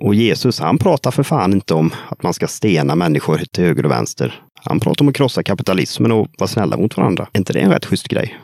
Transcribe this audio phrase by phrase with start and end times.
[0.00, 3.84] Och Jesus, han pratar för fan inte om att man ska stena människor till höger
[3.84, 4.42] och vänster.
[4.64, 7.28] Han pratar om att krossa kapitalismen och vara snälla mot varandra.
[7.32, 8.38] Är inte det en rätt schysst grej?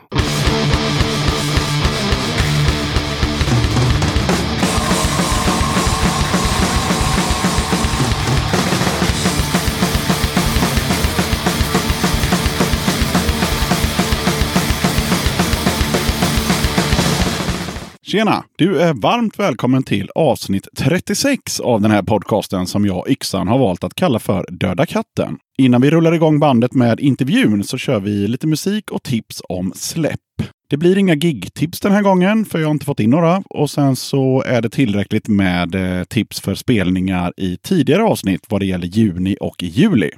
[18.17, 18.43] Tjena!
[18.55, 23.59] Du är varmt välkommen till avsnitt 36 av den här podcasten som jag, Yxan, har
[23.59, 25.37] valt att kalla för Döda katten.
[25.57, 29.73] Innan vi rullar igång bandet med intervjun så kör vi lite musik och tips om
[29.75, 30.19] släpp.
[30.69, 33.43] Det blir inga gigtips den här gången, för jag har inte fått in några.
[33.49, 38.61] Och sen så är det tillräckligt med eh, tips för spelningar i tidigare avsnitt vad
[38.61, 40.11] det gäller juni och juli.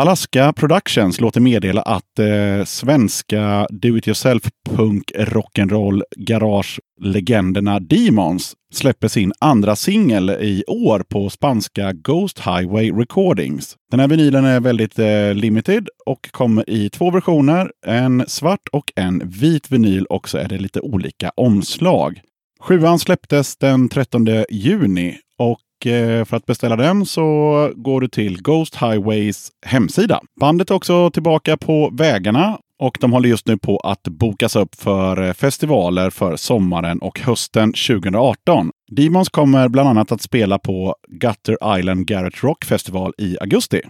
[0.00, 9.08] Alaska Productions låter meddela att eh, svenska do it yourself punk rock'n'roll garage-legenderna Demons släpper
[9.08, 13.76] sin andra singel i år på spanska Ghost Highway Recordings.
[13.90, 17.72] Den här vinylen är väldigt eh, limited och kommer i två versioner.
[17.86, 22.20] En svart och en vit vinyl och så är det lite olika omslag.
[22.60, 28.42] Sjuan släpptes den 13 juni och Eh, för att beställa den så går du till
[28.42, 30.20] Ghost Highways hemsida.
[30.40, 34.74] Bandet är också tillbaka på vägarna och de håller just nu på att bokas upp
[34.74, 38.70] för eh, festivaler för sommaren och hösten 2018.
[38.90, 43.80] Demons kommer bland annat att spela på Gutter Island Garrett Rock Festival i augusti.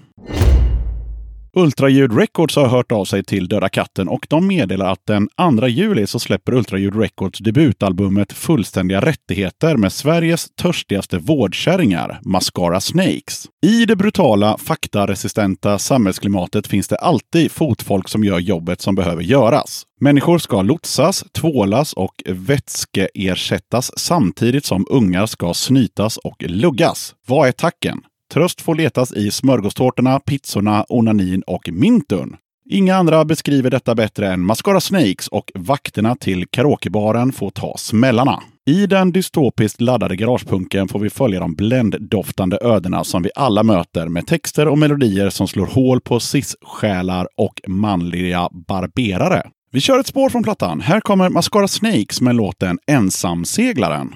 [1.57, 5.29] Ultraljud Records har hört av sig till Döda katten och de meddelar att den
[5.61, 13.47] 2 juli så släpper Ultraljud Records debutalbumet Fullständiga rättigheter med Sveriges törstigaste vårdkärringar, Mascara Snakes.
[13.67, 19.83] I det brutala, faktaresistenta samhällsklimatet finns det alltid fotfolk som gör jobbet som behöver göras.
[20.01, 27.15] Människor ska lotsas, tvålas och vätskeersättas samtidigt som ungar ska snytas och luggas.
[27.27, 28.01] Vad är tacken?
[28.35, 32.37] Tröst får letas i smörgåstårtorna, pizzorna, onanin och mintun.
[32.71, 38.43] Inga andra beskriver detta bättre än Mascara Snakes och vakterna till karaokebaren får ta smällarna.
[38.67, 44.09] I den dystopiskt laddade garagepunken får vi följa de bländdoftande ödena som vi alla möter
[44.09, 49.43] med texter och melodier som slår hål på cis-själar och manliga barberare.
[49.73, 50.81] Vi kör ett spår från plattan.
[50.81, 54.15] Här kommer Mascara Snakes med låten Ensamseglaren.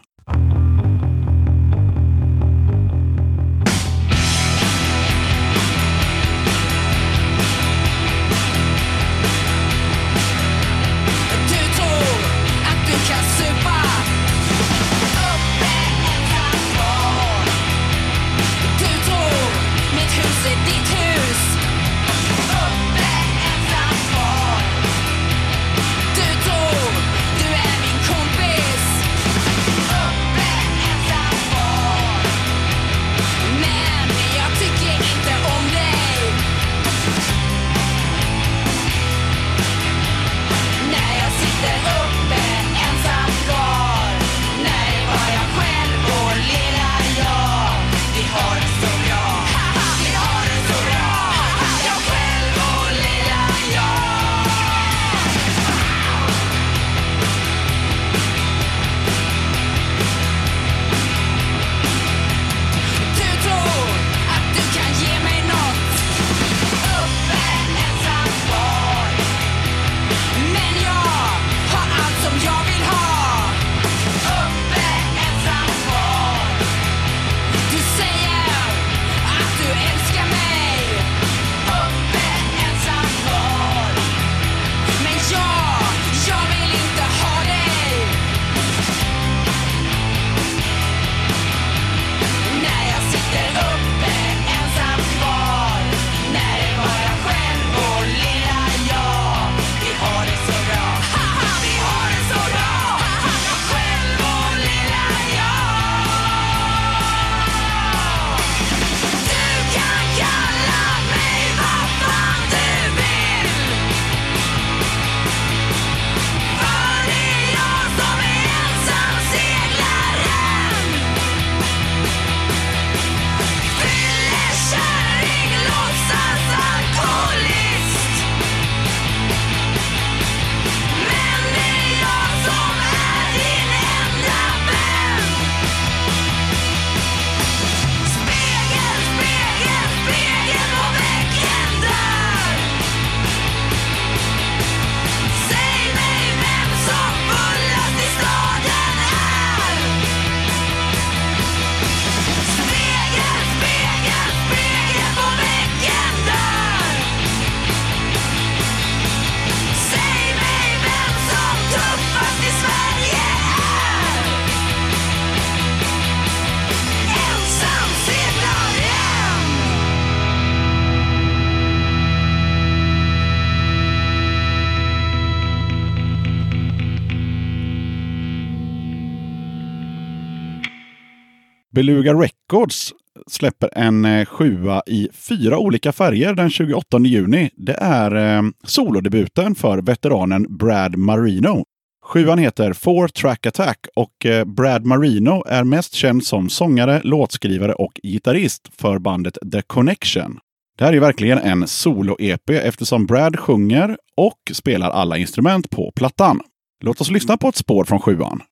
[181.78, 182.94] Beluga Records
[183.26, 187.50] släpper en eh, sjua i fyra olika färger den 28 juni.
[187.56, 191.64] Det är eh, solodebuten för veteranen Brad Marino.
[192.04, 197.72] Sjuan heter Four Track Attack och eh, Brad Marino är mest känd som sångare, låtskrivare
[197.72, 200.38] och gitarrist för bandet The Connection.
[200.78, 206.40] Det här är verkligen en solo-EP eftersom Brad sjunger och spelar alla instrument på plattan.
[206.84, 208.42] Låt oss lyssna på ett spår från sjuan.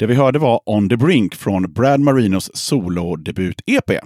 [0.00, 3.98] Det vi hörde var On the Brink från Brad Marinos solodebut-EP.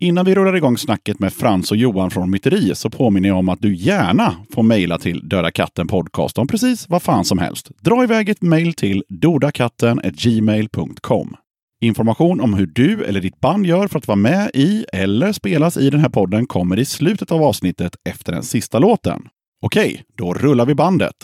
[0.00, 3.48] Innan vi rullar igång snacket med Frans och Johan från Myteri så påminner jag om
[3.48, 7.70] att du gärna får mejla till Döda katten podcast om precis vad fan som helst.
[7.80, 11.36] Dra iväg ett mejl till dodakatten@gmail.com.
[11.80, 15.76] Information om hur du eller ditt band gör för att vara med i eller spelas
[15.76, 19.22] i den här podden kommer i slutet av avsnittet efter den sista låten.
[19.62, 21.14] Okej, då rullar vi bandet.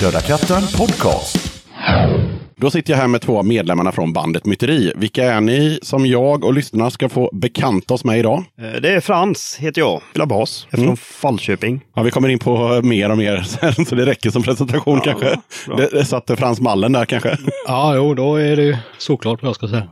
[0.00, 1.64] Döda katten podcast.
[2.60, 4.92] Då sitter jag här med två av medlemmarna från bandet Myteri.
[4.96, 8.44] Vilka är ni som jag och lyssnarna ska få bekanta oss med idag?
[8.60, 10.00] Eh, Det är Frans, heter jag.
[10.10, 10.66] Spelar bas.
[10.70, 11.80] Jag är från Falköping.
[11.96, 15.40] Ja, vi kommer in på mer och mer sen, så det räcker som presentation kanske.
[15.66, 15.76] bra.
[15.76, 17.36] Det, det satte Frans mallen där kanske.
[17.66, 19.88] Ja, jo, då är det ju såklart vad jag ska säga.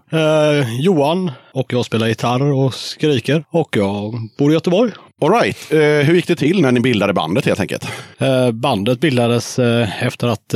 [0.60, 4.92] Eh, Johan och jag spelar gitarr och skriker och jag bor i Göteborg.
[5.22, 5.72] All right.
[5.72, 7.88] Eh, hur gick det till när ni bildade bandet helt enkelt?
[8.18, 10.54] Eh, bandet bildades eh, efter att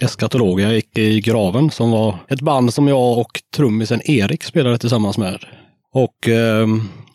[0.00, 5.18] Eskatologia gick i graven som var ett band som jag och trummisen Erik spelade tillsammans
[5.18, 5.44] med.
[5.92, 6.66] Och eh,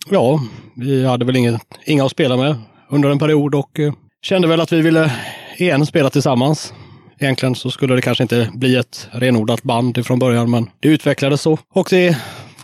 [0.10, 0.42] ja,
[0.76, 2.56] vi hade väl inget, inga att spela med
[2.90, 5.12] under en period och eh, kände väl att vi ville
[5.58, 6.74] igen spela tillsammans.
[7.20, 11.42] Egentligen så skulle det kanske inte bli ett renodlat band från början, men det utvecklades
[11.42, 11.58] så.
[11.74, 12.18] Och det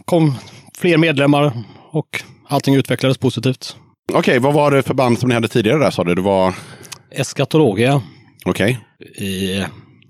[0.06, 0.36] kom
[0.78, 1.54] fler medlemmar
[1.92, 3.76] och allting utvecklades positivt.
[4.14, 6.16] Okej, vad var det för band som ni hade tidigare där sa du?
[6.16, 6.54] Det var...
[7.12, 8.02] Eskatologia
[8.46, 8.80] Okej.
[9.18, 9.64] i,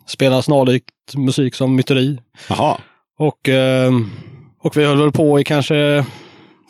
[0.08, 2.18] spelar snarlikt musik som myteri.
[2.50, 2.78] Jaha.
[3.20, 3.92] Och, eh,
[4.62, 6.06] och vi höll väl på i kanske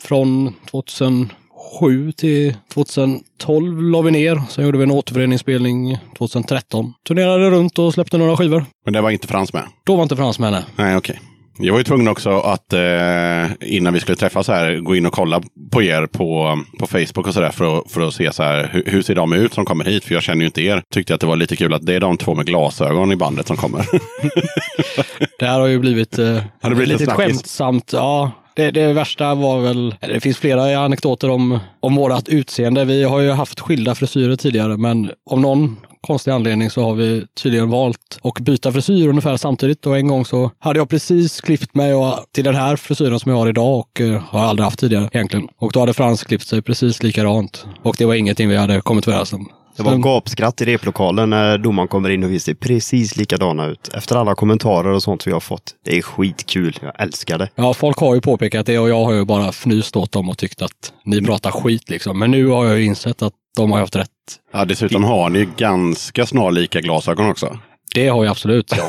[0.02, 4.42] från 2007 till 2012 la vi ner.
[4.48, 6.94] Sen gjorde vi en återföreningsspelning 2013.
[7.08, 8.64] Turnerade runt och släppte några skivor.
[8.84, 9.62] Men det var inte Frans med?
[9.86, 10.52] Då var inte Frans med.
[10.52, 10.62] nej.
[10.76, 11.20] Nej, okej.
[11.58, 15.12] Jag var ju tvungen också att eh, innan vi skulle träffas här gå in och
[15.12, 18.68] kolla på er på, på Facebook och sådär för, att- för att se så här,
[18.72, 20.04] hur, hur ser de ut som kommer hit?
[20.04, 20.82] För jag känner ju inte er.
[20.94, 23.46] Tyckte att det var lite kul att det är de två med glasögon i bandet
[23.46, 23.86] som kommer.
[25.38, 27.90] Det här har ju blivit, eh, Har det blivit lite skämtsamt.
[27.92, 32.84] Ja, det, det värsta var väl, eller det finns flera anekdoter om, om vårat utseende.
[32.84, 37.26] Vi har ju haft skilda frisyrer tidigare, men av någon konstig anledning så har vi
[37.42, 39.86] tydligen valt att byta frisyr ungefär samtidigt.
[39.86, 43.30] Och en gång så hade jag precis klippt mig och, till den här frisyren som
[43.32, 45.48] jag har idag och eh, har aldrig haft tidigare egentligen.
[45.58, 47.66] Och då hade Frans klippt sig precis likadant.
[47.82, 49.48] Och det var ingenting vi hade kommit överens om.
[49.76, 53.90] Det var gapskratt i replokalen när domaren kommer in och vi ser precis likadana ut.
[53.94, 55.74] Efter alla kommentarer och sånt vi har fått.
[55.84, 56.78] Det är skitkul.
[56.82, 57.48] Jag älskar det.
[57.54, 60.38] Ja, folk har ju påpekat det och jag har ju bara fnyst åt dem och
[60.38, 62.18] tyckt att ni pratar skit liksom.
[62.18, 64.10] Men nu har jag ju insett att de har haft rätt.
[64.52, 67.58] ja, dessutom har ni ju ganska snarlika glasögon också.
[67.94, 68.72] Det har jag absolut.
[68.76, 68.86] Ja.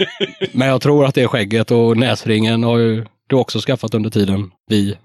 [0.52, 4.10] Men jag tror att det är skägget och näsringen har ju du också skaffat under
[4.10, 4.96] tiden vi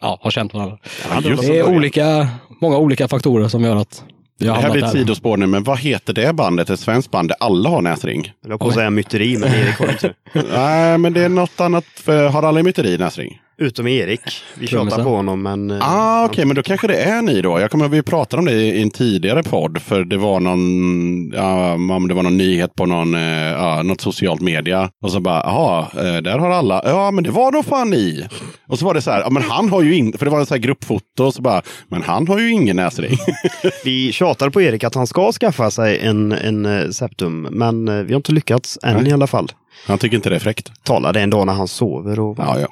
[0.00, 0.78] ja, har känt varandra.
[1.22, 2.28] just Det är olika,
[2.60, 4.04] många olika faktorer som gör att
[4.38, 6.70] vi har Det här blir ett sidospår nu, men vad heter det bandet?
[6.70, 8.32] Ett svenskt band där alla har näsring?
[8.42, 10.14] Jag höll på att säga myteri, men Erik har inte.
[10.52, 11.84] Nej, men det är något annat.
[11.94, 13.40] För, har alla myteri näsring?
[13.62, 14.20] Utom Erik.
[14.58, 15.70] Vi tjatar på honom, men...
[15.70, 17.60] eh, Ah, okej, men då kanske det är ni då.
[17.60, 21.76] Jag kommer vi pratade om det i en tidigare podd, för det var någon, ja,
[22.08, 23.20] det var någon nyhet på någon, eh,
[23.52, 24.90] ja, något socialt media.
[25.02, 28.26] Och så bara, jaha, eh, där har alla, ja men det var då fan ni.
[28.68, 30.40] Och så var det så här, ja men han har ju inte, för det var
[30.40, 33.16] en så här gruppfoto, och så bara, men han har ju ingen näsring.
[33.84, 38.16] Vi tjatar på Erik att han ska skaffa sig en, en septum, men vi har
[38.18, 39.08] inte lyckats än Nej.
[39.08, 39.48] i alla fall.
[39.86, 40.84] Han tycker inte det är fräckt.
[40.84, 42.38] Talade en dag när han sover och...
[42.38, 42.68] Ja, ja.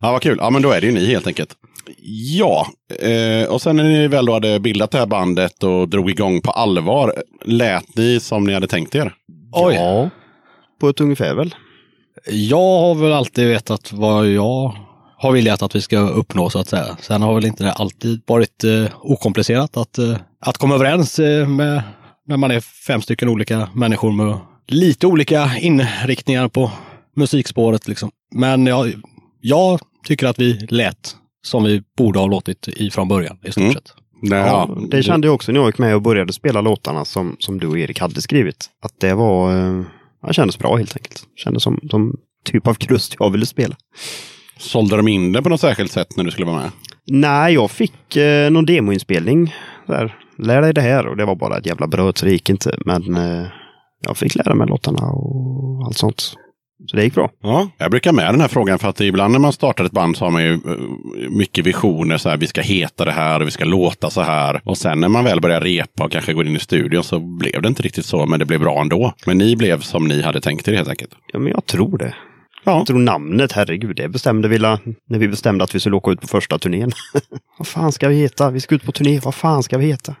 [0.00, 0.38] ja, vad kul.
[0.40, 1.50] Ja, men då är det ju ni helt enkelt.
[2.38, 2.66] Ja,
[3.00, 6.40] eh, och sen när ni väl då hade bildat det här bandet och drog igång
[6.40, 9.12] på allvar, lät ni som ni hade tänkt er?
[9.52, 9.74] Oj.
[9.74, 10.10] Ja,
[10.80, 11.54] på ett ungefär väl.
[12.30, 14.76] Jag har väl alltid vetat vad jag
[15.16, 16.96] har velat att vi ska uppnå så att säga.
[17.00, 21.48] Sen har väl inte det alltid varit eh, okomplicerat att, eh, att komma överens eh,
[21.48, 21.82] med
[22.26, 26.70] när man är fem stycken olika människor med lite olika inriktningar på
[27.16, 27.88] musikspåret.
[27.88, 28.10] Liksom.
[28.34, 28.92] Men jag,
[29.40, 33.62] jag tycker att vi lät som vi borde ha låtit i från början i stort
[33.62, 33.74] Mm.
[33.74, 33.92] sett.
[34.22, 37.36] Nej, Ja, det kände jag också när jag gick med och började spela låtarna som,
[37.38, 38.66] som du och Erik hade skrivit.
[38.82, 39.56] Att det var...
[39.56, 39.82] Eh,
[40.22, 41.22] ja, kändes bra helt enkelt.
[41.36, 43.76] Kändes som, som typ av krust jag ville spela.
[44.58, 46.70] Sålde de in det på något särskilt sätt när du skulle vara med?
[47.06, 49.54] Nej, jag fick eh, någon demoinspelning.
[49.86, 50.16] Där.
[50.38, 52.78] Lär dig det här och det var bara ett jävla bröd så det gick inte.
[52.84, 53.46] Men eh,
[54.08, 56.34] jag fick lära mig låtarna och allt sånt.
[56.90, 57.30] Så det gick bra.
[57.42, 60.16] Ja, jag brukar med den här frågan för att ibland när man startar ett band
[60.16, 62.18] så har man ju eh, mycket visioner.
[62.18, 64.60] Så här, vi ska heta det här och vi ska låta så här.
[64.64, 67.62] Och sen när man väl börjar repa och kanske går in i studion så blev
[67.62, 69.12] det inte riktigt så, men det blev bra ändå.
[69.26, 71.10] Men ni blev som ni hade tänkt er helt enkelt.
[71.32, 72.14] Ja, men jag tror det.
[72.64, 76.10] Ja, Jag tror namnet, herregud, det bestämde vi när vi bestämde att vi skulle åka
[76.10, 76.92] ut på första turnén.
[77.58, 78.50] vad fan ska vi heta?
[78.50, 80.14] Vi ska ut på turné, vad fan ska vi heta?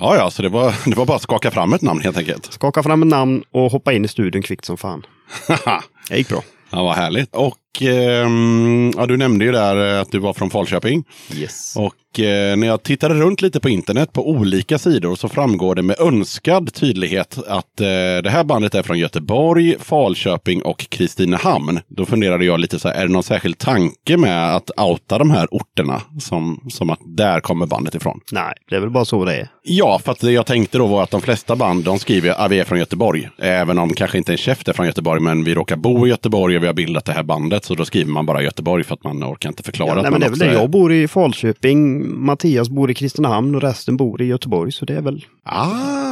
[0.00, 2.52] Ja, ja så det var, det var bara att skaka fram ett namn helt enkelt.
[2.52, 5.06] Skaka fram ett namn och hoppa in i studion kvickt som fan.
[6.08, 6.42] Det gick bra.
[6.70, 7.34] ja, vad härligt.
[7.34, 11.04] Och ja, du nämnde ju där eh, att du var från Falköping.
[11.34, 11.76] Yes.
[11.76, 15.82] Och eh, när jag tittade runt lite på internet på olika sidor så framgår det
[15.82, 17.86] med önskad tydlighet att eh,
[18.22, 21.80] det här bandet är från Göteborg, Falköping och Kristinehamn.
[21.88, 25.30] Då funderade jag lite så här, är det någon särskild tanke med att outa de
[25.30, 28.20] här orterna som, som att där kommer bandet ifrån?
[28.32, 29.48] Nej, det är väl bara så det är.
[29.62, 32.50] Ja, för att det jag tänkte då var att de flesta band, de skriver att
[32.50, 33.28] vi är från Göteborg.
[33.38, 36.56] Även om kanske inte en käft är från Göteborg, men vi råkar bo i Göteborg
[36.56, 37.63] och vi har bildat det här bandet.
[37.64, 40.20] Så då skriver man bara Göteborg för att man orkar inte förklara Ja, nej, men
[40.20, 40.52] det är väl det.
[40.52, 44.72] Jag bor i Falköping, Mattias bor i Kristinehamn och resten bor i Göteborg.
[44.72, 45.24] Så det är väl...
[45.44, 45.68] Ah,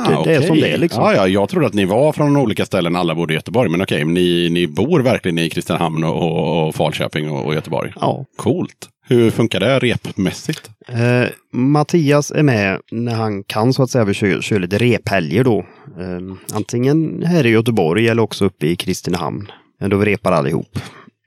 [0.08, 1.02] Det- det är som det är, liksom.
[1.02, 3.70] Ja, ja, jag trodde att ni var från olika ställen, alla bodde i Göteborg.
[3.70, 7.54] Men okej, men ni, ni bor verkligen i Kristinehamn och, och, och Falköping och, och
[7.54, 7.92] Göteborg.
[8.00, 8.24] Ja.
[8.36, 8.88] Coolt.
[9.08, 10.70] Hur funkar det repmässigt?
[10.88, 14.04] Eh, Mattias är med när han kan så att säga.
[14.04, 15.58] Vi kör, kör lite rephelger då.
[16.00, 19.46] Eh, antingen här i Göteborg eller också uppe i Kristinehamn.
[19.82, 20.78] Eh, Då vi repar allihop.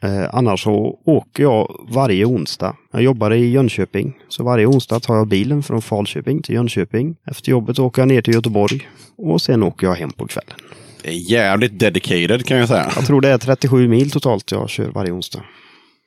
[0.03, 2.75] Eh, annars så åker jag varje onsdag.
[2.91, 4.13] Jag jobbar i Jönköping.
[4.27, 7.15] Så varje onsdag tar jag bilen från Falköping till Jönköping.
[7.25, 8.89] Efter jobbet åker jag ner till Göteborg.
[9.17, 10.55] Och sen åker jag hem på kvällen.
[11.03, 12.91] Det är jävligt dedicated kan jag säga.
[12.95, 15.41] Jag tror det är 37 mil totalt jag kör varje onsdag.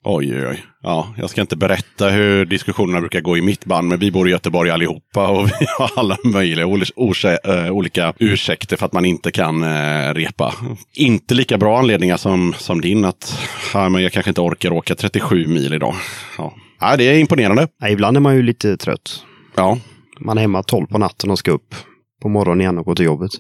[0.05, 0.65] Oj, oj, oj.
[0.83, 4.29] Ja, jag ska inte berätta hur diskussionerna brukar gå i mitt band, men vi bor
[4.29, 9.31] i Göteborg allihopa och vi har alla möjliga eh, olika ursäkter för att man inte
[9.31, 10.55] kan eh, repa.
[10.97, 13.39] Inte lika bra anledningar som, som din, att
[13.75, 15.95] ja, men jag kanske inte orkar åka 37 mil idag.
[16.39, 16.55] Ja.
[16.81, 17.69] Ja, det är imponerande.
[17.81, 19.25] Nej, ibland är man ju lite trött.
[19.57, 19.79] Ja,
[20.21, 21.75] Man är hemma 12 på natten och ska upp
[22.23, 23.31] på morgonen igen och gå till jobbet.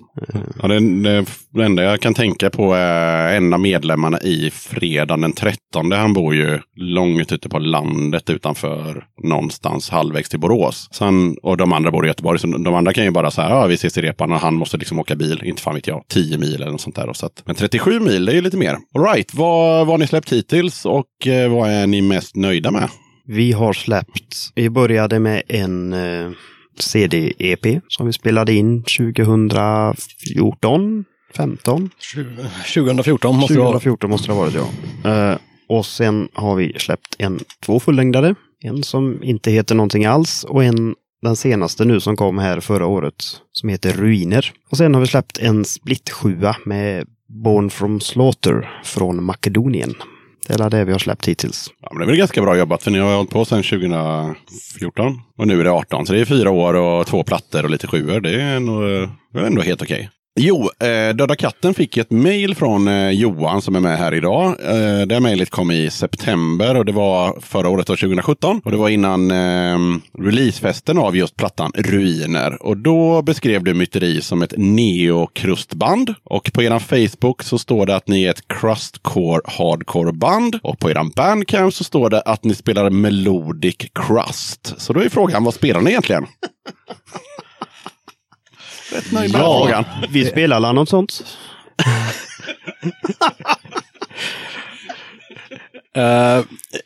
[0.62, 5.20] Ja, det, det, det enda jag kan tänka på är en av medlemmarna i Fredagen
[5.20, 5.92] den 13.
[5.92, 10.88] Han bor ju långt ute på landet utanför någonstans halvvägs till Borås.
[11.00, 12.38] Han, och de andra bor i Göteborg.
[12.38, 14.76] Så de andra kan ju bara säga ja vi ses i repan och han måste
[14.76, 15.40] liksom åka bil.
[15.44, 17.12] Inte fan vet jag, 10 mil eller något sånt där.
[17.12, 18.76] Så att, men 37 mil, det är ju lite mer.
[18.94, 22.70] All right, vad, vad har ni släppt hittills och eh, vad är ni mest nöjda
[22.70, 22.88] med?
[23.26, 26.30] Vi har släppt, vi började med en eh,
[26.82, 31.04] CD-EP som vi spelade in 2014,
[31.37, 31.90] 15?
[32.75, 33.68] 2014 måste det vara.
[33.68, 34.68] 2014 måste det ha varit ja.
[35.11, 38.35] Eh, och sen har vi släppt en, två fullängdare.
[38.61, 42.87] En som inte heter någonting alls och en, den senaste nu som kom här förra
[42.87, 44.52] året, som heter Ruiner.
[44.70, 49.94] Och sen har vi släppt en split sjua med Born from Slaughter från Makedonien.
[50.49, 51.71] Det är det vi har släppt hittills.
[51.81, 55.21] Ja, men det är väl ganska bra jobbat för ni har hållit på sedan 2014.
[55.38, 57.87] Och nu är det 18, så det är fyra år och två plattor och lite
[57.87, 58.21] sjuor.
[58.21, 60.11] Det är ändå, ändå helt okej.
[60.40, 64.47] Jo, eh, Döda katten fick ett mejl från eh, Johan som är med här idag.
[64.47, 68.61] Eh, det mejlet kom i september och det var förra året, 2017.
[68.64, 69.78] Och det var innan eh,
[70.18, 72.62] releasefesten av just plattan Ruiner.
[72.62, 76.14] Och då beskrev du Myteri som ett neokrustband.
[76.25, 80.59] Och på er Facebook så står det att ni är ett crustcore hardcore band.
[80.62, 84.75] Och på er bandcamp så står det att ni spelar melodic crust.
[84.76, 86.26] Så då är frågan, vad spelar ni egentligen?
[88.92, 89.85] Rätt nöjd med den frågan.
[90.09, 91.24] Vi spelar alla något sånt?
[95.96, 96.37] Eh,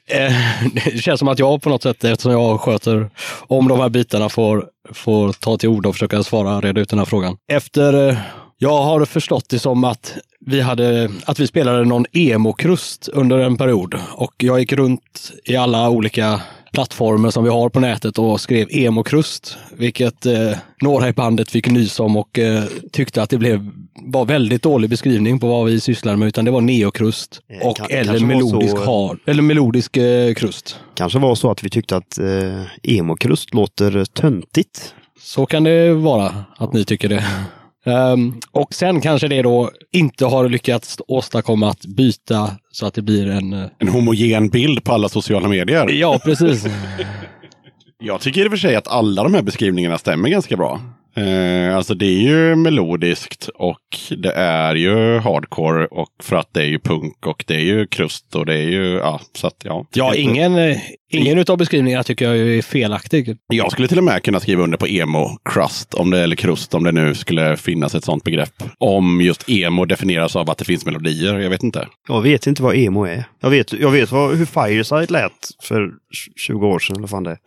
[0.06, 0.32] eh,
[0.74, 3.10] det känns som att jag på något sätt, eftersom jag sköter
[3.46, 6.98] om de här bitarna, får, får ta till ord och försöka svara, reda ut den
[6.98, 7.36] här frågan.
[7.52, 8.18] Efter, eh,
[8.58, 13.56] jag har förstått det som att vi, hade, att vi spelade någon emo-krust under en
[13.56, 16.40] period och jag gick runt i alla olika
[16.72, 20.50] plattformar som vi har på nätet och skrev emo-krust, vilket eh,
[20.82, 23.70] några i bandet fick nys om och eh, tyckte att det blev,
[24.06, 27.76] var väldigt dålig beskrivning på vad vi sysslade med, utan det var neokrust Eh, och
[27.76, 30.76] kan- eller melodisk, så- hard, eller melodisk eh, krust.
[30.94, 34.94] Kanske var så att vi tyckte att eh, emokrust låter töntigt.
[35.20, 37.24] Så kan det vara att ni tycker det.
[37.86, 43.02] Ehm, och sen kanske det då inte har lyckats åstadkomma att byta så att det
[43.02, 43.52] blir en...
[43.52, 45.88] eh, En homogen bild på alla sociala medier.
[45.88, 46.66] Ja, precis.
[48.04, 50.80] Jag tycker i och för sig att alla de här beskrivningarna stämmer ganska bra.
[51.16, 53.78] Eh, alltså det är ju melodiskt och
[54.16, 57.86] det är ju hardcore och för att det är ju punk och det är ju
[57.86, 59.86] krust och det är ju, ja, så att ja.
[59.94, 60.76] Ja, ingen, eh,
[61.12, 63.36] ingen utav beskrivningarna tycker jag är felaktig.
[63.46, 66.74] Jag skulle till och med kunna skriva under på emo crust, om det, eller krust,
[66.74, 68.62] om det nu skulle finnas ett sånt begrepp.
[68.78, 71.88] Om just emo definieras av att det finns melodier, jag vet inte.
[72.08, 73.24] Jag vet inte vad emo är.
[73.40, 75.90] Jag vet, jag vet vad, hur Fireside lät för
[76.36, 76.96] 20 år sedan.
[76.96, 77.38] Eller vad fan det är.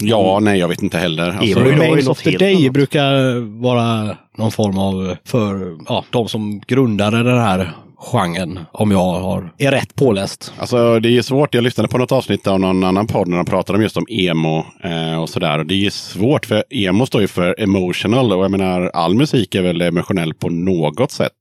[0.00, 1.28] Ja, nej, jag vet inte heller.
[1.28, 2.72] Alltså, Emo Remains of the Day annat.
[2.72, 7.70] brukar vara någon form av, för ja, de som grundade den här
[8.00, 10.52] genren, om jag har, är rätt påläst.
[10.58, 11.54] Alltså det är svårt.
[11.54, 14.06] Jag lyssnade på något avsnitt av någon annan podd när de pratade om just om
[14.08, 15.58] emo eh, och sådär.
[15.58, 19.54] Och det är svårt för emo står ju för emotional och jag menar all musik
[19.54, 21.32] är väl emotionell på något sätt.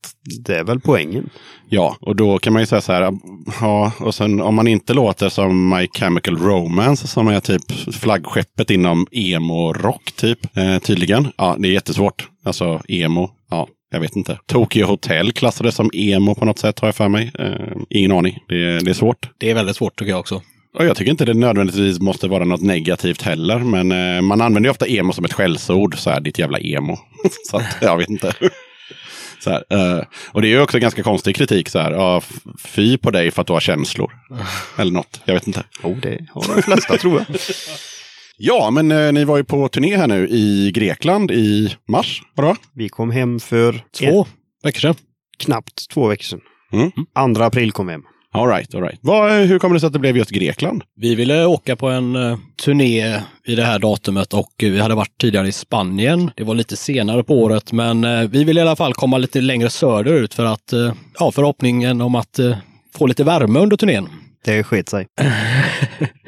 [0.45, 1.29] Det är väl poängen.
[1.69, 3.13] Ja, och då kan man ju säga så här.
[3.61, 8.71] Ja, och sen om man inte låter som My Chemical Romance som är typ flaggskeppet
[8.71, 10.57] inom emo-rock typ.
[10.57, 11.27] Eh, tydligen.
[11.37, 12.27] Ja, det är jättesvårt.
[12.45, 13.29] Alltså emo.
[13.49, 14.39] Ja, jag vet inte.
[14.45, 17.31] Tokyo Hotel klassades som emo på något sätt har jag för mig.
[17.39, 17.51] Eh,
[17.89, 18.43] ingen aning.
[18.47, 19.29] Det, det är svårt.
[19.37, 20.41] Det är väldigt svårt tycker jag också.
[20.77, 23.59] Och jag tycker inte det nödvändigtvis måste vara något negativt heller.
[23.59, 25.97] Men eh, man använder ju ofta emo som ett skällsord.
[25.97, 26.97] Så här, ditt jävla emo.
[27.49, 28.33] så att, jag vet inte.
[29.39, 31.69] så här, eh, och det är ju också ganska konstig kritik.
[31.69, 32.21] Så här, ja,
[32.65, 34.11] fy på dig för att du har känslor.
[34.77, 35.21] Eller något.
[35.25, 35.63] Jag vet inte.
[35.83, 37.39] Jo, det har de flesta tror jag.
[38.41, 42.21] Ja, men eh, ni var ju på turné här nu i Grekland i mars.
[42.35, 42.55] Var det va?
[42.73, 44.27] Vi kom hem för Två
[44.63, 44.95] veckor sedan.
[45.39, 46.41] knappt två veckor sedan.
[46.73, 47.35] Mm.
[47.35, 48.03] 2 april kom vi hem.
[48.33, 48.99] All right, all right.
[49.01, 50.83] Vad, hur kommer det sig att det blev just Grekland?
[50.95, 54.95] Vi ville åka på en eh, turné i det här datumet och eh, vi hade
[54.95, 56.31] varit tidigare i Spanien.
[56.35, 59.41] Det var lite senare på året, men eh, vi ville i alla fall komma lite
[59.41, 62.57] längre söderut för att, eh, ja, förhoppningen om att eh,
[62.95, 64.09] få lite värme under turnén.
[64.45, 65.07] Det sket sig.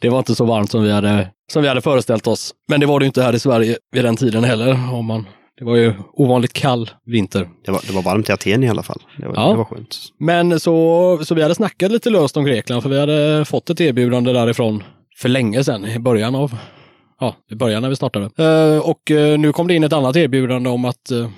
[0.00, 2.54] Det var inte så varmt som vi hade, som vi hade föreställt oss.
[2.68, 4.94] Men det var det inte här i Sverige vid den tiden heller.
[4.94, 5.26] Om man,
[5.58, 7.48] det var ju ovanligt kall vinter.
[7.64, 9.02] Det var, det var varmt i Aten i alla fall.
[9.18, 9.50] Det var, Ja.
[9.50, 9.96] det var skönt.
[10.20, 13.80] Men så, så vi hade snackat lite löst om Grekland för vi hade fått ett
[13.80, 14.82] erbjudande därifrån
[15.16, 16.56] för länge sedan, i början av
[17.20, 18.24] Ja, i början när vi startade.
[18.44, 21.28] Eh, och eh, nu kom det in ett annat erbjudande om att eh,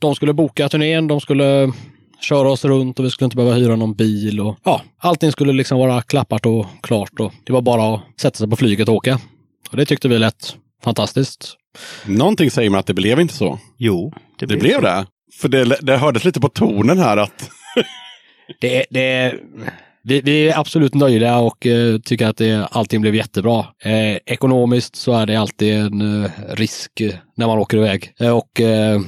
[0.00, 1.72] de skulle boka turnén, de skulle
[2.20, 4.40] köra oss runt och vi skulle inte behöva hyra någon bil.
[4.40, 8.36] Och, ja, allting skulle liksom vara klappat och klart och det var bara att sätta
[8.38, 9.20] sig på flyget och åka.
[9.70, 11.56] Och det tyckte vi lät fantastiskt.
[12.06, 13.58] Någonting säger mig att det blev inte så.
[13.78, 15.06] Jo, Det blev det.
[15.40, 17.50] För det, det hördes lite på tonen här att
[18.60, 19.34] Det, det,
[20.08, 23.66] vi, vi är absolut nöjda och eh, tycker att det, allting blev jättebra.
[23.84, 27.02] Eh, ekonomiskt så är det alltid en eh, risk
[27.36, 28.12] när man åker iväg.
[28.20, 29.00] Eh, och eh,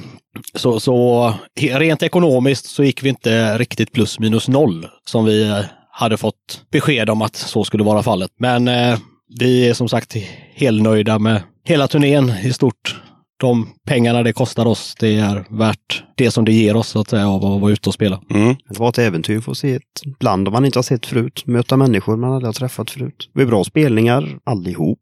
[0.55, 5.59] så, så rent ekonomiskt så gick vi inte riktigt plus minus noll som vi eh,
[5.91, 8.31] hade fått besked om att så skulle vara fallet.
[8.39, 8.97] Men eh,
[9.39, 10.15] vi är som sagt
[10.55, 13.01] helnöjda med hela turnén i stort.
[13.41, 17.09] De pengarna det kostar oss, det är värt det som det ger oss så att
[17.09, 18.21] säga av att vara ute och spela.
[18.29, 19.83] mm, Det var ett äventyr att få se ett
[20.19, 21.43] land man inte har sett förut.
[21.45, 23.29] Möta människor man aldrig har träffat förut.
[23.33, 24.99] Det var bra spelningar allihop.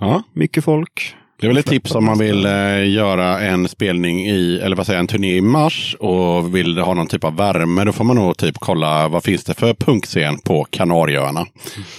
[0.00, 1.14] ja, Mycket folk.
[1.40, 4.86] det är väl ett tips om man vill eh, göra en spelning i, eller vad
[4.86, 7.84] säger en turné i mars och vill ha någon typ av värme.
[7.84, 11.46] Då får man nog typ kolla vad finns det för punkscen på Kanarieöarna.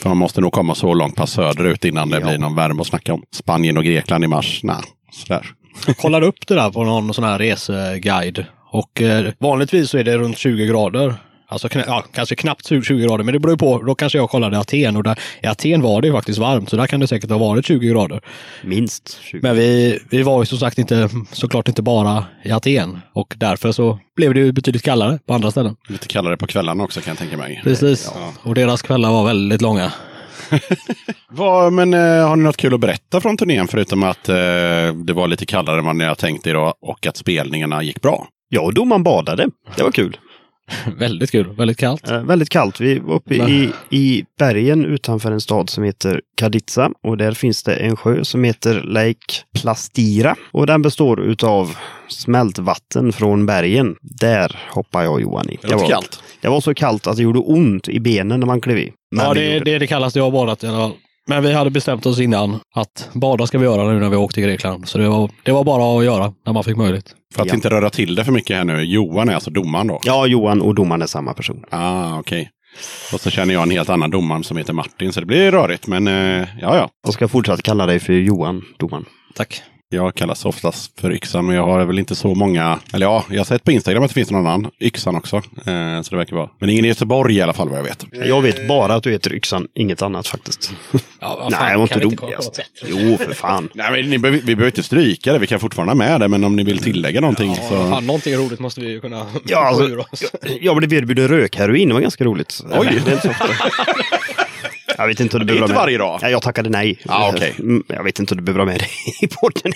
[0.01, 2.27] För man måste nog komma så långt pass söderut innan det Ja.
[2.27, 3.23] blir någon värme att snacka om.
[3.35, 4.75] Spanien och Grekland i mars, nej,
[5.11, 5.45] sådär.
[5.97, 8.45] kollade upp det där på någon sån här reseguide.
[8.71, 11.15] Och eh, vanligtvis så är det runt 20 grader.
[11.47, 13.83] Alltså kna- ja, kanske knappt 20 grader, men det beror ju på.
[13.83, 16.75] Då kanske jag kollade Aten och där, i Aten var det ju faktiskt varmt, så
[16.75, 18.21] där kan det säkert ha varit 20 grader.
[18.63, 19.39] Minst 20.
[19.41, 23.71] Men vi, vi var ju som sagt inte, såklart inte bara i Aten och därför
[23.71, 25.75] så blev det ju betydligt kallare på andra ställen.
[25.87, 27.61] Lite kallare på kvällarna också kan jag tänka mig.
[27.63, 28.11] Precis.
[28.43, 29.91] Och deras kvällar var väldigt långa.
[31.29, 34.35] Vad, men eh, har ni något kul att berätta från turnén förutom att eh,
[35.05, 38.01] det var lite kallare än vad ni har tänkt er och, och att spelningarna gick
[38.01, 38.27] bra?
[38.49, 39.49] Ja, och domaren badade.
[39.75, 40.17] Det var kul.
[40.97, 42.09] väldigt kul, väldigt kallt.
[42.09, 42.81] Eh, väldigt kallt.
[42.81, 47.63] Vi var uppe i, i bergen utanför en stad som heter Kadiza och där finns
[47.63, 53.95] det en sjö som heter Lake Plastira och den består utav smältvatten från bergen.
[54.01, 55.57] Där hoppar jag och Johan i.
[55.61, 56.22] Det var, kallt.
[56.43, 58.91] Det var så kallt att det gjorde ont i benen när man klev i.
[59.15, 60.91] Men Ja, det, gjorde det är det kallaste jag har badat i alla fall.
[61.27, 64.33] Men vi hade bestämt oss innan att bada ska vi göra nu när vi åkte
[64.35, 64.87] till Grekland.
[64.87, 67.15] Så det var, det var bara att göra när man fick möjlighet.
[67.35, 67.55] För att Ja.
[67.55, 68.83] inte röra till det för mycket här nu.
[68.83, 69.99] Johan är alltså domaren då?
[70.03, 71.63] Ja, Johan och domaren är samma person.
[71.69, 72.49] Ah, okej.
[73.13, 75.87] Och så känner jag en helt annan domare som heter Martin, så det blir rörigt.
[75.87, 76.89] Men eh, ja, ja.
[77.05, 79.05] Jag ska fortsatt kalla dig för Johan, domaren.
[79.35, 79.61] Tack.
[79.93, 82.79] Jag kallas oftast för Yxan, men jag har väl inte så många.
[82.93, 84.71] Eller ja, jag har sett på Instagram att det finns någon annan.
[84.79, 85.35] Yxan också.
[85.35, 86.49] Eh, så det verkar vara.
[86.59, 88.05] Men ingen i Göteborg i alla fall vad jag vet.
[88.11, 90.73] Jag vet bara att du heter Yxan, inget annat faktiskt.
[91.19, 92.59] Ja, Nej, jag var inte roligast.
[92.85, 93.69] Jo, för fan.
[93.73, 95.39] Nej, men ni behöver, vi behöver inte stryka det.
[95.39, 96.27] Vi kan fortfarande ha med det.
[96.27, 97.89] Men om ni vill tillägga någonting Ja, så...
[97.89, 100.23] fan, någonting roligt måste vi ju kunna Ja, alltså, få ur oss.
[100.61, 102.61] Jag blev erbjuden rökheroin, det var ganska roligt.
[102.71, 103.01] Oj.
[103.05, 103.53] Det är inte så ofta.
[105.03, 106.19] Jag vet inte om du behöver inte varje dag.
[106.21, 106.99] Ja, jag tackade nej.
[107.05, 107.53] Ah, okej.
[107.59, 109.73] Mm, Jag vet inte om du behöver ha med det i podden.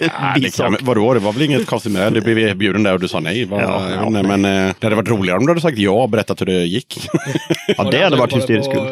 [0.00, 2.20] Ja, det kan, vadå, det var väl inget konstigt med det.
[2.20, 3.44] Du blev erbjuden där och du sa nej.
[3.44, 5.90] Vad- Ja, ja, inte, men eh, det hade varit roligare om du hade sagt ja
[5.90, 7.08] och berättat hur det gick.
[7.76, 8.82] Ja, det hade varit hysteriskt kul.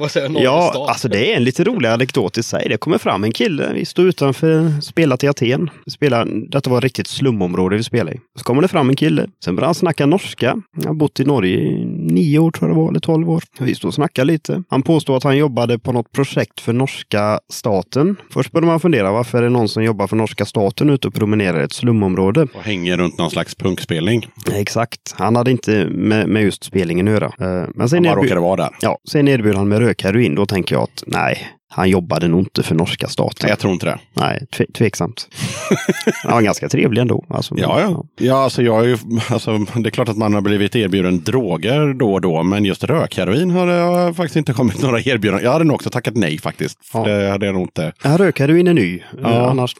[0.00, 0.42] Vad säger jag?
[0.42, 2.66] Ja, alltså det är en lite rolig anekdot i sig.
[2.68, 5.70] Det kommer fram en kille, vi stod utanför, spelat i Aten.
[5.84, 8.20] Vi spelade, detta var ett riktigt slumområde vi spelade i.
[8.38, 10.50] Så kommer det fram en kille, sen börjar han snacka norska.
[10.76, 13.42] Han har bott i Norge i nio år tror jag det var, eller tolv år.
[13.60, 14.62] Vi stod och snackade lite.
[14.68, 18.16] Han påstod att han jobbade på något projekt för norska staten.
[18.30, 21.14] Först började man fundera, varför är det någon som jobbar för norska staten ute och
[21.14, 22.42] promenerar i ett slumområde?
[22.54, 24.26] Och hänger runt någon slags punkspelning.
[24.52, 27.26] Exakt, han hade inte med, med just spelningen att göra.
[27.26, 28.70] Eh, Men sen man erbjud- råkade vara där.
[28.80, 30.34] Ja, sen erbjöd han med rökheroin.
[30.34, 31.38] Då tänker jag att nej,
[31.74, 33.48] han jobbade nog inte för norska staten.
[33.48, 33.98] Jag tror inte det.
[34.12, 35.28] Nej, tve, tveksamt.
[36.24, 37.24] han var ganska trevlig ändå.
[37.28, 38.04] Alltså, Ja, ja.
[38.20, 38.96] ja alltså, jag är ju,
[39.30, 42.84] alltså, det är klart att man har blivit erbjuden droger då och då, men just
[42.84, 45.44] rökheroin har har faktiskt inte kommit några erbjudanden.
[45.44, 46.78] Jag hade nog också tackat nej faktiskt.
[46.92, 47.04] Ja.
[47.04, 47.92] Det hade jag nog inte.
[48.04, 49.02] Ja, rökheroin är ny.
[49.22, 49.50] Ja.
[49.50, 49.74] Annars,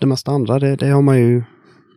[0.00, 1.42] det mesta andra, det, det har man ju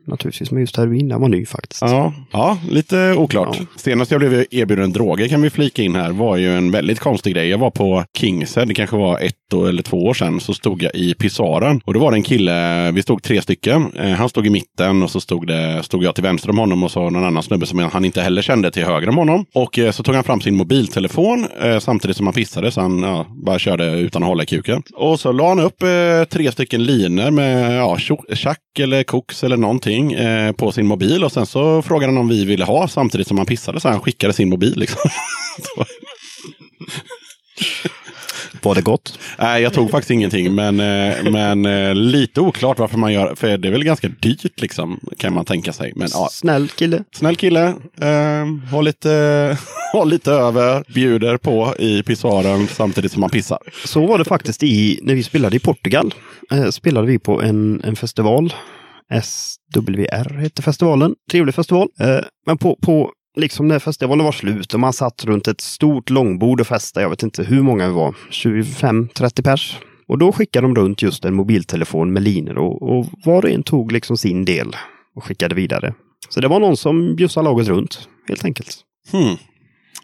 [0.07, 0.51] naturligtvis.
[0.51, 1.81] Men just heroin, den var ny faktiskt.
[1.81, 3.57] Ja, ja lite oklart.
[3.59, 3.65] Ja.
[3.75, 7.33] Senast jag blev erbjuden droger kan vi flika in här var ju en väldigt konstig
[7.33, 7.47] grej.
[7.49, 10.95] Jag var på Kingshead, det kanske var ett eller två år sedan, så stod jag
[10.95, 11.81] i Pisaren.
[11.85, 13.91] Och det var det en kille, vi stod tre stycken.
[13.95, 16.83] Eh, han stod i mitten och så stod, det, stod jag till vänster om honom
[16.83, 19.45] och så någon annan snubbe som han inte heller kände till höger om honom.
[19.53, 22.99] Och eh, så tog han fram sin mobiltelefon eh, samtidigt som han pissade så han
[22.99, 24.83] ja, bara körde utan att hålla i kuken.
[24.93, 25.79] Och så la han upp
[26.29, 27.97] tre stycken linor med ja,
[28.33, 31.23] tjack eller koks eller någonting eh, på sin mobil.
[31.23, 33.79] Och sen så frågade han om vi ville ha samtidigt som han pissade.
[33.79, 34.73] Så han skickade sin mobil.
[34.77, 35.09] Liksom.
[38.61, 39.19] Var det gott?
[39.39, 40.55] Nej, jag tog faktiskt ingenting.
[40.55, 44.61] Men, eh, men eh, lite oklart varför man gör För det är väl ganska dyrt
[44.61, 45.93] liksom, kan man tänka sig.
[45.95, 47.03] Men ja, Snäll kille.
[47.15, 47.65] snäll kille.
[48.01, 49.09] Eh, har, lite,
[49.93, 53.59] har lite över, bjuder på i pissoaren samtidigt som man pissar.
[53.85, 56.13] Så var det faktiskt i, när vi spelade i Portugal.
[56.51, 58.53] Eh, spelade vi på en, en festival
[59.21, 61.15] SWR hette festivalen.
[61.31, 61.87] Trevlig festival.
[61.99, 66.09] Eh, men på, på liksom när festivalen var slut och man satt runt ett stort
[66.09, 67.03] långbord och festade.
[67.03, 68.15] Jag vet inte hur många vi var.
[68.31, 69.77] 25-30 pers.
[70.07, 73.63] Och då skickade de runt just en mobiltelefon med linor och, och var och en
[73.63, 74.75] tog liksom sin del
[75.15, 75.93] och skickade vidare.
[76.29, 78.77] Så det var någon som bjussade laget runt, helt enkelt.
[79.11, 79.35] Hmm.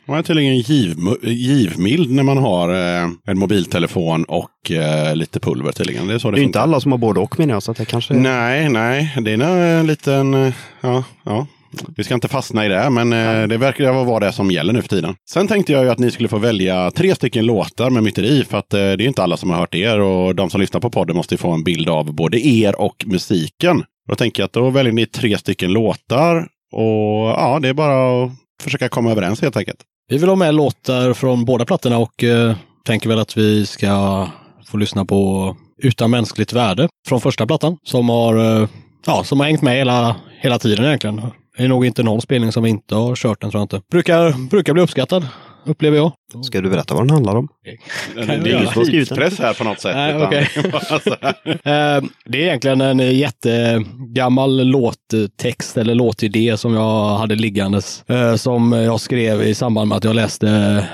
[0.05, 5.71] Man är tydligen giv, givmild när man har eh, en mobiltelefon och eh, lite pulver
[5.71, 6.07] tydligen.
[6.07, 7.71] Det är så det, Det är inte alla som har både och menar jag, så
[7.71, 8.13] att det kanske...
[8.13, 11.47] Nej, nej, det är en liten, eh, ja, ja.
[11.95, 13.09] Vi ska inte fastna i det, men
[13.49, 15.15] det verkar vara det som gäller nu för tiden.
[15.29, 18.57] Sen tänkte jag ju att ni skulle få välja tre stycken låtar med myteri, för
[18.57, 21.15] att det är inte alla som har hört er och de som lyssnar på podden
[21.15, 23.83] måste få en bild av både er och musiken.
[24.09, 28.23] Då tänker jag att då väljer ni tre stycken låtar och ja, det är bara
[28.23, 29.79] att försöka komma överens helt enkelt.
[30.13, 34.28] Vi vill ha med låtar från båda plattorna och eh, tänker väl att vi ska
[34.65, 38.69] få lyssna på Utan mänskligt värde från första plattan som har, eh,
[39.06, 41.21] ja, som har hängt med hela, hela tiden egentligen.
[41.58, 43.82] Det är nog inte någon spelning som vi inte har kört den tror jag inte.
[43.91, 45.28] Brukar, brukar bli uppskattad,
[45.65, 46.12] upplever jag.
[46.45, 47.47] Ska du berätta vad den handlar om?
[48.15, 48.86] Det är ingen göra.
[48.86, 49.95] tidspress här på något sätt.
[49.95, 50.49] Nej.
[50.89, 51.10] Alltså,
[51.69, 58.04] Eh, Det är egentligen en jättegammal låttext eller låtidé som jag hade liggandes.
[58.10, 60.86] eh, Som jag skrev i samband med att jag läste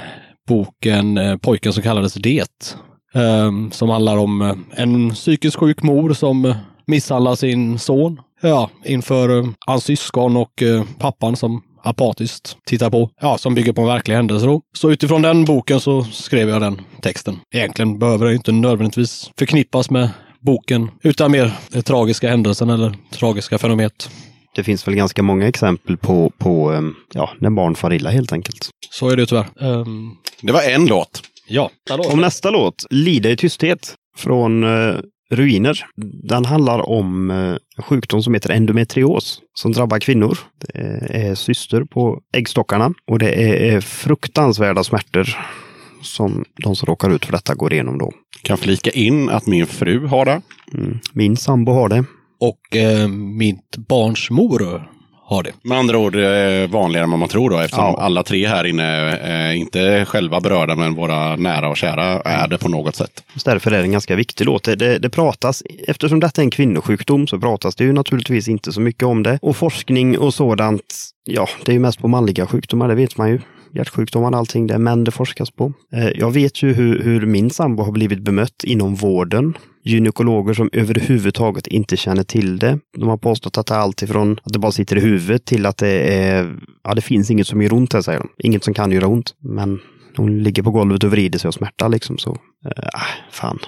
[0.48, 2.78] boken eh, Pojken som kallades Det.
[3.72, 6.54] Som handlar om en psykiskt sjuk mor som
[6.88, 8.20] misshandlar sin son.
[8.42, 10.64] Ja, inför hans syskon och
[11.00, 13.10] pappan som apatiskt tittar på.
[13.22, 14.62] Ja, som bygger på en verklig händelse då.
[14.78, 17.40] Så utifrån den boken så skrev jag den texten.
[17.56, 20.10] Egentligen behöver det inte nödvändigtvis förknippas med
[20.42, 24.10] boken, utan mer den tragiska händelsen eller tragiska fenomenet.
[24.56, 26.82] Det finns väl ganska många exempel på, på eh,
[27.14, 28.70] ja, när barn far illa helt enkelt.
[28.92, 29.46] Så är det tyvärr.
[29.56, 31.22] Um, det var en låt.
[31.48, 31.70] ja.
[32.12, 34.96] Om nästa låt, Lida i tysthet, från eh,
[35.32, 35.86] Ruiner.
[36.24, 40.38] Den handlar om eh, en sjukdom som heter endometrios som drabbar kvinnor.
[40.58, 45.38] Det är syster på äggstockarna och det är, är fruktansvärda smärtor
[46.02, 48.12] som de som råkar ut för detta går igenom då.
[48.42, 50.42] Kan flika in att min fru har det.
[50.74, 51.00] Mm.
[51.14, 52.06] Min sambo har det.
[52.40, 54.90] Och eh, mitt barns mor
[55.30, 55.52] har det.
[55.64, 57.98] Med andra ord eh, vanligare än vad man tror då eftersom Ja.
[58.02, 58.84] alla tre här inne
[59.18, 63.24] är inte själva berörda men våra nära och kära är det på något sätt.
[63.34, 64.64] Just därför är det en ganska viktig låt.
[64.64, 68.72] Det, det, det pratas, eftersom detta är en kvinnosjukdom så pratas det ju naturligtvis inte
[68.72, 69.40] så mycket om det.
[69.42, 70.94] Och forskning och sådant,
[71.26, 73.40] ja, det är ju mest på manliga sjukdomar, det vet man ju.
[73.76, 75.74] Hjärtsjukdomar och allting, det är män det forskas på.
[75.94, 79.58] Eh, Jag vet ju hur, hur min sambo har blivit bemött inom vården.
[79.84, 82.80] Gynekologer som överhuvudtaget inte känner till det.
[82.98, 85.66] De har påstått att det är allt ifrån att det bara sitter i huvudet till
[85.66, 88.30] att det är, ja det finns inget som gör ont här, säger de.
[88.38, 89.36] Inget som kan göra ont.
[89.40, 89.80] Men
[90.18, 92.38] hon ligger på golvet och vrider sig av smärta liksom så.
[92.66, 93.60] Eh, äh, fan.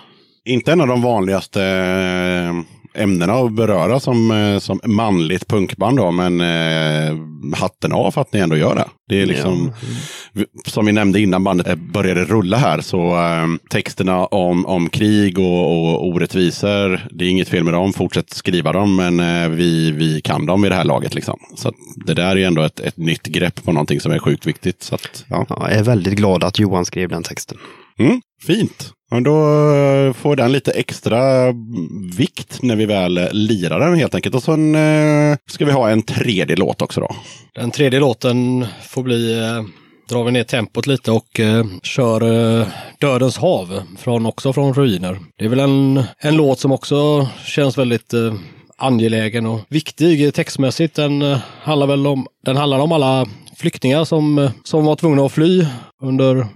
[0.45, 2.53] Inte en av de vanligaste eh,
[2.95, 7.17] ämnena att beröra som, eh, som manligt punkband då, men eh,
[7.55, 8.85] hatten av för att ni ändå gör det.
[9.09, 9.71] Det är liksom,
[10.33, 14.89] vi- som vi nämnde innan bandet eh, började rulla här, så eh, texterna om, om
[14.89, 19.49] krig och, och orättvisor, det är inget fel med dem, fortsätt skriva dem, men eh,
[19.49, 21.15] vi, vi kan dem i det här laget.
[21.15, 21.39] Liksom.
[21.55, 21.71] Så
[22.05, 24.83] det där är ju ändå ett, ett nytt grepp på någonting som är sjukt viktigt.
[24.83, 25.45] Så att, ja.
[25.49, 27.57] Ja, jag är väldigt glad att Johan skrev den texten.
[27.99, 28.91] Mm, fint.
[29.11, 29.37] Men då
[29.75, 31.21] eh, får den lite extra
[32.17, 34.35] vikt när vi väl eh, lirar den helt enkelt.
[34.35, 37.15] Och sen eh, ska vi ha en tredje låt också då.
[37.55, 39.63] Den tredje låten får bli, eh,
[40.09, 42.21] drar vi ner tempot lite och eh, kör
[42.59, 42.67] eh,
[42.99, 45.19] Dödens hav, från, också från Ruiner.
[45.37, 48.33] Det är väl en, en låt som också känns väldigt eh,
[48.77, 50.95] angelägen och viktig textmässigt.
[50.95, 53.25] Den, eh, handlar väl om, den handlar om alla
[53.61, 55.65] flyktingar som, eh, som var tvungna att fly
[56.01, 56.47] under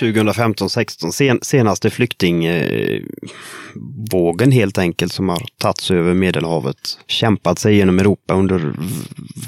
[0.00, 6.98] 2015-16, sen, senaste flyktingvågen helt enkelt som har tagits över Medelhavet.
[7.06, 8.72] Kämpat sig genom Europa under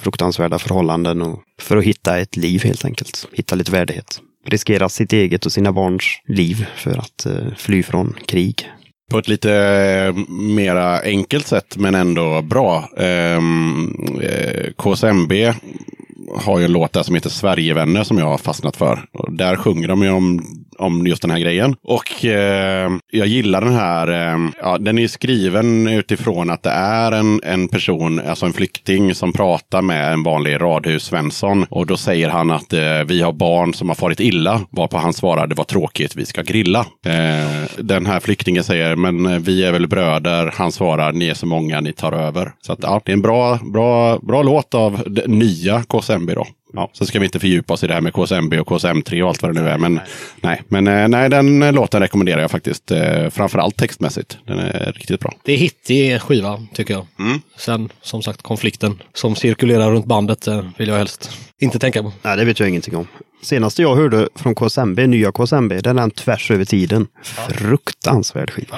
[0.03, 3.29] fruktansvärda förhållanden och för att hitta ett liv helt enkelt.
[3.33, 4.21] Hitta lite värdighet.
[4.47, 8.71] Riskera sitt eget och sina barns liv för att eh, fly från krig.
[9.11, 12.88] På ett lite eh, mera enkelt sätt men ändå bra.
[12.97, 15.33] Ehm, eh, KSMB
[16.37, 19.05] har ju en låt där som heter Sverigevänner som jag har fastnat för.
[19.12, 20.45] Och där sjunger de ju om,
[20.79, 21.77] om just den här grejen.
[21.83, 26.71] Och eh, jag gillar den här, eh, ja, den är ju skriven utifrån att det
[26.71, 31.66] är en, en person, alltså en flykting som pratar med en vanlig radhus Svensson.
[31.71, 34.61] Och då säger han att eh, vi har barn som har farit illa.
[34.71, 36.87] Varpå han svarar det var tråkigt, vi ska grilla.
[37.07, 40.53] Eh, den här flyktingen säger men eh, vi är väl bröder.
[40.55, 42.53] Han svarar ni är så många, ni tar över.
[42.61, 46.47] Så att, ja, det är en bra, bra, bra låt av det nya KSMB då.
[46.73, 49.29] Ja, så ska vi inte fördjupa oss i det här med KSMB och KSM3 och
[49.29, 49.79] allt vad det nu är.
[49.79, 50.01] Men
[50.41, 52.91] nej, men eh, nej, den låten rekommenderar jag faktiskt.
[52.91, 54.39] Eh, framförallt textmässigt.
[54.47, 55.35] Den är riktigt bra.
[55.45, 57.07] Det är hittig skiva tycker jag.
[57.19, 57.41] Mm.
[57.57, 62.13] Sen som sagt konflikten som cirkulerar runt bandet eh, vill jag helst inte tänka på.
[62.23, 63.07] Nej, det vet jag ingenting om.
[63.43, 67.07] Senaste jag hörde från KSMB, nya KSMB, den är den tvärs över tiden.
[67.49, 68.77] Fruktansvärd skiva.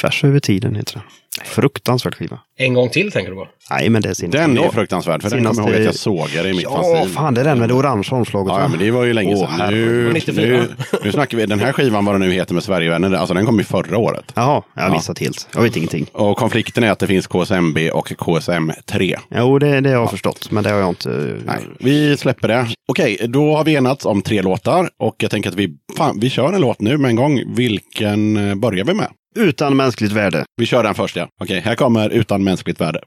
[0.00, 1.02] Tvärs över tiden heter den.
[1.44, 2.38] Fruktansvärd skiva.
[2.58, 3.48] En gång till tänker du på?
[3.70, 4.38] Nej, men det är senaste.
[4.38, 4.72] Den är Ja.
[4.72, 5.22] fruktansvärd.
[5.22, 7.08] För den Senaste- kommer jag ihåg att jag sågade i mitt Ja, fanzine.
[7.14, 8.52] fan det är den med det orangea omslaget.
[8.52, 9.70] Ja, ja, men det var ju länge sedan.
[9.70, 10.46] nu, 94.
[10.46, 10.68] nu,
[11.04, 13.58] nu snackar vi, den här skivan, vad den nu heter med Sverigevänner, alltså den kom
[13.58, 14.24] ju förra året.
[14.34, 14.94] Jaha, jag har Ja.
[14.94, 15.48] missat helt.
[15.54, 16.06] Jag vet ingenting.
[16.12, 19.16] Och konflikten är att det finns KSMB och KSM3.
[19.36, 21.08] Jo, det, det har jag förstått, men det har jag inte...
[21.46, 22.66] Nej, vi släpper det.
[22.88, 26.30] Okej, då har vi enats om tre låtar och jag tänker att vi, fan, vi
[26.30, 27.54] kör en låt nu med en gång.
[27.56, 29.08] Vilken eh, börjar vi med?
[29.38, 30.44] Utan mänskligt värde.
[30.56, 31.28] Vi kör den först ja.
[31.40, 33.00] Okej, här kommer Utan mänskligt värde.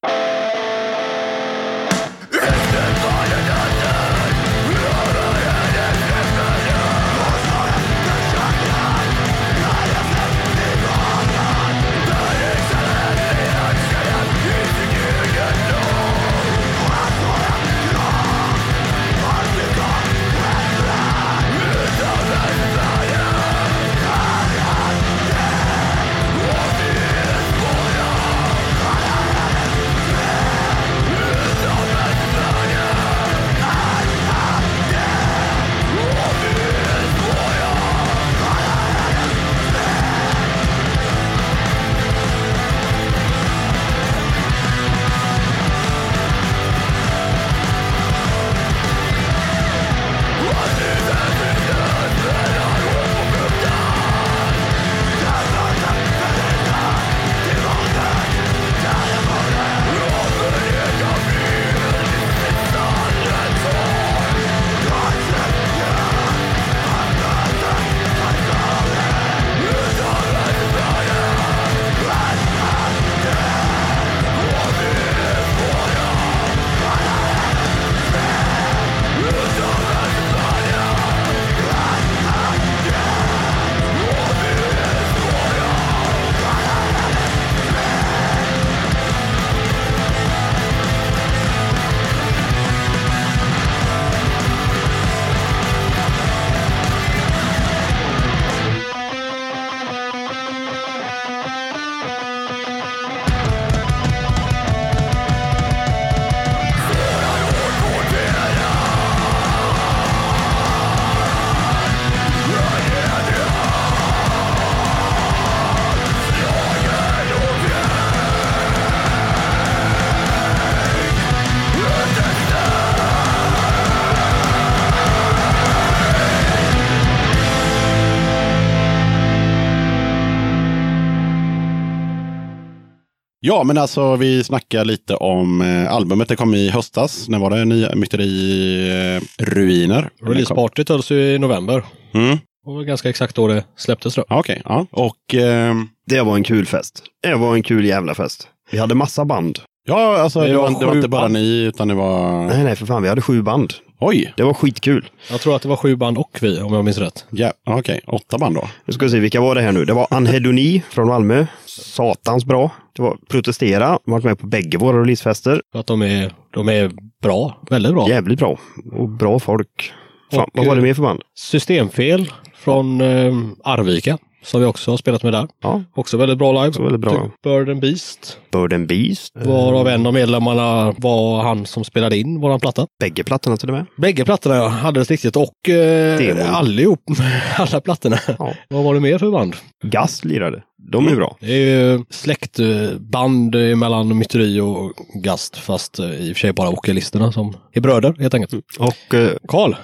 [133.48, 136.28] Ja, men alltså vi snackar lite om eh, albumet.
[136.30, 137.30] Det kom i höstas.
[137.30, 137.66] När var det?
[137.66, 140.10] Nya Myteri eh, Ruiner.
[140.22, 141.84] Releasepartyt hölls ju i november.
[142.14, 142.38] Mm.
[142.66, 144.26] Det var ganska exakt då det släpptes då.
[144.30, 144.86] Okej, ja.
[144.92, 147.04] Och ehm, Det var en kul fest.
[147.24, 148.48] Det var en kul jävla fest.
[148.72, 149.60] Vi hade massa band.
[149.88, 151.34] ja, alltså det Det var, det var inte bara band.
[151.34, 152.46] ni, utan det var...
[152.48, 153.04] Nej, nej, för fan.
[153.04, 153.74] Vi hade sju band.
[154.00, 154.34] Oj!
[154.38, 155.10] Det var skitkul.
[155.32, 157.26] Jag tror att det var sju band och vi, om jag minns rätt.
[157.30, 158.68] Ja, Okej, åtta band då.
[158.86, 159.86] Nu ska vi se, vilka var det här nu?
[159.86, 161.46] Det var Anhedoni från Malmö.
[161.82, 162.72] Satans bra.
[162.96, 164.00] Det var Protestera.
[164.06, 165.62] Varit med på bägge våra releasefester.
[165.72, 167.62] För att de är, de är bra.
[167.70, 168.10] Väldigt bra.
[168.10, 168.60] Jävligt bra.
[168.92, 169.92] Och bra folk.
[170.32, 171.22] Fan, Och, vad var det eh, mer för band?
[171.36, 174.18] Systemfel från eh, Arvika.
[174.44, 175.48] Som vi också har spelat med där.
[175.63, 176.68] Ja, Också väldigt bra live.
[176.68, 177.12] Också väldigt bra.
[177.12, 178.40] Typ Bird and Beast.
[178.52, 179.34] Bird and Beast.
[179.36, 182.88] Varav en av medlemmarna var han som spelade in våran platta.
[183.00, 183.86] Bägge plattorna till och med.
[183.98, 185.36] Bägge plattorna ja, alldeles riktigt.
[185.36, 186.99] Och eh, allihop,
[187.58, 188.18] alla plattorna.
[188.39, 188.54] Ja.
[188.70, 189.56] Vad var det mer för band?
[189.84, 190.64] Gas lirade.
[190.92, 191.38] De är bra.
[191.40, 195.58] Det är ju släktband mellan Myteri och Gast.
[195.58, 198.54] Fast eh, i och för sig bara vokalisterna som är bröder helt enkelt.
[198.80, 199.76] Och eh, Karl,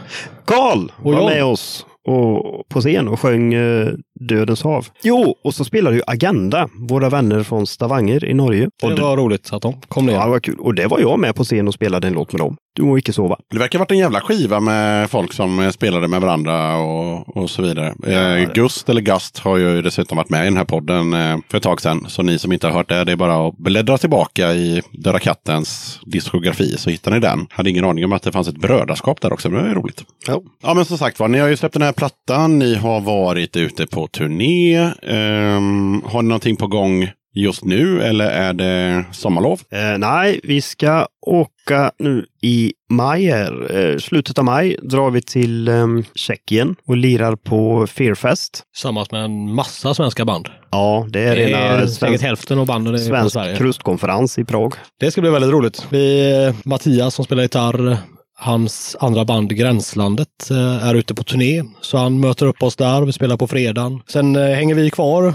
[0.46, 1.26] Karl var jag.
[1.26, 3.88] med oss och, på scen och sjöng eh,
[4.20, 4.88] Dödens hav.
[5.04, 8.70] Jo, och så spelade ju Agenda, våra vänner från Stavanger i Norge.
[8.82, 10.14] Det, var roligt att de kom ner.
[10.14, 10.60] ja, det var kul.
[10.60, 12.58] Och det var jag med på scen och spelade en låt med dem.
[12.76, 13.38] Du må icke sova.
[13.52, 17.38] Det verkar ha varit en jävla skiva med folk som eh, spelade med varandra och,
[17.38, 17.94] och så vidare.
[18.08, 21.58] Eh, Gust eller Gust har ju dessutom varit med i den här podden eh, för
[21.58, 22.06] ett tag sedan.
[22.08, 25.20] Så ni som inte har hört det, det är bara att bläddra tillbaka i Döda
[25.20, 27.48] kattens diskografi så hittar ni den.
[27.50, 30.04] Hade ingen aning om att det fanns ett brödraskap där också, men det är roligt.
[30.28, 30.42] Ja.
[30.64, 32.60] Ja, men som sagt var, ni har ju släppt den här plattan.
[32.60, 34.76] Ni har varit ute på turné.
[35.04, 39.62] Ehm, har ni någonting på gång just nu eller är det sommarlov?
[39.72, 43.26] Eh, nej, vi ska åka nu i maj.
[43.26, 43.76] Här.
[43.78, 48.64] Eh, slutet av maj drar vi till eh, Tjeckien och lirar på Fearfest.
[48.74, 50.48] Tillsammans med en massa svenska band.
[50.72, 53.56] Ja, det är Det rena är säkert svensk, hälften av banden svensk Sverige.
[53.56, 54.74] krustkonferens i Prag.
[55.00, 55.88] Det ska bli väldigt roligt.
[55.90, 57.98] Vi, eh, Mattias som spelar gitarr,
[58.40, 61.64] hans andra band Gränslandet eh, är ute på turné.
[61.82, 64.02] Så han möter upp oss där och vi spelar på fredagen.
[64.08, 65.34] Sen eh, hänger vi kvar.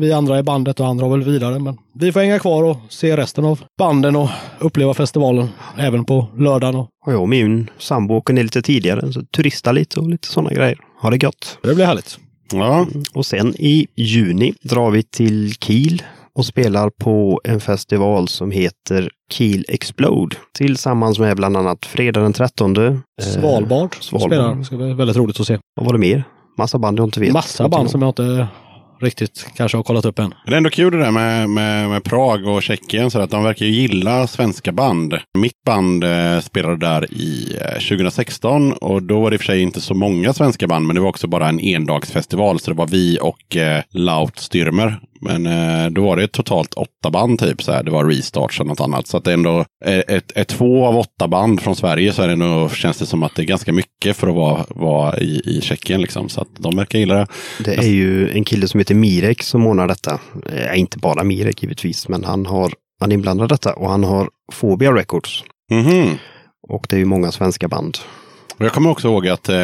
[0.00, 1.58] Vi andra i bandet och andra har väl vidare.
[1.58, 4.28] Men vi får hänga kvar och se resten av banden och
[4.58, 5.48] uppleva festivalen.
[5.78, 6.74] Även på lördagen.
[6.74, 10.28] Och Och jag och min sambo åker ner lite tidigare, så turista lite och lite
[10.28, 10.78] sådana grejer.
[11.02, 11.58] Ha det gött!
[11.62, 12.18] det blir härligt.
[12.52, 16.02] Ja, Och sen i juni drar vi till Kiel
[16.34, 20.36] och spelar på en festival som heter Kiel Explode.
[20.58, 22.76] Tillsammans med bland annat fredag den 13.
[22.76, 24.30] Eh, Svalbard, Svalbard.
[24.30, 24.54] spelar.
[24.54, 25.58] Det ska bli väldigt roligt att se.
[25.76, 26.24] Vad var det mer?
[26.58, 27.32] Massa band jag inte vet.
[27.32, 28.46] Massa band som jag inte
[29.02, 30.34] riktigt kanske har kollat upp än.
[30.46, 33.10] det är ändå kul det där med, med, med Prag och Tjeckien.
[33.10, 35.14] Så att de verkar ju gilla svenska band.
[35.38, 39.46] Mitt band eh, spelade där i eh, 2016 och då var det i och för
[39.46, 40.86] sig inte så många svenska band.
[40.86, 42.60] Men det var också bara en endagsfestival.
[42.60, 45.00] Så det var vi och eh, Laut Styrmer.
[45.20, 47.62] Men eh, då var det totalt åtta band typ.
[47.62, 47.82] Så här.
[47.82, 49.06] Det var restarts och något annat.
[49.06, 52.22] Så att det är ändå eh, ett, ett, två av åtta band från Sverige så
[52.22, 55.18] är det ändå, känns det som att det är ganska mycket för att vara, vara
[55.18, 56.00] i, i Tjeckien.
[56.00, 56.28] Liksom.
[56.28, 57.26] Så att de verkar gilla det.
[57.64, 60.20] Det är ju en kille som heter Mirek som ordnar detta.
[60.52, 64.04] Eh, inte bara Mirek givetvis, men han har han är inblandad i detta och han
[64.04, 64.28] har
[64.60, 65.44] Phobia Records.
[65.70, 66.18] Mhm.
[66.68, 67.98] Och det är ju många svenska band.
[68.60, 69.56] Och Jag kommer också ihåg att eh,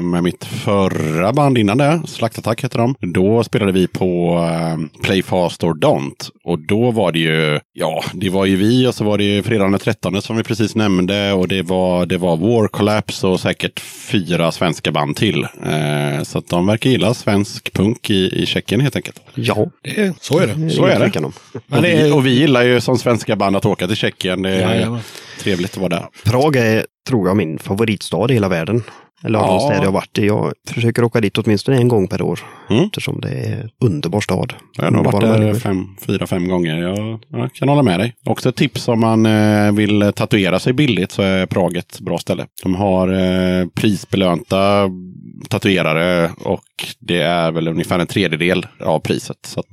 [0.00, 5.22] med mitt förra band innan det, Slaktattack heter de, då spelade vi på eh, Play
[5.22, 6.30] Fast or Don't.
[6.44, 9.42] Och då var det ju, ja, det var ju vi och så var det ju
[9.42, 13.40] fredagen den 13 som vi precis nämnde och det var, det var War Collapse och
[13.40, 15.42] säkert fyra svenska band till.
[15.44, 19.20] Eh, så att de verkar gilla svensk punk i, i Tjeckien helt enkelt.
[19.34, 20.70] Ja, Det, så är det.
[20.70, 21.18] Så är det.
[21.76, 24.42] och, vi, är- och vi gillar ju som svenska band att åka till Tjeckien.
[24.42, 25.00] Det är Jajamän.
[25.38, 26.06] Trevligt att vara där.
[26.24, 28.82] Prag är, tror jag, min favoritstad i hela världen.
[29.24, 29.52] Eller av Ja.
[29.52, 30.26] de städer jag varit i.
[30.26, 32.40] Jag försöker åka dit åtminstone en gång per år.
[32.70, 32.84] Mm.
[32.84, 34.52] Eftersom det är en underbar stad.
[34.76, 35.58] Jag har nog varit där människor.
[35.60, 36.76] fem, fyra, fem gånger.
[36.82, 38.14] Jag, jag kan hålla med dig.
[38.26, 42.18] Också ett tips om man eh, vill tatuera sig billigt så är Prag ett bra
[42.18, 42.46] ställe.
[42.62, 44.90] De har eh, prisbelönta
[45.48, 46.60] tatuerare och
[46.98, 49.36] det är väl ungefär en tredjedel av priset.
[49.42, 49.66] Så att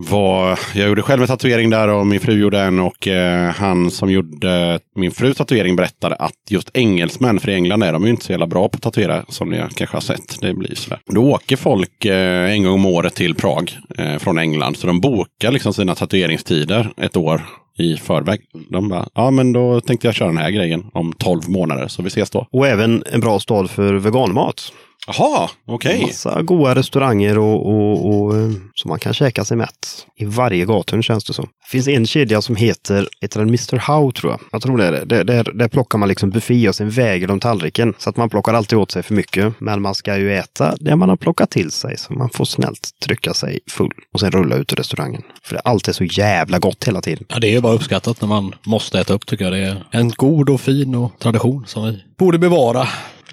[0.76, 4.12] jag gjorde själv en tatuering där och min fru gjorde en och eh, han som
[4.12, 8.26] gjorde min frus tatuering berättade att just engelsmän, för i England är de ju inte
[8.26, 10.42] så jävla bra på att tatuera som ni kanske har sett.
[10.42, 11.00] Det blir sådär.
[11.06, 14.78] Då åker folk eh, en gång om året till Prag eh, från England.
[14.78, 17.42] Så de bokar liksom sina tatueringstider ett år
[17.78, 18.42] i förväg.
[18.70, 22.02] De bara, ja men då tänkte jag köra den här grejen om 12 månader så
[22.02, 22.48] vi ses då.
[22.52, 24.72] Och även en bra stad för veganmat.
[25.08, 26.02] Jaha, okej.
[26.02, 30.06] Massa goda restauranger och, och, och eh, som man kan käka sig mätt.
[30.18, 31.46] I varje gathörn känns det som.
[31.46, 33.78] Det finns en kedja som heter, heter den Mr.
[33.78, 34.40] How tror jag.
[34.52, 35.06] Jag tror det är det.
[35.06, 37.94] Där, där, där plockar man liksom buffé och sen väger de tallriken.
[37.98, 39.54] Så att man plockar alltid åt sig för mycket.
[39.60, 41.98] Men man ska ju äta det man har plockat till sig.
[41.98, 45.22] Så man får snällt trycka sig full och sen rulla ut ur restaurangen.
[45.44, 47.26] För allt är så jävla gott hela tiden.
[47.30, 49.54] Ja, det är ju bara uppskattat när man måste äta upp tycker jag.
[49.54, 52.88] Det är en god och fin och tradition som vi borde bevara.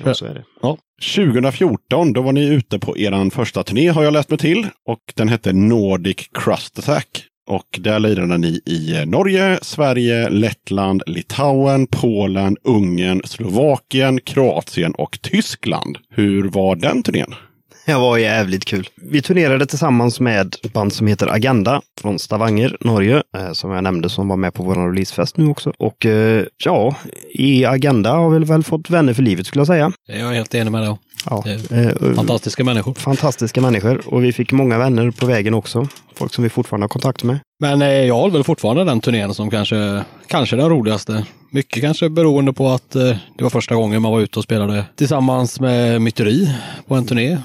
[0.08, 0.44] Ja, så är det.
[0.62, 0.78] Ja,
[1.16, 4.66] 2014, då var ni ute på er första turné har jag läst mig till.
[4.88, 7.26] Och den hette Nordic Crust Attack.
[7.46, 15.18] Och där lirade ni i eh, Norge, Sverige, Lettland, Litauen, Polen, Ungern, Slovakien, Kroatien och
[15.22, 15.98] Tyskland.
[16.10, 17.34] Hur var den turnén?
[17.86, 18.88] Det var jävligt kul.
[19.10, 23.84] Vi turnerade tillsammans med ett band som heter Agenda från Stavanger, Norge, eh, som jag
[23.84, 25.72] nämnde som var med på vår releasefest nu också.
[25.78, 26.96] Och eh, ja,
[27.34, 29.92] i Agenda har vi väl fått vänner för livet skulle jag säga.
[30.06, 30.96] det är jag helt enig med dig.
[31.30, 32.94] Ja, eh, Fantastiska människor.
[32.94, 35.88] fantastiska människor och vi fick många vänner på vägen också.
[36.14, 37.38] Folk som vi fortfarande har kontakt med.
[37.60, 41.26] Men jag håller väl fortfarande den turnén som kanske, kanske den roligaste.
[41.50, 45.60] Mycket kanske beroende på att det var första gången man var ute och spelade tillsammans
[45.60, 46.54] med Myteri
[46.88, 47.38] på en turné.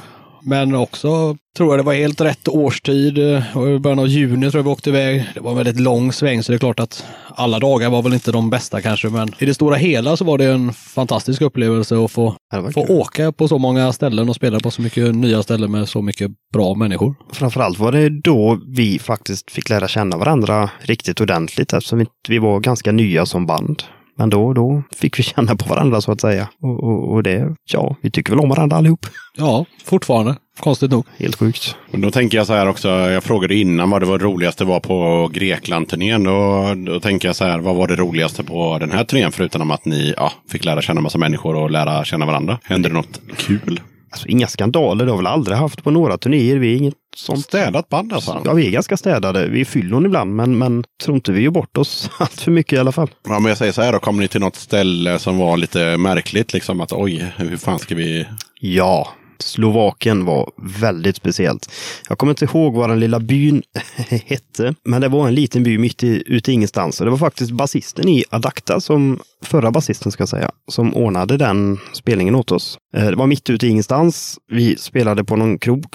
[0.50, 3.18] Men också tror jag det var helt rätt årstid.
[3.18, 5.26] eh, I början av juni tror jag vi åkte iväg.
[5.34, 8.14] Det var en väldigt lång sväng så det är klart att alla dagar var väl
[8.14, 9.10] inte de bästa kanske.
[9.10, 12.36] Men i det stora hela så var det en fantastisk upplevelse att få,
[12.74, 12.96] få kul.
[12.98, 16.32] åka på så många ställen och spela på så mycket nya ställen med så mycket
[16.54, 17.16] bra människor.
[17.34, 22.60] Framförallt var det då vi faktiskt fick lära känna varandra riktigt ordentligt eftersom vi var
[22.60, 23.84] ganska nya som band.
[24.18, 26.50] Men då, då fick vi känna på varandra så att säga.
[26.62, 29.06] Och, och, och det, ja, vi tycker väl om varandra allihop.
[29.38, 30.36] Ja, fortfarande.
[30.60, 31.06] Konstigt nog.
[31.18, 31.76] Helt sjukt.
[31.92, 34.80] Och då tänker jag så här också, jag frågade innan vad det var roligaste var
[34.80, 36.24] på Grekland-turnén.
[36.24, 39.32] Då, då tänker jag så här, vad var det roligaste på den här turnén?
[39.32, 42.60] Förutom att ni ja, fick lära känna massa människor och lära känna varandra.
[42.64, 43.82] Hände det något kul?
[44.12, 46.58] Alltså inga skandaler, det har väl aldrig haft på några turnéer.
[46.58, 47.46] Vi är inget sånt.
[47.46, 48.42] Städat band alltså.
[48.46, 49.48] Ja, vi är ganska städade.
[49.48, 52.74] Vi är fyllon ibland, men, men tror inte vi gör bort oss allt för mycket
[52.74, 53.10] i alla fall.
[53.28, 55.98] Ja, men jag säger så här då, kommer ni till något ställe som var lite
[55.98, 58.28] märkligt, liksom att oj, hur fan ska vi...
[58.60, 59.08] Ja,
[59.40, 61.72] Slovakien var väldigt speciellt.
[62.10, 63.64] Jag kommer inte ihåg vad den lilla byn
[64.26, 67.00] hette, men det var en liten by mitt i, ute i ingenstans.
[67.00, 71.38] Och det var faktiskt basisten i Adakta, som förra basisten ska jag säga, som ordnade
[71.38, 72.78] den spelningen åt oss.
[72.96, 74.40] Eh, det var mitt ute i ingenstans.
[74.52, 75.86] Vi spelade på någon krog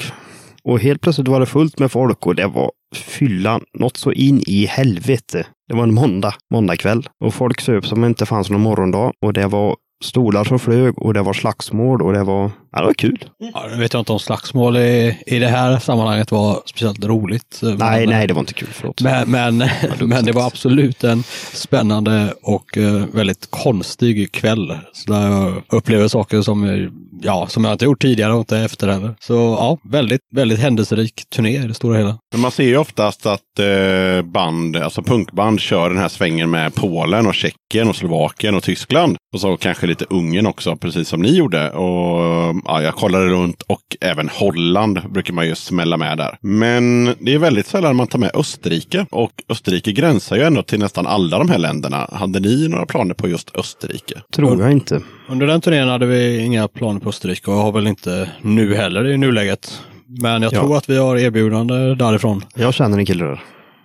[0.65, 4.43] och helt plötsligt var det fullt med folk och det var fyllan något så in
[4.47, 5.47] i helvete.
[5.69, 9.47] Det var en måndag, måndagkväll och folk söp som inte fanns någon morgondag och det
[9.47, 13.25] var stolar som flög och det var slagsmål och det var, ja, det var kul.
[13.55, 17.59] Ja, nu vet jag inte om slagsmål i, i det här sammanhanget var speciellt roligt.
[17.63, 18.69] Nej, men, nej, det var inte kul.
[18.73, 19.01] Förlåt.
[19.01, 19.59] Men, men,
[20.01, 24.79] men det var absolut en spännande och eh, väldigt konstig kväll.
[24.93, 26.89] Så där jag upplever saker som, eh,
[27.23, 29.15] ja, som jag inte gjort tidigare och inte efter heller.
[29.21, 32.19] Så ja, väldigt, väldigt händelserik turné i det stora hela.
[32.33, 36.75] Men man ser ju oftast att eh, band, alltså punkband kör den här svängen med
[36.75, 39.17] Polen och Tjeckien och Slovakien och Tyskland.
[39.35, 41.71] Och så kanske lite Ungern också, precis som ni gjorde.
[41.71, 46.39] Och ja, jag kollade runt och även Holland brukar man ju smälla med där.
[46.41, 49.07] Men det är väldigt sällan man tar med Österrike.
[49.11, 52.09] Och Österrike gränsar ju ändå till nästan alla de här länderna.
[52.13, 54.15] Hade ni några planer på just Österrike?
[54.35, 55.01] Tror jag inte.
[55.29, 59.07] Under den turnén hade vi inga planer på Österrike och har väl inte nu heller
[59.09, 59.81] i nuläget.
[60.07, 60.61] Men jag Ja.
[60.61, 62.45] tror att vi har erbjudande därifrån.
[62.55, 63.41] Jag känner en kille där.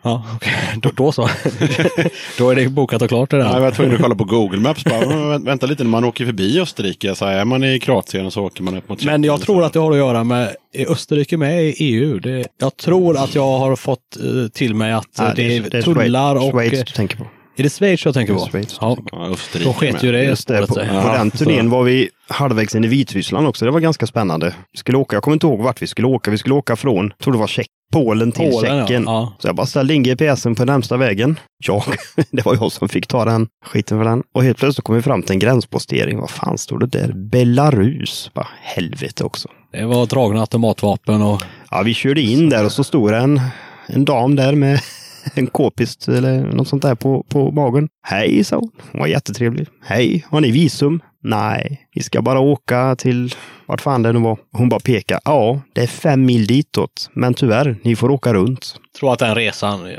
[0.07, 0.53] Ja, okej.
[0.81, 1.21] Då, då så.
[2.37, 3.53] då är det bokat och klart det där.
[3.53, 4.83] jag var tvungen att kolla på Google Maps.
[4.83, 8.33] Bara, "Vä- vänta lite, när man åker förbi Österrike, så är man i Kroatien och
[8.33, 10.23] så åker man upp mot Men jag Tjeckien, tror så- att det har att göra
[10.23, 12.19] med, är Österrike med i EU?
[12.19, 15.33] Det, jag tror att jag har fått eh, till mig att eh, Nej,
[15.71, 16.59] det, är tullar Schweiz, och...
[16.59, 17.23] Schweiz eh, du tänker på.
[17.59, 18.45] Är det Schweiz jag tänker Det på?
[18.45, 18.77] är Schweiz.
[18.81, 21.83] Ja, Ja, Österrike då sket ju det Just det, på, på Ja, den turnén var
[21.83, 23.65] vi halvvägs in i Vitryssland också.
[23.65, 24.53] Det var ganska spännande.
[24.71, 26.31] Vi skulle åka, jag kommer inte ihåg vart vi skulle åka.
[26.31, 28.81] Vi skulle åka från, jag tror det var Tjeck, Polen till Polen, ja.
[28.81, 29.03] Tjeckien.
[29.05, 29.33] Ja.
[29.39, 31.39] Så jag bara ställde in GPSen på närmsta vägen.
[31.65, 31.83] Jag,
[32.31, 34.23] det var jag som fick ta den skiten för den.
[34.33, 36.19] Och helt plötsligt kom vi fram till en gränspostering.
[36.19, 37.13] Vad fan stod det där?
[37.13, 38.31] Belarus.
[38.33, 39.47] Bara helvete också.
[39.71, 43.41] Det var dragna automatvapen och Ja, vi körde in där och så stod det en,
[43.88, 44.79] en dam där med
[45.33, 47.88] en k-pist eller något sånt där på, på magen.
[48.07, 48.71] Hej, sa hon.
[48.91, 49.67] Hon var jättetrevlig.
[49.83, 51.01] Hej, har ni visum?
[51.28, 54.38] Nej, vi ska bara åka till vart fan det nu var.
[54.51, 55.21] Hon bara pekade.
[55.25, 57.09] Ja, det är fem mil ditåt.
[57.13, 58.75] Men tyvärr, ni får åka runt.
[58.99, 59.91] tror att den resan,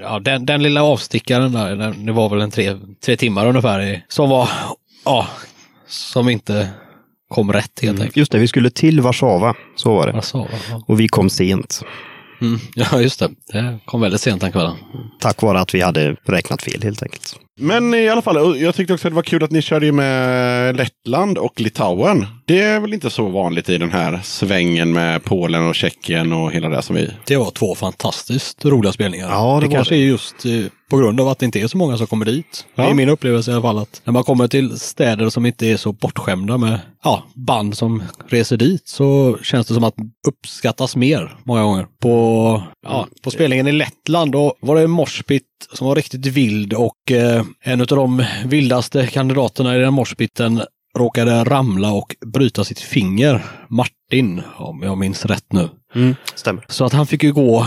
[0.00, 4.02] ja, den, den lilla avstickaren där, den, det var väl en tre, tre timmar ungefär,
[4.08, 4.48] som var,
[5.04, 5.26] ja,
[5.86, 6.68] som inte
[7.28, 8.16] kom rätt helt enkelt.
[8.16, 9.54] Just det, vi skulle till Warszawa.
[9.76, 10.12] Så var det.
[10.12, 10.82] Alltså, ja.
[10.86, 11.82] Och vi kom sent.
[12.40, 13.30] Mm, ja, just det.
[13.52, 14.76] Det kom väldigt sent den kvällen.
[15.20, 17.36] Tack vare att vi hade räknat fel helt enkelt.
[17.60, 20.76] Men i alla fall, jag tyckte också att det var kul att ni körde med
[20.76, 22.26] Lettland och Litauen.
[22.48, 26.52] Det är väl inte så vanligt i den här svängen med Polen och Tjeckien och
[26.52, 27.10] hela det som vi...
[27.26, 29.28] Det var två fantastiskt roliga spelningar.
[29.30, 30.00] Ja, det det kanske det.
[30.00, 30.52] är just eh,
[30.90, 32.66] på grund av att det inte är så många som kommer dit.
[32.74, 32.90] Det Ja.
[32.90, 35.76] är min upplevelse i alla fall att när man kommer till städer som inte är
[35.76, 39.94] så bortskämda med ja, band som reser dit så känns det som att
[40.28, 41.86] uppskattas mer många gånger.
[42.02, 45.42] På, ja, på spelningen i Lettland då var det morspit
[45.72, 50.62] som var riktigt vild och eh, en av de vildaste kandidaterna i den morspiten
[50.96, 53.44] råkade ramla och bryta sitt finger.
[53.68, 55.68] Martin, om jag minns rätt nu.
[56.34, 56.64] Stämmer.
[56.68, 57.66] Så att han fick ju gå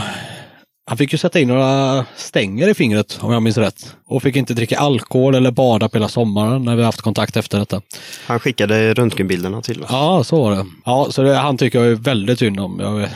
[0.89, 3.95] han fick ju sätta in några stänger i fingret om jag minns rätt.
[4.05, 7.59] Och fick inte dricka alkohol eller bada på hela sommaren när vi haft kontakt efter
[7.59, 7.81] detta.
[8.27, 9.89] Han skickade röntgenbilderna till oss.
[9.91, 10.65] Ja, så var det.
[10.85, 12.79] Ja, så det, han tycker jag är väldigt synd om.
[12.79, 13.09] Jag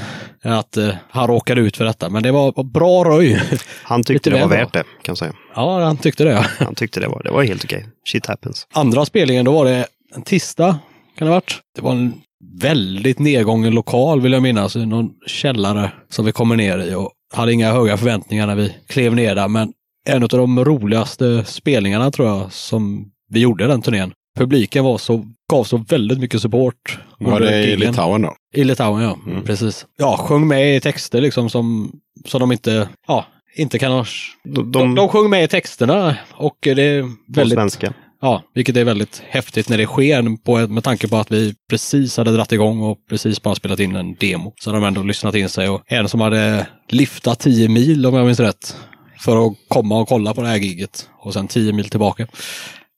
[0.45, 2.09] att eh, han råkade ut för detta.
[2.09, 3.41] Men det var, bra röj.
[3.83, 5.33] Han tyckte det var värt det, kan jag säga.
[5.55, 6.47] ja, han tyckte det.
[6.59, 7.85] Han tyckte det var, det var helt okej.
[8.07, 8.67] Shit happens.
[8.73, 9.85] Andra spelningen, då var det
[10.15, 10.79] en tisdag,
[11.17, 11.59] kan det ha varit.
[11.75, 12.13] Det var en
[12.61, 17.11] väldigt nedgången lokal vill jag minnas, i någon källare som vi kommer ner i och
[17.33, 19.73] hade inga höga förväntningar när vi klev ner där, men
[20.07, 24.11] en av de roligaste spelningarna tror jag som vi gjorde den turnén.
[24.37, 26.99] Publiken var så, gav så väldigt mycket support.
[27.19, 27.75] Var det i.
[27.75, 28.35] Litauen då?
[28.53, 29.17] I Litauen, ja.
[29.25, 29.43] Mm.
[29.43, 29.85] Precis.
[29.97, 31.91] Ja, sjöng med i texter liksom som,
[32.25, 34.05] som de inte, ja, inte kan ha...
[34.43, 37.93] De, De, de, de sjöng med i texterna och det är på väldigt svenska.
[38.23, 42.17] Ja, vilket är väldigt häftigt när det sker på, med tanke på att vi precis
[42.17, 44.53] hade dratt igång och precis bara spelat in en demo.
[44.59, 48.15] Så har de ändå lyssnat in sig och en som hade liftat 10 mil om
[48.15, 48.75] jag minns rätt
[49.19, 52.27] för att komma och kolla på det här giget och sen 10 mil tillbaka.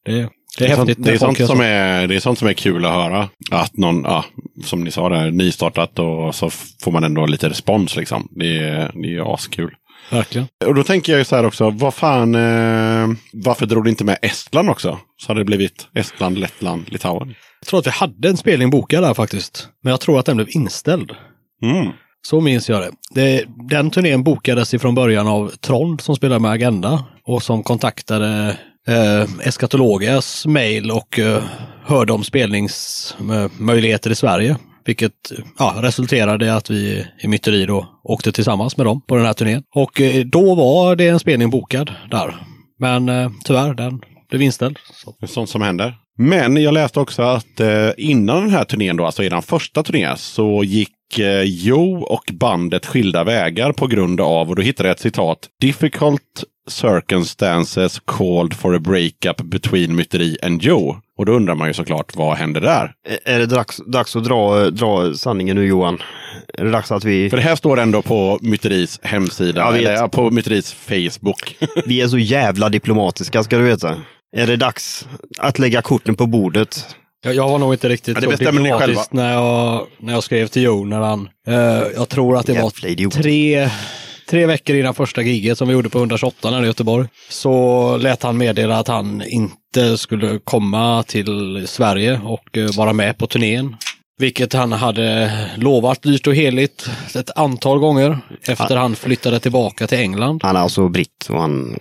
[0.06, 1.06] Det, det är Det är, sånt, häftigt.
[1.06, 3.30] det, är sånt gör som är, det är sånt som är kul att höra.
[3.52, 4.26] Att någon, ja,
[4.66, 6.50] som ni sa, där, nystartat och så
[6.84, 7.96] får man ändå lite respons.
[7.96, 8.28] Liksom.
[8.32, 9.76] Det, är, det är askul.
[10.10, 10.48] Verkligen.
[10.66, 14.04] Och då tänker jag ju så här också, vad fan, eh, varför drog du inte
[14.04, 15.00] med Estland också?
[15.18, 17.36] Så hade det blivit Estland, Lettland, Litauen.
[17.60, 19.70] Jag tror att vi hade en spelning bokad där faktiskt.
[19.84, 21.12] Men jag tror att den blev inställd.
[21.64, 21.92] Mm.
[22.28, 22.92] Så minns jag det.
[23.10, 23.46] det.
[23.70, 29.48] Den turnén bokades ifrån början av Trond som spelar med Agenda och som kontaktade eh,
[29.48, 31.44] Eskatologias mail och eh,
[31.84, 34.58] hörde om spelningsmöjligheter i Sverige.
[34.86, 39.26] Vilket ja, resulterade i att vi i Myteri då åkte tillsammans med dem på den
[39.26, 39.64] här turnén.
[39.76, 42.36] Och eh, då var det en spelning bokad där.
[42.80, 44.78] Men eh, tyvärr, den blev inställd.
[44.94, 45.16] Så.
[45.20, 45.96] Det är sånt som händer.
[46.18, 49.84] Men jag läste också att eh, innan den här turnén, då, alltså i den första
[49.84, 54.90] turnén, så gick eh, Joe och bandet skilda vägar på grund av, och då hittade
[54.90, 61.02] jag ett citat, difficult circumstances called for a breakup between Myteri and Joe.
[61.18, 62.92] Och då undrar man ju såklart, vad hände där?
[63.26, 66.02] Är det dags, dags att dra, dra sanningen nu Johan?
[66.54, 67.30] Är det dags att vi...
[67.30, 71.58] För det här står ändå på Myteris hemsida, eller ja, på Myteris Facebook.
[71.86, 73.96] Vi är så jävla diplomatiska ska du veta.
[74.38, 75.08] Är det dags
[75.38, 76.96] att lägga korten på bordet?
[77.24, 80.48] Jag, jag var nog inte riktigt Ja, det så diplomatisk när jag, när jag skrev
[80.48, 81.56] till Joe när han, eh,
[81.96, 83.14] jag tror att det Jävla var idiot.
[83.14, 83.70] tre,
[84.30, 87.08] tre veckor innan första giget som vi gjorde på 128 här i Göteborg.
[87.30, 89.56] Så lät han meddela att han inte
[89.98, 93.76] skulle komma till Sverige och eh, vara med på turnén.
[94.18, 98.18] Vilket han hade lovat dyrt och heligt ett antal gånger
[98.48, 100.40] efter han flyttade tillbaka till England.
[100.44, 101.80] Han är alltså britt och han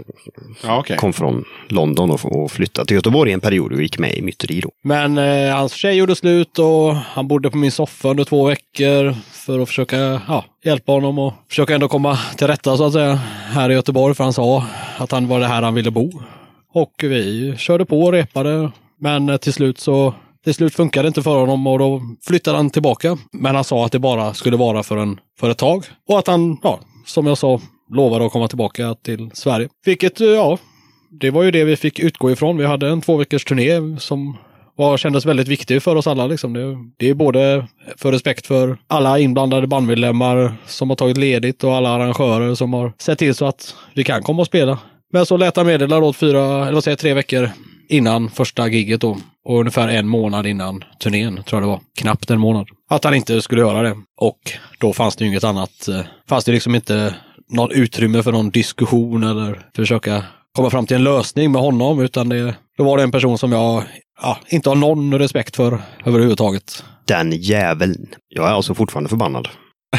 [0.62, 0.96] ja, okej.
[0.96, 4.60] kom från London och, och flyttade till Göteborg en period och gick med i myteri
[4.60, 4.70] då.
[4.84, 9.14] Men eh, hans tjej gjorde slut och han bodde på min soffa under två veckor
[9.32, 13.20] för att försöka ja, hjälpa honom och försöka ändå komma till rätta så att säga
[13.52, 14.14] här i Göteborg.
[14.14, 14.64] För han sa
[14.98, 16.10] att han var det här han ville bo.
[16.74, 18.70] Och vi körde på och repade.
[19.00, 20.14] Men eh, till slut så
[20.44, 23.18] till slut funkade det inte för honom och då flyttade han tillbaka.
[23.32, 25.84] Men han sa att det bara skulle vara för, en, för ett tag.
[26.08, 27.60] Och att han, ja, som jag sa,
[27.90, 29.68] lovade att komma tillbaka till Sverige.
[29.84, 30.58] Vilket, eh, ja,
[31.10, 32.56] det var ju det vi fick utgå ifrån.
[32.56, 34.36] Vi hade en två veckors turné som
[34.76, 36.26] var, kändes väldigt viktig för oss alla.
[36.26, 36.52] Liksom.
[36.52, 37.66] Det, det är både
[37.96, 42.92] för respekt för alla inblandade bandmedlemmar som har tagit ledigt och alla arrangörer som har
[42.98, 44.78] sett till så att vi kan komma och spela.
[45.14, 47.50] Men alltså, så lät han meddela då fyra, eller vad säger tre veckor
[47.88, 49.18] innan första giget då.
[49.44, 51.80] Och ungefär en månad innan turnén, tror jag det var.
[51.98, 52.68] Knappt en månad.
[52.90, 53.96] Att han inte skulle göra det.
[54.20, 54.38] Och
[54.78, 55.88] då fanns det ju inget annat.
[55.88, 57.14] Eh, fanns det liksom inte
[57.50, 62.00] något utrymme för någon diskussion eller försöka komma fram till en lösning med honom.
[62.00, 63.82] Utan det, då var det en person som jag
[64.22, 66.84] ja, inte har någon respekt för överhuvudtaget.
[67.04, 68.06] Den jäveln.
[68.28, 69.48] Jag är alltså fortfarande förbannad.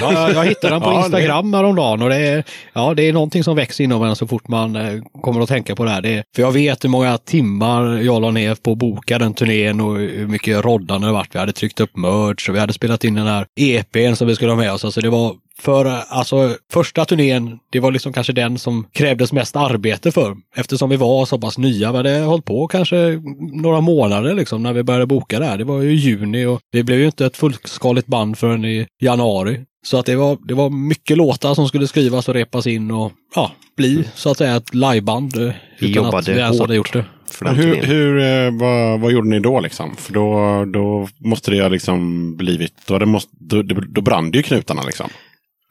[0.01, 2.43] Ja, jag, hittade den på Ja, det- Instagram häromdagen och det är,
[2.73, 5.75] ja, det är någonting som växer inom en så fort man eh, kommer att tänka
[5.75, 6.01] på det här.
[6.01, 9.33] Det är, för jag vet hur många timmar jag la ner på att boka den
[9.33, 11.35] turnén och hur mycket roddande det varit.
[11.35, 14.35] Vi hade tryckt upp merch och vi hade spelat in den här EPn som vi
[14.35, 14.85] skulle ha med oss.
[14.85, 19.55] Alltså det var för, alltså första turnén, det var liksom kanske den som krävdes mest
[19.55, 20.35] arbete för.
[20.55, 21.91] Eftersom vi var så pass nya.
[21.91, 23.21] Vi hade hållit på kanske
[23.53, 25.57] några månader liksom när vi började boka det här.
[25.57, 29.59] Det var ju juni och vi blev ju inte ett fullskaligt band förrän i januari.
[29.85, 33.11] Så att det var, det var mycket låtar som skulle skrivas och repas in och
[33.35, 35.37] ja, bli så att säga ett liveband.
[35.37, 37.05] eh, Vi Utan att jobbade vi ens hade gjort det.
[37.41, 39.95] Hur, hur, eh, vad, vad gjorde ni då liksom?
[39.95, 44.31] För då, då måste det ha liksom blivit, då, det måste, då, då då brann
[44.31, 45.09] det ju knutarna liksom.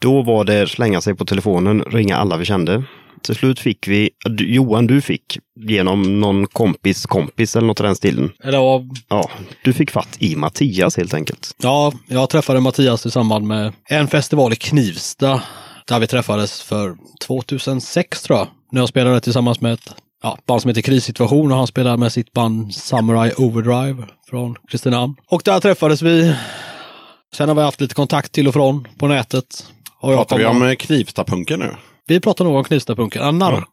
[0.01, 2.85] Då var det slänga sig på telefonen, ringa alla vi kände.
[3.23, 5.39] Till slut fick vi, Johan du fick
[5.69, 8.33] genom någon kompis kompis eller något i den stilen.
[8.45, 9.31] Eller ja, Ja,
[9.65, 11.51] du fick fatt i Mattias helt enkelt.
[11.63, 15.43] Ja, jag träffade Mattias i samband med en festival i Knivsta.
[15.89, 18.49] Där vi träffades för 2006 tror jag.
[18.73, 22.13] När jag spelade tillsammans med ett ja, band som heter Krissituation och han spelade med
[22.13, 25.15] sitt band Samurai Overdrive från Kristinehamn.
[25.31, 26.35] Och där träffades vi.
[27.35, 29.67] Sen har vi haft lite kontakt till och från på nätet.
[30.05, 31.71] Och Pratar vi kommer- om eh, Knivstapunken nu?
[32.07, 33.23] vi pratar nog om Knivstapunken.
[33.23, 33.65] Ja, Jag tror den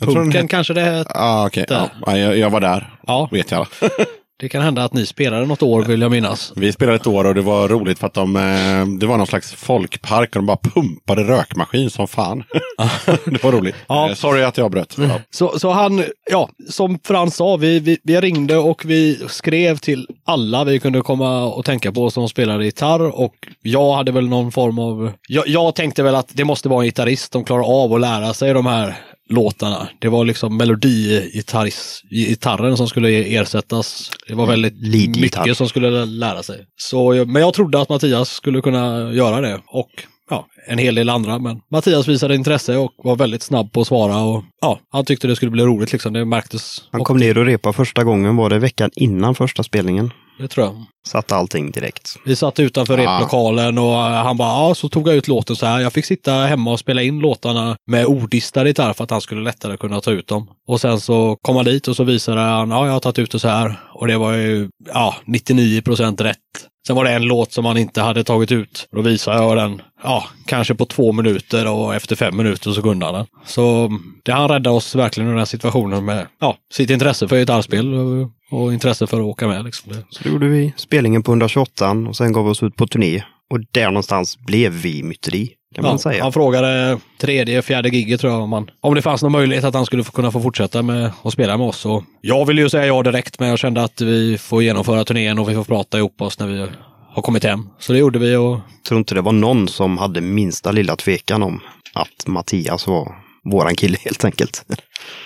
[0.00, 1.10] Narkopunken heter- kanske det hette.
[1.14, 1.48] Ah.
[1.54, 1.90] Där.
[2.06, 3.66] Ja, jag, jag var där, Ja, vet jag.
[4.36, 6.52] det kan hända att ni spelade något år vill jag minnas.
[6.56, 9.26] Vi spelade ett år och det var roligt för att de, eh, det var någon
[9.26, 12.44] slags folkpark och de bara pumpade rökmaskin som fan.
[13.24, 13.74] det var roligt.
[13.86, 14.08] Ja.
[14.08, 14.96] Eh, sorry att jag bröt.
[14.98, 15.20] Ja.
[15.30, 20.08] Så, så han, ja, som Frans sa, vi, vi, vi ringde och vi skrev till
[20.24, 24.52] alla vi kunde komma och tänka på som spelade gitarr och jag hade väl någon
[24.52, 27.92] form av, jag, jag tänkte väl att det måste vara en gitarrist som klarar av
[27.92, 28.94] att lära sig de här
[29.28, 29.88] låtarna.
[29.98, 34.10] Det var liksom melodigitarren som skulle ersättas.
[34.28, 36.66] Det var väldigt mycket som skulle lära sig.
[36.76, 39.90] Så, men jag trodde att Mattias skulle kunna göra det och
[40.30, 41.38] ja, en hel del andra.
[41.38, 44.22] Men Mattias visade intresse och var väldigt snabb på att svara.
[44.22, 46.12] Och, ja, han tyckte det skulle bli roligt liksom.
[46.12, 46.88] Det märktes.
[46.92, 50.12] Han kom ner och repade första gången, var det veckan innan första spelningen.
[50.38, 50.84] Det tror jag.
[51.06, 52.16] Satte allting direkt.
[52.24, 53.14] Vi satt utanför Ah.
[53.16, 55.80] replokalen och han bara, ja, så tog jag ut låten så här.
[55.80, 59.40] Jag fick sitta hemma och spela in låtarna med ordistad gitarr för att han skulle
[59.42, 60.46] lättare kunna ta ut dem.
[60.68, 63.30] Och sen så kom han dit och så visade han, ja, jag har tagit ut
[63.30, 63.80] det så här.
[63.94, 66.38] Och det var ju, ja, 99 procent rätt.
[66.86, 68.88] Sen var det en låt som han inte hade tagit ut.
[68.92, 73.06] Då visade jag den, ja, kanske på två minuter och efter fem minuter så kunde
[73.06, 73.26] han den.
[73.44, 73.90] Så
[74.22, 77.94] det han räddade oss verkligen i den här situationen med, ja, sitt intresse för gitarrspel
[77.94, 79.64] och, och intresse för att åka med.
[79.64, 79.92] Liksom.
[80.10, 83.22] Så då gjorde vi spelningen på 128 och sen gav vi oss ut på turné.
[83.50, 86.22] Och där någonstans blev vi myteri, kan man Ja, säga.
[86.22, 89.74] Han frågade tredje, fjärde giget tror jag om, han, om det fanns någon möjlighet att
[89.74, 91.86] han skulle få, kunna få fortsätta med att spela med oss.
[91.86, 95.38] Och jag ville ju säga ja direkt men jag kände att vi får genomföra turnén
[95.38, 96.66] och vi får prata ihop oss när vi
[97.08, 97.68] har kommit hem.
[97.78, 100.96] Så det gjorde vi och Jag tror inte det var någon som hade minsta lilla
[100.96, 101.60] tvekan om
[101.92, 103.14] att Mattias var
[103.44, 104.64] våran kille helt enkelt.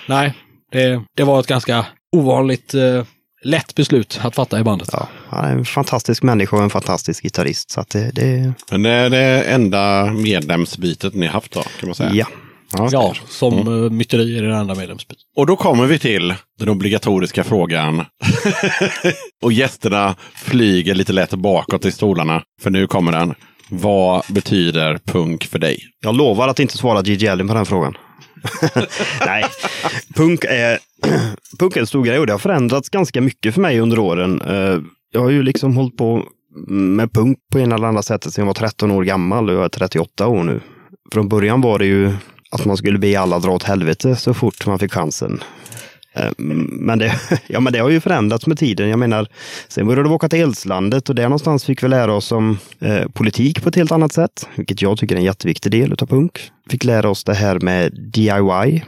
[0.07, 0.33] nej,
[0.71, 3.03] det, det var ett ganska ovanligt eh,
[3.41, 4.89] lätt beslut att fatta i bandet.
[4.91, 7.71] Ja, han är en fantastisk människa och en fantastisk gitarrist.
[7.71, 11.95] Så att det, det Men det är det enda medlemsbytet ni haft då, kan man
[11.95, 12.11] säga?
[12.13, 12.25] ja.
[12.73, 12.89] Ja.
[12.91, 13.97] Ja, som mm.
[13.97, 15.23] myteri är det enda medlemsbytet.
[15.35, 18.05] Och då kommer vi till den obligatoriska frågan.
[19.41, 22.43] och gästerna flyger lite lätt bakåt i stolarna.
[22.61, 23.33] För nu kommer den.
[23.69, 25.79] Vad betyder punk för dig?
[25.99, 27.97] Jag lovar att inte svara Gigi Allen på den frågan.
[29.25, 29.45] Nej,
[30.15, 30.79] punk är,
[31.59, 34.41] punk är en stor grej och det har förändrats ganska mycket för mig under åren.
[34.41, 34.79] Eh,
[35.11, 36.23] jag har ju liksom hållit på
[36.67, 39.65] med punk på ena eller andra sättet sedan jag var 13 år gammal och jag
[39.65, 40.59] är 38 år nu.
[41.13, 42.13] Från början var det ju
[42.51, 45.43] att man skulle be alla dra åt helvete så fort man fick chansen.
[46.13, 48.89] Eh, men det, ja, men det har ju förändrats med tiden.
[48.89, 49.27] Jag menar,
[49.67, 53.07] sen började vi åka till Eldslandet och där någonstans fick vi lära oss om eh,
[53.07, 56.51] politik på ett helt annat sätt, vilket jag tycker är en jätteviktig del av punk.
[56.69, 58.83] Fick lära oss det här med DIY,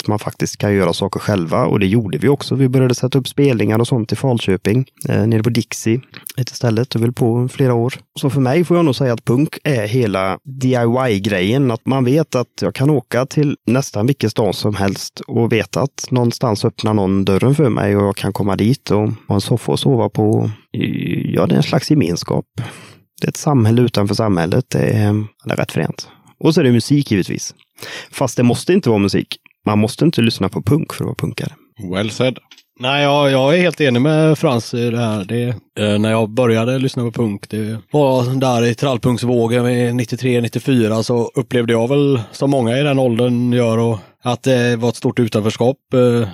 [0.00, 2.54] att man faktiskt kan göra saker själva och det gjorde vi också.
[2.54, 6.00] Vi började sätta upp spelningar och sånt i Falköping, eh, nere på Dixie,
[6.36, 7.94] ett ställe, och höll på i flera år.
[8.20, 12.34] Så för mig får jag nog säga att punk är hela DIY-grejen, att man vet
[12.34, 16.94] att jag kan åka till nästan vilken stad som helst och veta att någonstans öppnar
[16.94, 20.08] någon dörren för mig och jag kan komma dit och ha en soffa att sova
[20.08, 20.50] på.
[21.24, 22.44] Ja, det är en slags gemenskap.
[23.20, 24.64] Det är ett samhälle utanför samhället.
[24.68, 25.12] Det är,
[25.44, 26.08] det är rätt fränt.
[26.38, 27.54] Och så är det musik givetvis.
[28.10, 29.36] Fast det måste inte vara musik.
[29.66, 31.52] Man måste inte lyssna på punk för att vara punkare.
[31.94, 32.38] Well said.
[32.80, 35.24] Nej, jag, jag är helt enig med Frans i det här.
[35.24, 35.48] Det,
[35.78, 41.30] eh, när jag började lyssna på punk, det var där i trallpunksvågen i 93-94 så
[41.34, 45.18] upplevde jag väl, som många i den åldern gör, och att det var ett stort
[45.18, 46.28] utanförskap eh,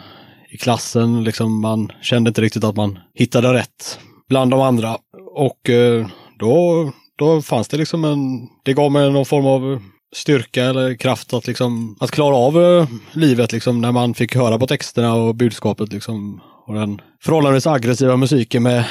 [0.50, 1.24] i klassen.
[1.24, 3.98] Liksom man kände inte riktigt att man hittade rätt
[4.28, 4.96] bland de andra.
[5.34, 6.06] Och eh,
[6.38, 9.80] då, då fanns det liksom en, det gav mig någon form av
[10.14, 14.58] styrka eller kraft att, liksom, att klara av eh, livet liksom, när man fick höra
[14.58, 15.92] på texterna och budskapet.
[15.92, 18.62] Liksom, och den förhållandevis aggressiva musiken.
[18.62, 18.84] Med,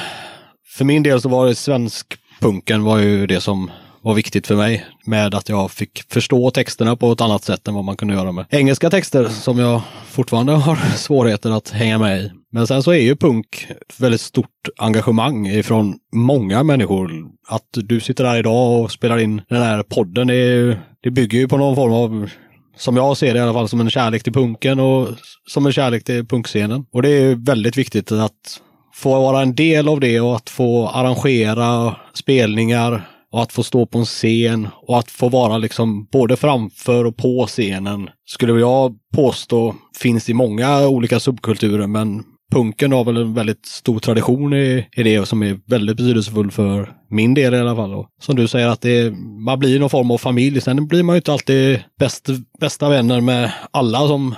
[0.76, 2.06] för min del så var det svensk
[2.40, 3.70] punken var ju det som
[4.02, 4.86] var viktigt för mig.
[5.06, 8.32] Med att jag fick förstå texterna på ett annat sätt än vad man kunde göra
[8.32, 12.30] med engelska texter som jag fortfarande har svårigheter att hänga med i.
[12.52, 17.10] Men sen så är ju punk ett väldigt stort engagemang ifrån många människor.
[17.48, 20.76] Att du sitter här idag och spelar in den här podden, är, ju-
[21.06, 22.30] det bygger ju på någon form av
[22.76, 25.08] som jag ser det i alla fall, som en kärlek till punken och
[25.48, 26.84] som en kärlek till punkscenen.
[26.92, 28.60] Och det är väldigt viktigt att
[28.94, 33.86] få vara en del av det och att få arrangera spelningar och att få stå
[33.86, 38.94] på en scen och att få vara liksom både framför och på scenen skulle jag
[39.14, 44.86] påstå finns i många olika subkulturer men punken har väl en väldigt stor tradition i,
[44.96, 47.94] i det som är väldigt betydelsefull för min del i alla fall.
[47.94, 49.10] Och som du säger att det,
[49.46, 50.60] man blir någon form av familj.
[50.60, 52.28] Sen blir man ju inte alltid bäst,
[52.60, 54.34] bästa vänner med alla som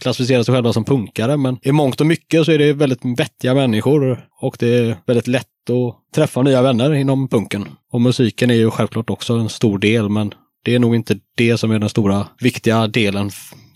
[0.00, 3.54] klassificerar sig själva som punkare, men i mångt och mycket så är det väldigt vettiga
[3.54, 7.64] människor och det är väldigt lätt att träffa nya vänner inom punken.
[7.92, 10.34] Och musiken är ju självklart också en stor del, men
[10.64, 13.30] det är nog inte det som är den stora viktiga delen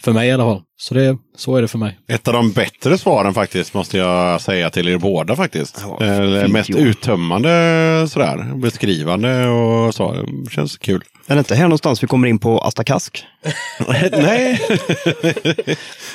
[0.05, 0.63] för mig i alla fall.
[0.77, 1.99] Så, det, så är det för mig.
[2.09, 5.85] Ett av de bättre svaren faktiskt måste jag säga till er båda faktiskt.
[5.99, 7.49] Ja, Eh, mest uttömmande
[8.11, 8.55] sådär.
[8.57, 10.27] Beskrivande och så.
[10.51, 11.03] Känns kul.
[11.27, 13.25] Är det inte här någonstans vi kommer in på Asta Kask?
[14.13, 14.61] Nej.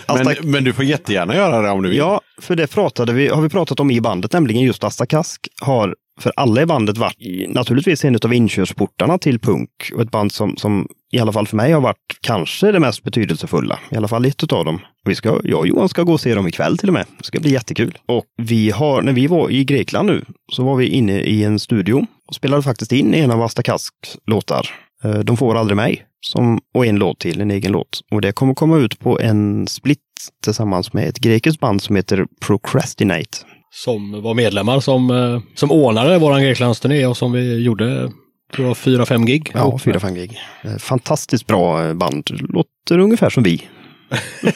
[0.07, 1.97] men, Asta- men du får jättegärna göra det om du vill.
[1.97, 5.47] Ja, för det pratade vi, har vi pratat om i bandet, nämligen just Asta Kask
[5.61, 7.17] har för alla i bandet varit
[7.49, 11.57] naturligtvis en av inkörsportarna till punk och ett band som, som i alla fall för
[11.57, 13.79] mig har varit kanske det mest betydelsefulla.
[13.91, 14.79] I alla fall ett av dem.
[15.05, 17.05] Vi ska, jag och Johan ska gå och se dem ikväll till och med.
[17.17, 17.97] Det ska bli jättekul.
[18.05, 21.59] Och vi har, när vi var i Grekland nu, så var vi inne i en
[21.59, 24.69] studio och spelade faktiskt in en av Asta Kasks låtar.
[25.03, 26.03] Eh, De får aldrig mig.
[26.21, 28.01] Som, och en låt till, en egen låt.
[28.11, 29.99] Och det kommer komma ut på en split
[30.43, 33.37] tillsammans med ett grekiskt band som heter Procrastinate.
[33.71, 38.11] Som var medlemmar som, eh, som ordnade våran Greklandsturné och som vi gjorde
[38.53, 39.51] tror jag, fyra, fem gig.
[39.53, 39.81] Ja, ihop med.
[39.81, 40.39] fyra, fem gig.
[40.63, 42.29] Eh, Fantastiskt bra eh, band.
[42.29, 43.61] Låter ungefär som vi.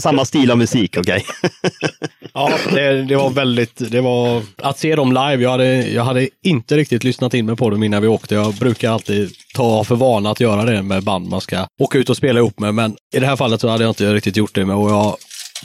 [0.00, 1.24] Samma stil av musik, okej.
[2.34, 5.42] Ja, det, det var väldigt, det var att se dem live.
[5.42, 8.34] Jag hade, jag hade inte riktigt lyssnat in mig på dem innan vi åkte.
[8.34, 12.10] Jag brukar alltid ta för vana att göra det med band man ska åka ut
[12.10, 12.74] och spela ihop med.
[12.74, 15.16] Men i det här fallet så hade jag inte riktigt gjort det med och jag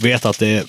[0.02, 0.66] vet att det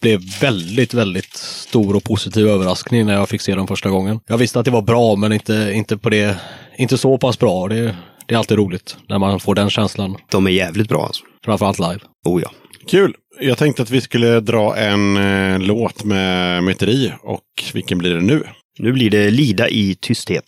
[0.00, 4.20] blev väldigt, väldigt stor och positiv överraskning när jag fick se dem första gången.
[4.26, 6.36] Jag visste att det var bra, men inte, inte på det,
[6.76, 7.68] inte så pass bra.
[7.68, 7.96] Det,
[8.26, 11.24] det är alltid roligt när man får den känslan, De är jävligt bra alltså.
[11.44, 12.00] framförallt live.
[12.26, 12.50] Oh ja.
[12.88, 13.14] Kul!
[13.40, 17.12] Jag tänkte att vi skulle dra en eh, låt med myteri.
[17.22, 17.44] Och
[17.74, 18.42] vilken blir det nu?
[18.78, 20.44] Nu blir det Lida i tysthet.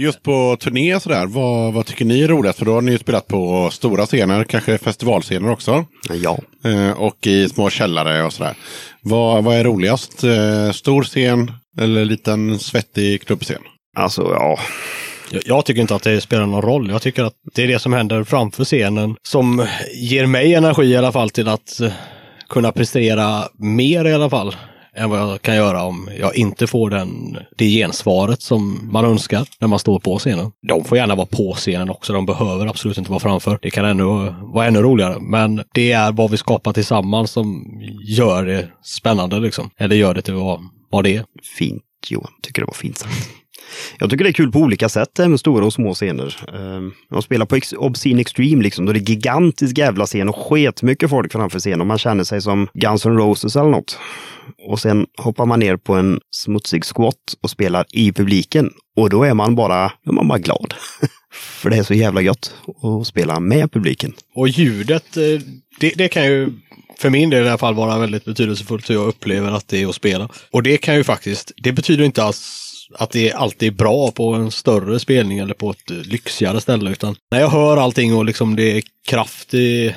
[0.00, 2.58] Just på turné och sådär, vad, vad tycker ni är roligast?
[2.58, 5.84] För då har ni ju spelat på stora scener, kanske festivalscener också.
[6.22, 6.38] Ja.
[6.64, 8.54] Eh, och i små källare och sådär.
[9.00, 10.24] Vad, vad är roligast?
[10.24, 13.62] Eh, stor scen eller liten svettig klubbscen?
[13.96, 14.58] Alltså, ja.
[15.30, 16.90] Jag, jag tycker inte att det spelar någon roll.
[16.90, 20.96] Jag tycker att det är det som händer framför scenen som ger mig energi i
[20.96, 21.92] alla fall till att eh,
[22.48, 24.54] kunna prestera mer i alla fall
[24.98, 29.46] än vad jag kan göra om jag inte får den, det gensvaret som man önskar
[29.58, 30.52] när man står på scenen.
[30.68, 33.58] De får gärna vara på scenen också, de behöver absolut inte vara framför.
[33.62, 34.04] Det kan ännu
[34.52, 37.64] vara ännu roligare, men det är vad vi skapar tillsammans som
[38.08, 39.70] gör det spännande liksom.
[39.78, 41.24] Eller gör det till vad, vad det är.
[41.58, 43.28] Fint Johan, tycker det var fint sagt.
[43.98, 46.36] Jag tycker det är kul på olika sätt, eh, med stora och små scener.
[46.54, 51.10] Ehm, jag spelar på Obscene Extreme, liksom, då det är gigantisk jävla scen och sketmycket
[51.10, 53.98] folk framför scenen och man känner sig som Guns N' Roses eller något.
[54.68, 58.70] Och sen hoppar man ner på en smutsig squat och spelar i publiken.
[58.96, 60.74] Och då är man bara, är man bara glad.
[61.32, 64.14] För det är så jävla gött att spela med publiken.
[64.34, 65.22] Och ljudet, eh,
[65.80, 66.52] det, det kan ju
[66.98, 69.88] för min del i alla fall vara väldigt betydelsefullt hur jag upplever att det är
[69.88, 70.28] att spela.
[70.50, 72.64] Och det kan ju faktiskt, det betyder inte alls
[72.94, 76.90] att det alltid är bra på en större spelning eller på ett lyxigare ställe.
[76.90, 79.94] Utan när jag hör allting och liksom det är kraft i,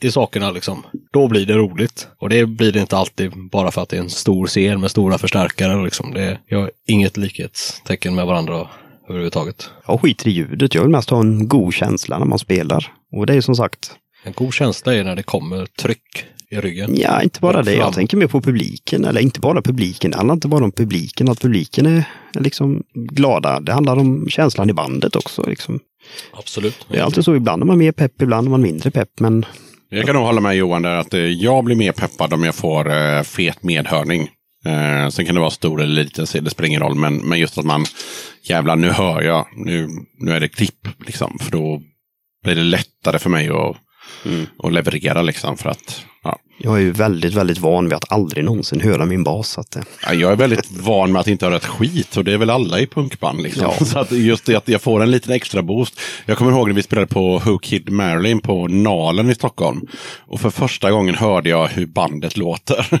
[0.00, 0.82] i sakerna, liksom,
[1.12, 2.08] då blir det roligt.
[2.18, 4.90] Och det blir det inte alltid bara för att det är en stor scen med
[4.90, 5.84] stora förstärkare.
[5.84, 6.14] Liksom.
[6.14, 8.68] Det, har inget likhetstecken med varandra
[9.08, 9.70] överhuvudtaget.
[9.86, 12.92] Jag skiter i ljudet, jag vill mest ha en god känsla när man spelar.
[13.12, 13.90] Och det är som sagt,
[14.24, 16.96] En god känsla är när det kommer tryck i ryggen.
[16.96, 17.74] Ja, inte bara det.
[17.74, 19.04] Jag tänker mer på publiken.
[19.04, 20.10] Eller inte bara publiken.
[20.10, 21.28] Det handlar inte bara om publiken.
[21.28, 22.04] Att publiken är
[22.38, 23.60] är liksom glada.
[23.60, 25.42] Det handlar om känslan i bandet också.
[25.46, 25.80] Liksom.
[26.32, 26.86] Absolut.
[26.88, 27.36] Det är alltid så.
[27.36, 29.20] Ibland är man mer pepp, ibland är man mindre pepp.
[29.20, 29.44] Men
[29.90, 32.54] Jag kan nog hålla med Johan där att eh, jag blir mer peppad om jag
[32.54, 34.28] får eh, fet medhörning.
[34.64, 36.94] Eh, sen kan det vara stor eller liten, så det spelar ingen roll.
[36.94, 37.84] Men, men just att man,
[38.42, 40.88] jävlar nu hör jag, nu, nu är det klipp.
[41.06, 41.82] Liksom, för då
[42.44, 43.76] blir det lättare för mig att,
[44.62, 45.22] att leverera.
[45.22, 46.38] Liksom, för att, ja.
[46.58, 49.58] Jag är ju väldigt, väldigt van vid att aldrig någonsin höra min bas.
[49.58, 52.32] Att, eh, Ja, Jag är väldigt van med att inte höra ett skit och det
[52.32, 53.42] är väl alla i punkband.
[53.42, 53.62] Liksom.
[53.78, 53.84] Ja.
[53.84, 56.00] Så att just det att jag får en liten extra boost.
[56.26, 59.86] Jag kommer ihåg när vi spelade på Who Kid Marilyn på Nalen i Stockholm.
[60.18, 63.00] Och för första gången hörde jag hur bandet låter.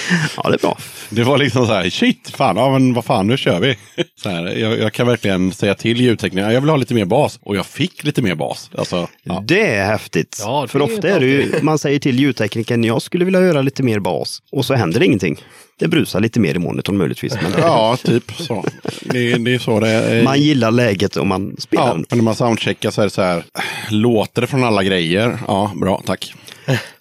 [0.36, 0.78] ja, det är bra.
[1.10, 3.76] Det var liksom så här, shit, fan, ja, men vad fan, nu kör vi.
[4.22, 7.38] Så här, jag, jag kan verkligen säga till ljudteknikerna, jag vill ha lite mer bas.
[7.42, 8.70] Och jag fick lite mer bas.
[8.78, 9.42] Alltså, ja.
[9.46, 10.38] Det är häftigt.
[10.40, 13.40] Ja, För det är ofta är det ju, man säger till ljudteknikern, jag skulle vilja
[13.40, 14.42] höra lite mer bas.
[14.52, 15.36] Och så händer det ingenting.
[15.78, 17.34] Det brusar lite mer i monitorn möjligtvis.
[17.42, 18.64] Men ja, typ så.
[19.00, 20.22] Det, det är så det är.
[20.22, 21.86] man gillar läget och man spelar.
[21.86, 23.44] Ja, för när man soundcheckar så är det så här,
[23.90, 25.38] låter det från alla grejer?
[25.46, 26.34] Ja, bra, tack.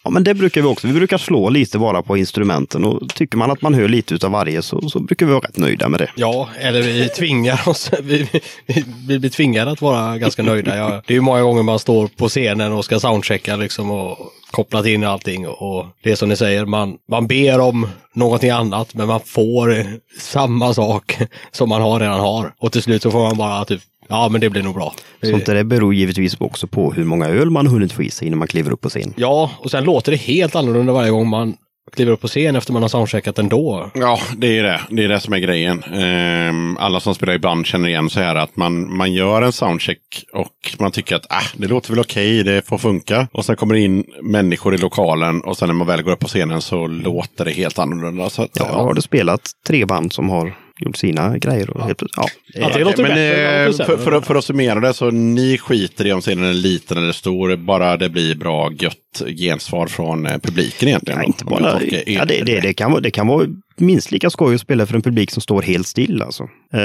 [0.04, 0.88] Ja, men det brukar vi också.
[0.88, 4.32] Vi brukar slå lite bara på instrumenten och tycker man att man hör lite utav
[4.32, 6.12] varje så, så brukar vi vara rätt nöjda med det.
[6.16, 7.92] Ja, eller vi tvingar oss.
[8.04, 8.28] Vi,
[8.66, 10.78] vi, vi blir tvingade att vara ganska nöjda.
[10.78, 14.18] Ja, det är ju många gånger man står på scenen och ska soundchecka liksom och
[14.52, 15.48] kopplat in allting.
[15.48, 19.86] Och det är som ni säger, man, man ber om någonting annat men man får
[20.20, 21.18] samma sak
[21.52, 22.54] som man har redan har.
[22.58, 23.82] Och till slut så får man bara typ,
[24.12, 24.94] ja men det blir nog bra.
[25.24, 28.28] Sånt där det beror givetvis också på hur många öl man hunnit få i sig
[28.28, 29.14] innan man kliver upp på scen.
[29.18, 31.54] Ja, och sen låter det helt annorlunda varje gång man
[31.96, 33.92] kliver upp på scen efter man har soundcheckat ändå.
[33.94, 34.82] Ja, det är det.
[34.90, 35.84] Det är det som är grejen.
[35.84, 39.52] Ehm, alla som spelar i band känner igen så här att man, man gör en
[39.52, 43.28] soundcheck och man tycker att äh, det låter väl okej, det får funka.
[43.32, 46.20] Och sen kommer det in människor i lokalen och sen när man väl går upp
[46.20, 48.30] på scenen så låter det helt annorlunda.
[48.30, 51.70] Så att, Jag har det spelat tre band som har gjort sina grejer.
[51.70, 54.94] Och helt, ja, Ja, det låter men bättre eh, för, för, för att summera det
[54.94, 59.22] så ni skiter i om scenen är liten eller stor, bara det blir bra gött
[59.38, 61.20] gensvar från eh, publiken egentligen.
[61.20, 64.56] Ja, då, inte bara, ja, det, det, det, kan det kan vara minst lika skoj
[64.56, 66.22] att spela för en publik som står helt still.
[66.22, 66.44] Alltså.
[66.74, 66.80] Eh,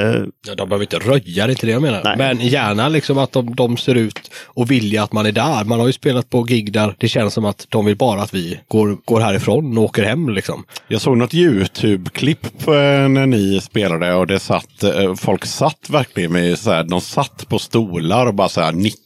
[0.46, 2.00] Ja, de behöver inte röja, det är inte det jag menar.
[2.04, 2.16] Nej.
[2.16, 5.64] Men gärna liksom att de, de ser ut och vilja att man är där.
[5.64, 8.34] Man har ju spelat på gig där det känns som att de vill bara att
[8.34, 10.64] vi går, går härifrån och åker hem liksom.
[10.88, 16.58] Jag såg något YouTube-klipp när ni spelade och det satt, eh, folk satt verkligen med
[16.58, 19.02] så här, de satt på stolar och bara så här nickade.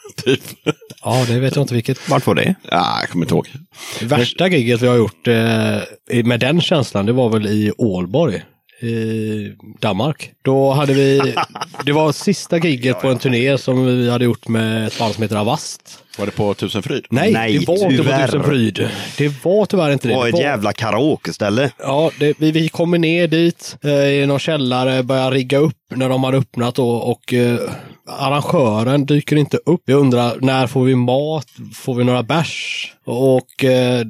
[0.24, 0.40] Typ.
[1.04, 2.08] Ja, det vet jag inte vilket.
[2.08, 2.54] vart var det?
[2.70, 3.48] Ja, jag kommer inte ihåg.
[3.98, 8.42] Det värsta giget vi har gjort eh, med den känslan, det var väl i Ålborg.
[8.82, 10.30] I Danmark.
[10.44, 11.34] Då hade vi,
[11.84, 15.22] det var sista giget på en turné som vi hade gjort med ett band som
[15.22, 16.02] heter Avast.
[16.18, 17.06] Var det på Tusenfryd?
[17.10, 18.26] Nej, Nej, det var inte på.
[18.26, 18.88] Tusenfryd.
[19.18, 20.14] Det var tyvärr inte det.
[20.14, 20.40] Det var det ett var...
[20.40, 21.70] jävla karaokeställe.
[21.78, 26.08] Ja, det, vi, vi kommer ner dit eh, i någon källare, börjar rigga upp när
[26.08, 27.58] de hade öppnat och, och eh,
[28.06, 29.82] arrangören dyker inte upp.
[29.86, 31.46] Vi undrar när får vi mat?
[31.74, 32.92] Får vi några bärs?
[33.04, 34.06] Och eh,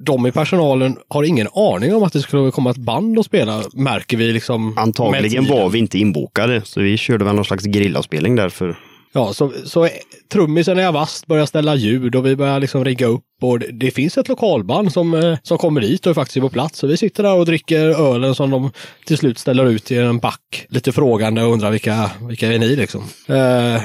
[0.00, 3.62] de i personalen har ingen aning om att det skulle komma ett band och spela,
[3.72, 4.78] märker vi liksom.
[4.78, 8.76] Antagligen var vi inte inbokade, så vi körde väl någon slags grillaspelning där för
[9.12, 9.88] Ja, så, så
[10.32, 13.90] trummisen i Avast börjar ställa ljud och vi börjar liksom rigga upp och det, det
[13.90, 16.78] finns ett lokalband som, eh, som kommer dit och är faktiskt på plats.
[16.78, 18.70] Så vi sitter där och dricker ölen som de
[19.06, 20.66] till slut ställer ut i en back.
[20.68, 23.02] Lite frågande och undrar vilka, vilka är ni liksom?
[23.26, 23.36] Eh,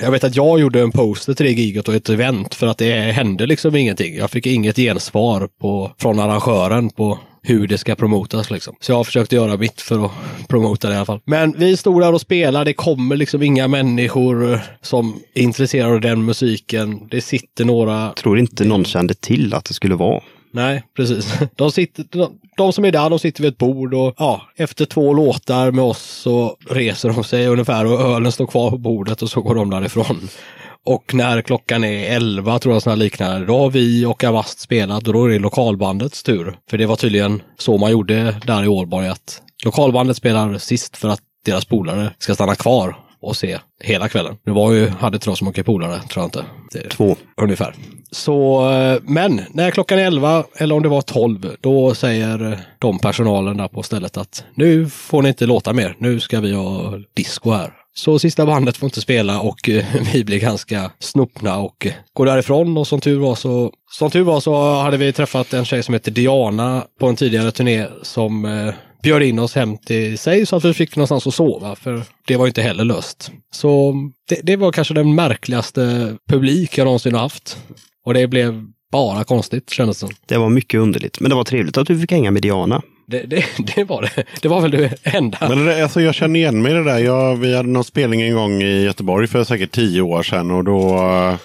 [0.04, 2.78] jag vet att jag gjorde en poster till det giget och ett event för att
[2.78, 4.16] det hände liksom ingenting.
[4.16, 8.76] Jag fick inget gensvar på, från arrangören på hur det ska promotas liksom.
[8.80, 10.12] Så jag har försökt göra mitt för att
[10.48, 11.20] promota det i alla fall.
[11.26, 12.66] Men vi stod där och spelade.
[12.66, 17.08] Det kommer liksom inga människor som är intresserade av den musiken.
[17.12, 20.22] Det sitter några Tror inte någon kände till att det skulle vara.
[20.52, 21.34] Nej, precis.
[21.56, 24.86] De, sitter, de, de som är där, de sitter vid ett bord och ja, efter
[24.86, 29.22] två låtar med oss så reser de sig ungefär och ölen står kvar på bordet
[29.22, 30.30] och så går de därifrån.
[30.86, 35.08] Och när klockan är 11 tror jag sådana liknande, då har vi och Avast spelat
[35.08, 36.56] och då är det lokalbandets tur.
[36.70, 41.10] För det var tydligen så man gjorde där i Ålborg att lokalbandet spelar sist för
[41.10, 44.38] att deras polare ska stanna kvar och se hela kvällen.
[44.46, 46.46] Det var ju, hade inte de så mycket polare, tror jag inte.
[46.72, 47.16] Det, Två.
[47.42, 47.76] Ungefär.
[48.12, 52.60] Så, eh, men när klockan är 11 eller om det var 12, då säger eh,
[52.80, 55.96] de personalen där på stället att nu får ni inte låta mer.
[56.00, 57.74] Nu ska vi ha disco här.
[57.96, 62.26] Så sista bandet får inte spela och eh, vi blir ganska snopna och eh, går
[62.26, 65.84] därifrån och som tur var så som tur var så hade vi träffat en tjej
[65.84, 68.74] som heter Diana på en tidigare turné som eh,
[69.04, 72.38] bjöd in oss hem till sig så att vi fick någonstans att sova för det
[72.38, 73.32] var ju inte heller löst.
[73.54, 73.96] Så
[74.30, 77.58] det, det var kanske den märkligaste publik jag någonsin har haft.
[78.06, 80.16] Och det blev bara konstigt kändes det som.
[80.26, 81.20] Det var mycket underligt.
[81.20, 82.82] Men det var trevligt att du fick hänga med Diana.
[83.06, 83.46] Det, det,
[83.76, 84.24] det var det.
[84.42, 85.38] Det var väl det enda.
[85.42, 86.98] Men det, alltså jag känner igen mig i det där.
[87.00, 90.52] Jag, vi hade någon spelning en gång i Göteborg för säkert tio år sedan.
[90.52, 91.36] Och då eh,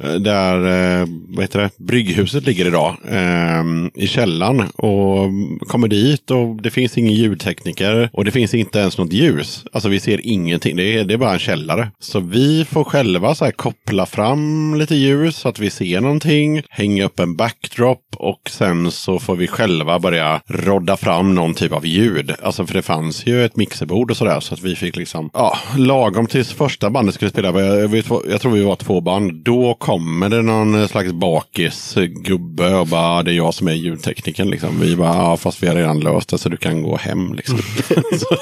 [0.00, 0.56] Eh, där
[1.00, 1.70] eh, vad heter det?
[1.78, 2.96] Brygghuset ligger idag.
[3.08, 3.64] Eh,
[3.94, 4.60] I källaren.
[4.60, 5.30] Och
[5.68, 8.10] kommer dit och det finns ingen ljudtekniker.
[8.12, 9.64] Och det finns inte ens något ljus.
[9.72, 10.76] Alltså vi ser ingenting.
[10.76, 11.90] Det är, det är bara en källare.
[12.00, 16.62] Så vi får själva så här koppla fram lite ljus så att vi ser någonting.
[16.70, 17.98] Hänga upp en backdrop.
[18.16, 22.32] Och sen så får vi själva börja rodda fram någon typ av ljud.
[22.42, 24.40] Alltså för det fanns ju ett mixerbord och sådär.
[24.40, 27.60] Så att vi fick liksom, ja, lagom tills första bandet skulle spela.
[27.60, 29.32] Jag, jag, jag tror vi var två band.
[29.44, 34.50] Då kommer det någon slags bakis gubbe och bara, det är jag som är ljudteknikern
[34.50, 34.80] liksom.
[34.80, 37.58] Vi bara, ja fast vi har redan löst det så du kan gå hem liksom.
[38.12, 38.36] så,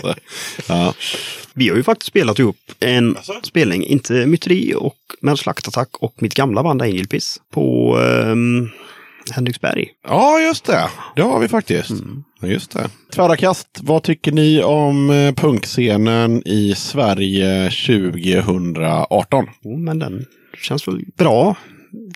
[0.00, 0.14] så,
[0.68, 0.94] ja.
[1.54, 6.34] Vi har ju faktiskt spelat ihop en spelning, inte Myteri och med Slaktattack och mitt
[6.34, 8.70] gamla band Angel Piss på um,
[9.32, 9.88] Henriksberg.
[10.08, 10.88] ja, just det.
[11.16, 11.90] Det har vi faktiskt.
[12.40, 12.90] Ja, Just det.
[13.14, 19.46] Tvära kast, vad tycker ni om eh, punkscenen i Sverige 2018?
[19.62, 20.26] Jo, men den
[20.62, 21.56] känns väl bra,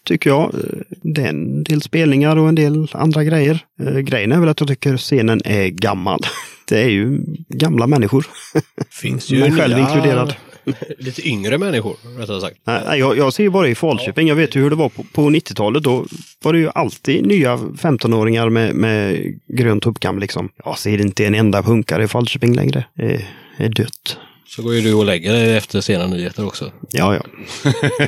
[0.04, 0.54] tycker jag.
[1.02, 3.58] Det är en del spelningar och en del andra grejer.
[3.82, 6.20] Eh, Grejen är väl att jag tycker scenen är gammal.
[6.68, 7.18] Det är ju
[7.48, 8.26] gamla människor.
[8.90, 10.34] finns Mig själv inkluderad.
[10.98, 12.56] Lite yngre människor, rättare sagt.
[12.64, 14.28] Nej, jag, jag ser ju bara i Falköping.
[14.28, 15.82] Jag vet ju hur det var på, på 90-talet.
[15.82, 16.06] Då
[16.42, 20.48] var det ju alltid nya 15-åringar med, med grön tuppkam liksom.
[20.64, 22.84] Jag ser inte en enda punkare i Falköping längre.
[22.94, 23.24] Det
[23.56, 24.18] är dött.
[24.56, 26.72] Så går ju du och lägger dig efter sena nyheter också.
[26.90, 27.22] Ja, ja.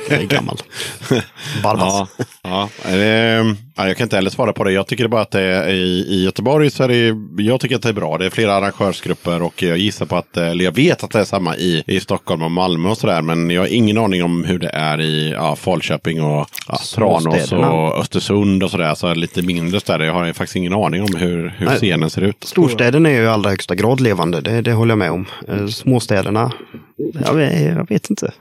[0.08, 0.58] Jag är gammal.
[1.62, 2.08] Barbas.
[2.42, 3.54] Ja, ja.
[3.78, 4.72] Eh, ja, jag kan inte heller svara på det.
[4.72, 7.82] Jag tycker bara att det är i, i Göteborg så är det, jag tycker att
[7.82, 8.18] det är bra.
[8.18, 11.24] Det är flera arrangörsgrupper och jag gissar på att, eller jag vet att det är
[11.24, 13.22] samma i, i Stockholm och Malmö och sådär.
[13.22, 17.52] Men jag har ingen aning om hur det är i ja, Falköping och ja, Tranås
[17.52, 18.94] och Östersund och sådär.
[18.94, 20.04] Så lite mindre städer.
[20.04, 21.76] Jag har faktiskt ingen aning om hur, hur Nej.
[21.76, 22.44] scenen ser ut.
[22.44, 24.40] Storstäderna är ju i allra högsta grad levande.
[24.40, 25.26] Det, det håller jag med om.
[25.48, 26.52] Eh, Småstäderna,
[27.24, 28.32] jag vet, jag vet inte.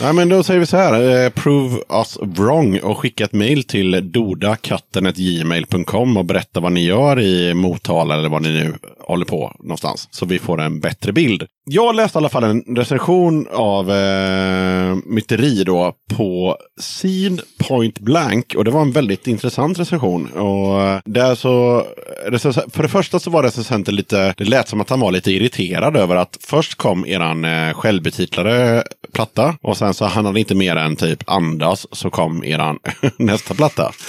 [0.00, 1.24] Nej, men då säger vi så här.
[1.24, 7.20] Eh, prove us wrong och skicka ett mejl till dodakattenetgmail.com och berätta vad ni gör
[7.20, 10.08] i Motala eller vad ni nu håller på någonstans.
[10.10, 11.46] Så vi får en bättre bild.
[11.64, 18.54] Jag läste i alla fall en recension av eh, Myteri då på Scene Point Blank.
[18.56, 20.26] Och det var en väldigt intressant recension.
[20.32, 21.86] Och eh, där så,
[22.72, 25.96] för det första så var recensenten lite, det lät som att han var lite irriterad
[25.96, 29.54] över att först kom eran eh, självbetitlade platta.
[29.62, 32.78] Och sen så han hade inte mer än typ andas så kom eran
[33.16, 33.92] nästa platta.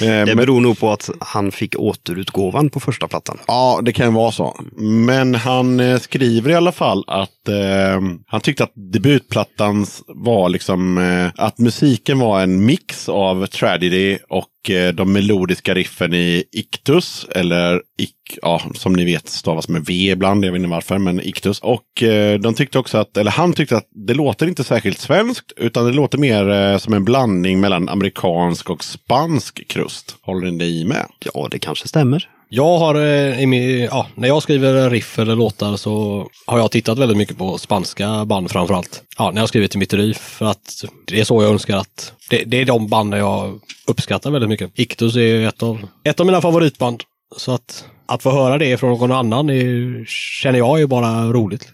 [0.00, 3.38] Eh, Det men- beror nog på att han fick återutgåvan på första plattan.
[3.46, 4.60] Ja, det kan vara så.
[4.76, 10.98] Men han eh, skriver i alla fall att eh, han tyckte att debutplattan var liksom
[10.98, 17.26] eh, att musiken var en mix av tragedy och eh, de melodiska riffen i Ictus.
[17.34, 21.20] Eller ik, ja, som ni vet stavas med V ibland, jag vet inte varför, men
[21.20, 21.60] Ictus.
[21.60, 25.52] Och eh, de tyckte också att, eller han tyckte att det låter inte särskilt svenskt,
[25.56, 30.16] utan det låter mer eh, som en blandning mellan amerikansk och spansk krust.
[30.22, 31.06] Håller ni med?
[31.34, 32.28] Ja, det kanske stämmer.
[32.54, 36.70] Jag har, eh, i min, ja, när jag skriver riff eller låtar så har jag
[36.70, 39.02] tittat väldigt mycket på spanska band framförallt.
[39.18, 42.12] Ja, när jag skriver till mitt riff för att det är så jag önskar att,
[42.30, 44.70] det, det är de banden jag uppskattar väldigt mycket.
[44.74, 47.02] Ictus är ett av, ett av mina favoritband.
[47.36, 50.04] Så att, att få höra det från någon annan är,
[50.42, 51.68] känner jag är bara roligt.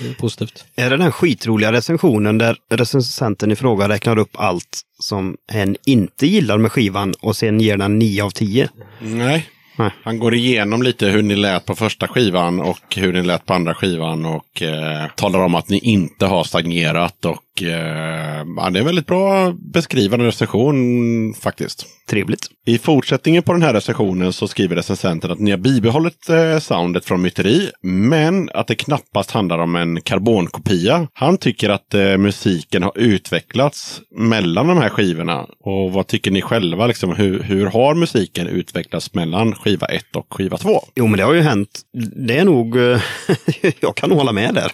[0.00, 0.64] Det är positivt.
[0.76, 6.26] Är det den skitroliga recensionen där recensenten i fråga räknar upp allt som hen inte
[6.26, 8.68] gillar med skivan och sen ger den 9 av 10?
[9.00, 9.48] Nej.
[9.76, 9.90] Nej.
[10.02, 13.54] Han går igenom lite hur ni lät på första skivan och hur ni lät på
[13.54, 18.78] andra skivan och eh, talar om att ni inte har stagnerat och eh, ja, det
[18.78, 21.86] är en väldigt bra beskrivande recension faktiskt.
[22.10, 22.48] Trevligt.
[22.66, 27.04] I fortsättningen på den här recensionen så skriver recensenten att ni har bibehållit eh, soundet
[27.04, 31.08] från myteri, men att det knappast handlar om en karbonkopia.
[31.12, 35.46] Han tycker att eh, musiken har utvecklats mellan de här skivorna.
[35.60, 36.86] Och vad tycker ni själva?
[36.86, 40.80] Liksom, hur, hur har musiken utvecklats mellan skiva 1 och skiva 2?
[40.94, 41.80] Jo, men det har ju hänt.
[42.26, 43.00] Det är nog, eh,
[43.80, 44.72] jag kan nog hålla med där.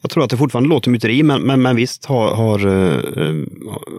[0.00, 3.44] Jag tror att det fortfarande låter myteri, men, men, men visst har, har, eh, eh,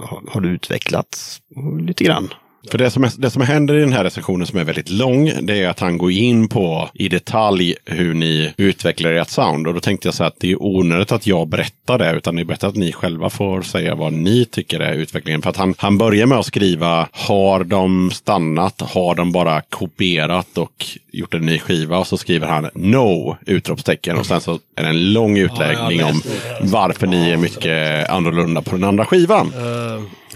[0.04, 1.42] har, har utvecklats
[1.80, 2.34] lite grann.
[2.70, 5.32] För det som, är, det som händer i den här recensionen som är väldigt lång,
[5.42, 9.68] det är att han går in på i detalj hur ni utvecklar ert sound.
[9.68, 12.42] Och då tänkte jag så att det är onödigt att jag berättar det, utan det
[12.42, 15.42] är bättre att ni själva får säga vad ni tycker är utvecklingen.
[15.42, 18.82] För att han, han börjar med att skriva, har de stannat?
[18.82, 21.98] Har de bara kopierat och gjort en ny skiva?
[21.98, 23.38] Och så skriver han no!
[23.46, 24.18] Utropstecken.
[24.18, 26.22] Och sen så är det en lång utläggning om
[26.62, 29.54] varför ni är mycket annorlunda på den andra skivan.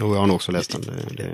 [0.00, 0.80] Jo, jag har nog också läst den.
[0.80, 1.30] Det, det,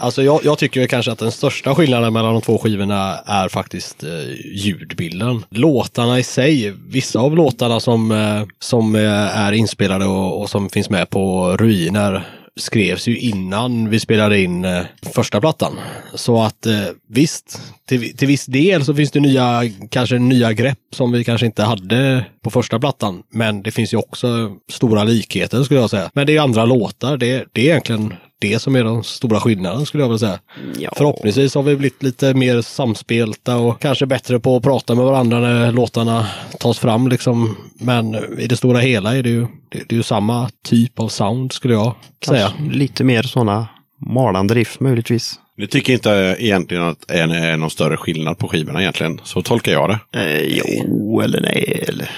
[0.00, 4.04] Alltså jag, jag tycker kanske att den största skillnaden mellan de två skivorna är faktiskt
[4.04, 4.10] eh,
[4.54, 5.44] ljudbilden.
[5.50, 10.70] Låtarna i sig, vissa av låtarna som, eh, som eh, är inspelade och, och som
[10.70, 12.26] finns med på Ruiner
[12.56, 14.82] skrevs ju innan vi spelade in eh,
[15.14, 15.72] första plattan.
[16.14, 20.78] Så att eh, visst, till, till viss del så finns det nya, kanske nya grepp
[20.92, 23.22] som vi kanske inte hade på första plattan.
[23.30, 26.10] Men det finns ju också stora likheter skulle jag säga.
[26.14, 29.86] Men det är andra låtar, det, det är egentligen det som är den stora skillnaden
[29.86, 30.38] skulle jag vilja säga.
[30.78, 30.92] Ja.
[30.96, 35.40] Förhoppningsvis har vi blivit lite mer samspelta och kanske bättre på att prata med varandra
[35.40, 36.26] när låtarna
[36.60, 37.08] tas fram.
[37.08, 37.56] Liksom.
[37.74, 41.08] Men i det stora hela är det ju, det, det är ju samma typ av
[41.08, 41.94] sound skulle jag
[42.26, 42.52] säga.
[42.56, 43.68] kanske lite mer sådana
[44.06, 45.40] malande riff möjligtvis.
[45.56, 49.20] Ni tycker inte egentligen att det är är någon större skillnad på skivorna egentligen?
[49.24, 50.20] Så tolkar jag det.
[50.20, 52.10] Eh, jo, eller nej, eller...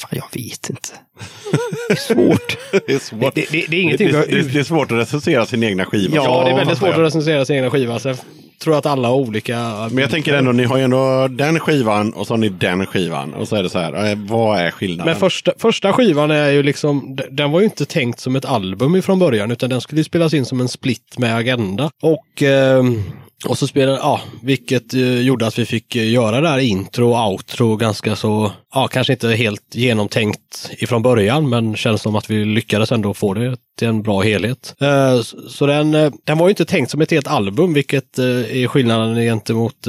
[0.00, 0.88] Fan, jag vet inte.
[1.88, 2.56] Det är svårt.
[2.86, 3.34] Det är svårt.
[3.34, 6.16] Det, det, det är ingenting det, det, det är svårt att recensera sin egna skiva.
[6.16, 7.00] Ja, det är väldigt svårt jag.
[7.00, 7.98] att recensera sin egna skiva.
[7.98, 9.58] Tror jag att alla har olika...
[9.90, 12.86] Men jag tänker ändå, ni har ju ändå den skivan och så har ni den
[12.86, 13.34] skivan.
[13.34, 15.12] Och så är det så här, eh, vad är skillnaden?
[15.12, 18.96] Men första, första skivan är ju liksom, den var ju inte tänkt som ett album
[18.96, 21.90] ifrån början utan den skulle spelas in som en split med Agenda.
[22.02, 23.02] Och, ehm,
[23.48, 27.10] och så spelade, ja, vilket eh, gjorde att vi fick eh, göra det här intro
[27.10, 32.30] och outro ganska så, ja, kanske inte helt genomtänkt ifrån början, men känns som att
[32.30, 34.74] vi lyckades ändå få det till en bra helhet.
[34.80, 35.90] Eh, så den,
[36.24, 39.86] den var ju inte tänkt som ett helt album, vilket är skillnaden gentemot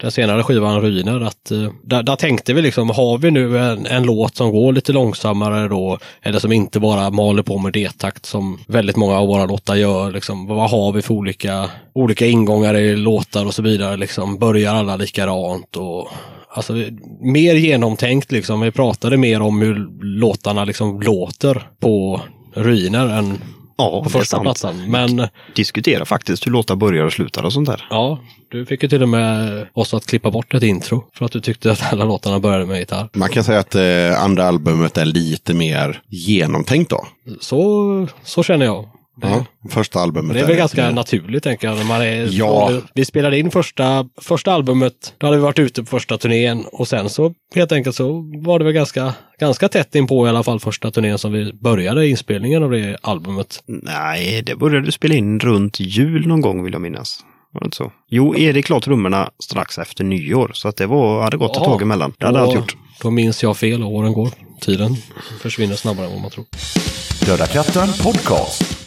[0.00, 3.86] den senare skivan Ruiner, att eh, där, där tänkte vi liksom, har vi nu en,
[3.86, 8.26] en låt som går lite långsammare då, eller som inte bara maler på med D-takt
[8.26, 12.76] som väldigt många av våra låtar gör, liksom, vad har vi för olika, olika ingångar
[12.76, 16.08] i låtar och så vidare, liksom, börjar alla likadant och
[16.52, 16.72] Alltså
[17.20, 18.60] mer genomtänkt liksom.
[18.60, 22.20] Vi pratade mer om hur låtarna liksom låter på
[22.54, 23.38] Ruiner än
[23.80, 24.90] Ja, på första plattan.
[24.90, 27.86] Men Diskutera faktiskt hur låtar börjar och slutar och sånt där.
[27.90, 28.18] Ja,
[28.50, 31.40] du fick ju till och med oss att klippa bort ett intro för att du
[31.40, 33.08] tyckte att alla låtarna började med gitarr.
[33.12, 37.06] Man kan säga att eh, andra albumet är lite mer genomtänkt då.
[37.40, 38.88] Så, så känner jag.
[39.22, 41.76] Ja, första albumet det är väl ganska mer- naturligt tänker jag.
[41.76, 42.70] När man är, Ja.
[42.94, 46.88] Vi spelade in första, första albumet, då hade vi varit ute på första turnén och
[46.88, 50.42] sen så helt enkelt så var det väl ganska, ganska tätt in på i alla
[50.42, 53.62] fall första turnén som vi började inspelningen av det albumet.
[53.66, 57.20] Nej, det började du spela in runt jul någon gång vill jag minnas.
[57.52, 57.92] Var det inte så?
[58.08, 61.64] Jo, Erik la trummorna strax efter nyår, så att det var, hade gått ett Jaha.
[61.72, 62.12] tag emellan.
[62.18, 62.76] Det hade Då- allt gjort.
[63.02, 64.28] Då minns jag fel och åren går.
[64.60, 64.96] Tiden
[65.42, 66.44] försvinner snabbare än vad man tror.
[67.26, 68.79] Döda katten podcast.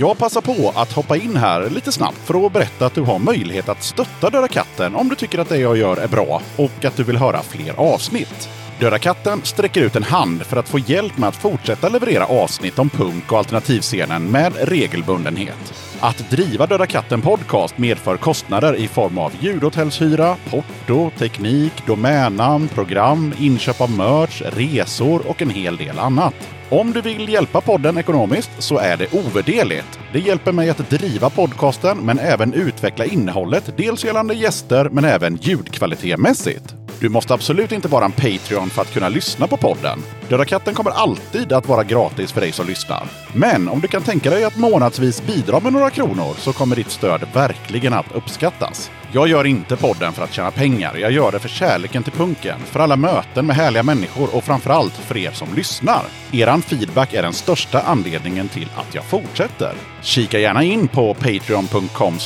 [0.00, 3.18] Jag passar på att hoppa in här lite snabbt för att berätta att du har
[3.18, 6.84] möjlighet att stötta Döda katten om du tycker att det jag gör är bra och
[6.84, 8.48] att du vill höra fler avsnitt.
[8.80, 12.78] Döda katten sträcker ut en hand för att få hjälp med att fortsätta leverera avsnitt
[12.78, 15.74] om punk och alternativscenen med regelbundenhet.
[16.00, 23.34] Att driva Döda katten podcast medför kostnader i form av ljudhotellshyra, porto, teknik, domännamn, program,
[23.38, 26.59] inköp av merch, resor och en hel del annat.
[26.72, 29.98] Om du vill hjälpa podden ekonomiskt så är det ovärderligt.
[30.12, 35.36] Det hjälper mig att driva podcasten men även utveckla innehållet, dels gällande gäster men även
[35.36, 36.74] ljudkvalitetmässigt.
[37.00, 39.98] Du måste absolut inte vara en Patreon för att kunna lyssna på podden.
[40.28, 43.06] Döda katten kommer alltid att vara gratis för dig som lyssnar.
[43.34, 46.90] Men om du kan tänka dig att månadsvis bidra med några kronor så kommer ditt
[46.90, 48.90] stöd verkligen att uppskattas.
[49.12, 50.96] Jag gör inte podden för att tjäna pengar.
[50.96, 54.92] Jag gör det för kärleken till punken, för alla möten med härliga människor och framförallt
[54.92, 56.02] för er som lyssnar.
[56.32, 59.74] Eran feedback är den största anledningen till att jag fortsätter.
[60.02, 62.18] Kika gärna in på patreon.com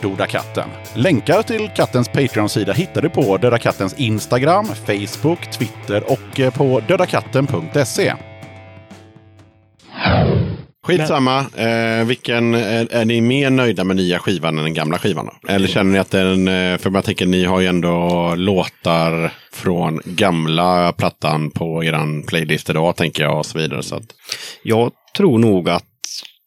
[0.00, 0.68] dodakatten.
[0.94, 6.80] Länkar till kattens Patreon-sida hittar du på Döda Kattens Instagram, Facebook, Twitter och eh, på
[6.88, 8.14] dödakatten.se.
[10.88, 11.38] Skitsamma.
[11.56, 15.26] Eh, vilken, är, är ni mer nöjda med nya skivan än den gamla skivan?
[15.26, 15.52] Då?
[15.52, 20.00] Eller känner ni att den, eh, för jag tänker ni har ju ändå låtar från
[20.04, 23.82] gamla plattan på eran playlist idag tänker jag och så vidare.
[23.82, 24.06] Så att,
[24.62, 25.84] Jag tror nog att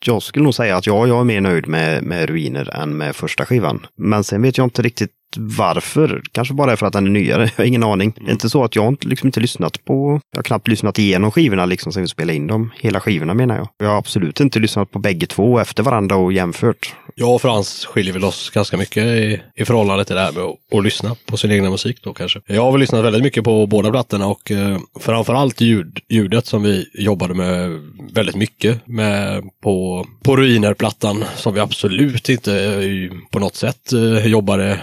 [0.05, 3.15] jag skulle nog säga att ja, jag är mer nöjd med, med Ruiner än med
[3.15, 3.85] första skivan.
[3.97, 6.21] Men sen vet jag inte riktigt varför.
[6.31, 7.43] Kanske bara för att den är nyare.
[7.43, 8.13] Jag har ingen aning.
[8.15, 10.99] Det är inte så att jag inte, liksom inte lyssnat på, jag har knappt lyssnat
[10.99, 12.71] igenom skivorna liksom sen vi spelade in dem.
[12.79, 13.67] Hela skivorna menar jag.
[13.77, 16.95] Jag har absolut inte lyssnat på bägge två efter varandra och jämfört.
[17.15, 20.43] Jag och Frans skiljer väl oss ganska mycket i, i förhållande till det här med
[20.43, 22.41] att, att lyssna på sin egna musik då kanske.
[22.45, 26.63] Jag har väl lyssnat väldigt mycket på båda plattorna och eh, framförallt ljud, ljudet som
[26.63, 27.79] vi jobbade med
[28.13, 34.27] väldigt mycket med på, på Ruiner-plattan som vi absolut inte eh, på något sätt eh,
[34.27, 34.79] jobbade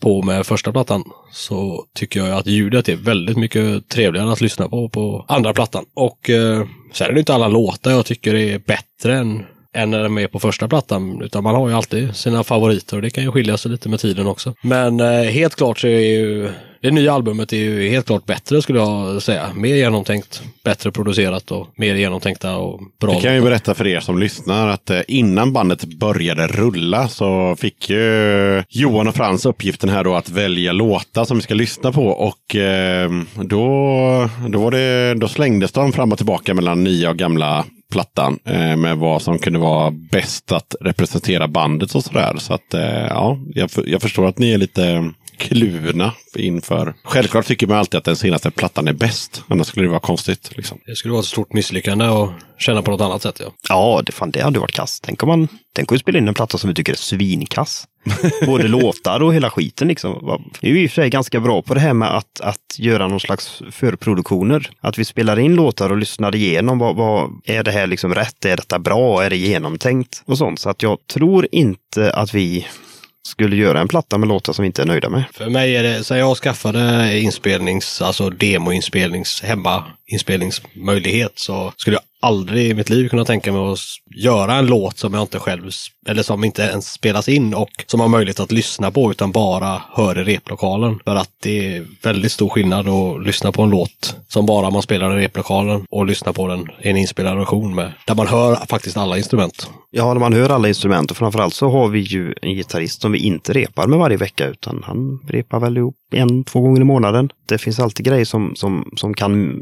[0.00, 4.68] på med första plattan så tycker jag att ljudet är väldigt mycket trevligare att lyssna
[4.68, 5.84] på på andra plattan.
[5.94, 9.44] Och eh, sen är det inte alla låtar jag tycker är bättre än
[9.76, 11.22] än när de är på första plattan.
[11.22, 14.00] Utan man har ju alltid sina favoriter och det kan ju skilja sig lite med
[14.00, 14.54] tiden också.
[14.62, 16.50] Men eh, helt klart så är ju
[16.80, 19.50] det nya albumet är ju helt klart bättre skulle jag säga.
[19.54, 23.12] Mer genomtänkt, bättre producerat och mer genomtänkta och bra.
[23.12, 27.56] Jag kan ju berätta för er som lyssnar att eh, innan bandet började rulla så
[27.58, 31.54] fick ju eh, Johan och Frans uppgiften här då att välja låtar som vi ska
[31.54, 32.06] lyssna på.
[32.06, 37.16] Och eh, då, då, var det, då slängdes de fram och tillbaka mellan nya och
[37.16, 42.34] gamla plattan eh, med vad som kunde vara bäst att representera bandet och sådär.
[42.38, 46.94] Så att eh, ja, jag, jag förstår att ni är lite kluvna inför.
[47.02, 49.42] Självklart tycker man alltid att den senaste plattan är bäst.
[49.48, 50.50] Annars skulle det vara konstigt.
[50.56, 50.78] Liksom.
[50.86, 53.40] Det skulle vara ett stort misslyckande att känna på något annat sätt.
[53.44, 53.52] Ja.
[53.68, 55.00] Ja, det, fan, det hade varit kass.
[55.00, 57.86] Tänk om man tänk om vi spelar in en platta som vi tycker är svinkass.
[58.46, 60.40] Både låtar och hela skiten liksom.
[60.60, 62.78] Vi är ju i och för sig ganska bra på det här med att, att
[62.78, 64.70] göra någon slags förproduktioner.
[64.80, 66.78] Att vi spelar in låtar och lyssnar igenom.
[66.78, 68.44] Vad, vad, är det här liksom rätt?
[68.44, 69.24] Är detta bra?
[69.24, 70.22] Är det genomtänkt?
[70.24, 70.60] Och sånt.
[70.60, 72.66] Så att jag tror inte att vi
[73.26, 75.24] skulle göra en platta med låtar som vi inte är nöjda med.
[75.32, 82.66] För mig är det, sen jag skaffade inspelnings, alltså demoinspelnings, hemmainspelningsmöjlighet så skulle jag aldrig
[82.66, 83.78] i mitt liv kunna tänka mig att
[84.16, 85.70] göra en låt som jag inte själv,
[86.06, 89.82] eller som inte ens spelas in och som har möjlighet att lyssna på utan bara
[89.92, 90.98] hör i replokalen.
[91.04, 94.82] För att det är väldigt stor skillnad att lyssna på en låt som bara man
[94.82, 98.56] spelar i replokalen och lyssna på den i en inspelad version med, där man hör
[98.56, 99.70] faktiskt alla instrument.
[99.90, 103.12] Ja, när man hör alla instrument och framförallt så har vi ju en gitarrist som
[103.12, 106.84] vi inte repar med varje vecka utan han repar väl ihop en, två gånger i
[106.84, 107.30] månaden.
[107.48, 109.60] Det finns alltid grejer som, som, som kan,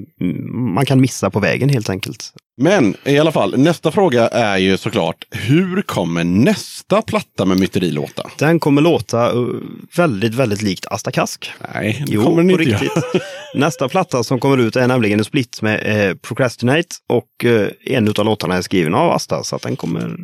[0.74, 2.32] man kan missa på vägen helt enkelt.
[2.56, 7.90] Men i alla fall, nästa fråga är ju såklart, hur kommer nästa platta med myteri
[7.90, 8.30] låta?
[8.38, 9.48] Den kommer låta uh,
[9.96, 11.50] väldigt, väldigt likt Asta Kask.
[11.74, 12.78] Nej, det Jo, kommer den inte göra.
[12.80, 13.22] riktigt.
[13.54, 18.08] Nästa platta som kommer ut är nämligen en split med eh, Procrastinate och eh, en
[18.08, 20.16] av låtarna är skriven av Asta så att den kommer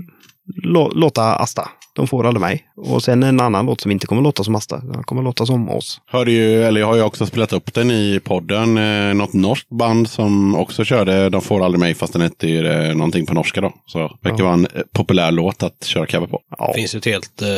[0.66, 1.68] lå- låta Asta.
[2.00, 2.62] De får aldrig mig.
[2.76, 4.78] Och sen en annan låt som inte kommer låta som Asta.
[4.78, 6.00] Den kommer låta som oss.
[6.10, 8.78] Hörde ju, eller jag har ju också spelat upp den i podden.
[8.78, 12.94] Eh, något norskt band som också körde De får aldrig mig fast den heter eh,
[12.94, 13.72] någonting på norska då.
[13.86, 16.40] Så det verkar vara en eh, populär låt att köra cover på.
[16.58, 16.66] Ja.
[16.66, 17.48] Det finns ju ett helt, eh,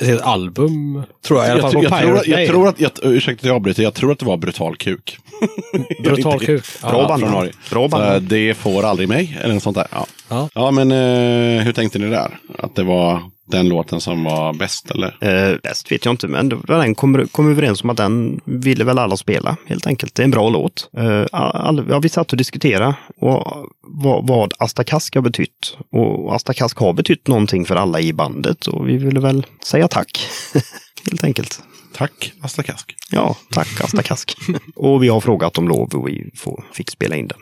[0.00, 2.68] ett helt album, tror jag, i alla Jag, fall jag, jag, tror, att- jag tror
[2.68, 5.16] att, jag, ursäkta att jag avbryter, jag tror att det var Brutal Kuk.
[6.04, 6.64] Brutal kuk.
[6.82, 7.20] Bra Ja, band.
[7.22, 7.48] från.
[7.70, 8.04] Bra band.
[8.14, 9.86] eh, det får aldrig mig, eller något sånt där.
[9.92, 10.48] Ja, Ja.
[10.54, 12.38] ja men eh, hur tänkte ni där?
[12.58, 15.16] Att det var den låten som var bäst, eller?
[15.20, 18.98] Eh, bäst vet jag inte, men den kom, kom överens om att den ville väl
[18.98, 20.14] alla spela helt enkelt.
[20.14, 20.90] Det är en bra låt.
[20.96, 25.76] Eh, all, ja, vi satt och diskuterade och vad, vad Asta Kask har betytt.
[25.92, 29.88] Och Asta Kask har betytt någonting för alla i bandet och vi ville väl säga
[29.88, 30.28] tack.
[31.10, 31.62] helt enkelt.
[31.94, 32.94] Tack, Asta Kask.
[33.10, 34.36] Ja, tack Asta Kask.
[34.76, 37.38] och vi har frågat om lov och vi får, fick spela in den.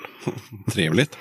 [0.72, 1.18] Trevligt.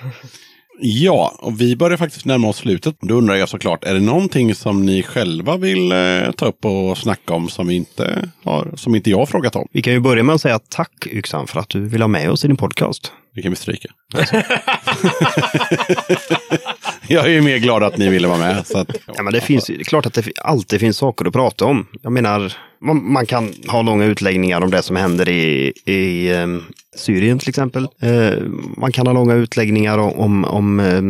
[0.80, 2.96] Ja, och vi börjar faktiskt närma oss slutet.
[3.00, 6.98] Då undrar jag såklart, är det någonting som ni själva vill eh, ta upp och
[6.98, 9.68] snacka om som, vi inte har, som inte jag har frågat om?
[9.72, 12.30] Vi kan ju börja med att säga tack Yxan för att du vill ha med
[12.30, 13.12] oss i din podcast.
[13.34, 13.88] Det kan vi stryka.
[17.10, 18.66] Jag är ju mer glad att ni ville vara med.
[18.66, 21.32] Så att, Ja, men det, finns, det är klart att det alltid finns saker att
[21.32, 21.86] prata om.
[22.02, 26.64] Jag menar, man, man kan ha långa utläggningar om det som händer i, i ehm,
[26.98, 27.88] Syrien till exempel.
[28.00, 28.42] Eh,
[28.76, 31.02] man kan ha långa utläggningar om, om, eh,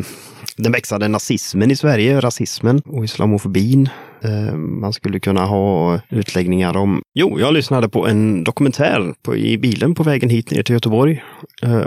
[0.56, 3.88] den växande nazismen i Sverige, rasismen och islamofobin.
[4.24, 7.02] Eh, man skulle kunna ha utläggningar om...
[7.14, 11.24] Jo, jag lyssnade på en dokumentär på, i bilen på vägen hit ner till Göteborg.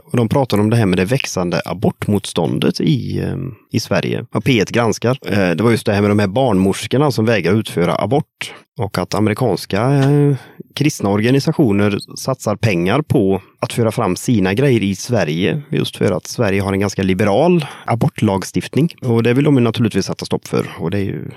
[0.03, 3.25] Och de pratade om det här med det växande abortmotståndet i,
[3.71, 4.25] i Sverige.
[4.33, 5.17] Och P1 granskar.
[5.55, 8.53] Det var just det här med de här barnmorskorna som vägrar utföra abort.
[8.79, 9.81] Och att amerikanska
[10.73, 15.61] kristna organisationer satsar pengar på att föra fram sina grejer i Sverige.
[15.69, 18.89] Just för att Sverige har en ganska liberal abortlagstiftning.
[19.01, 20.67] Och det vill de ju naturligtvis sätta stopp för.
[20.79, 21.31] Och det är ju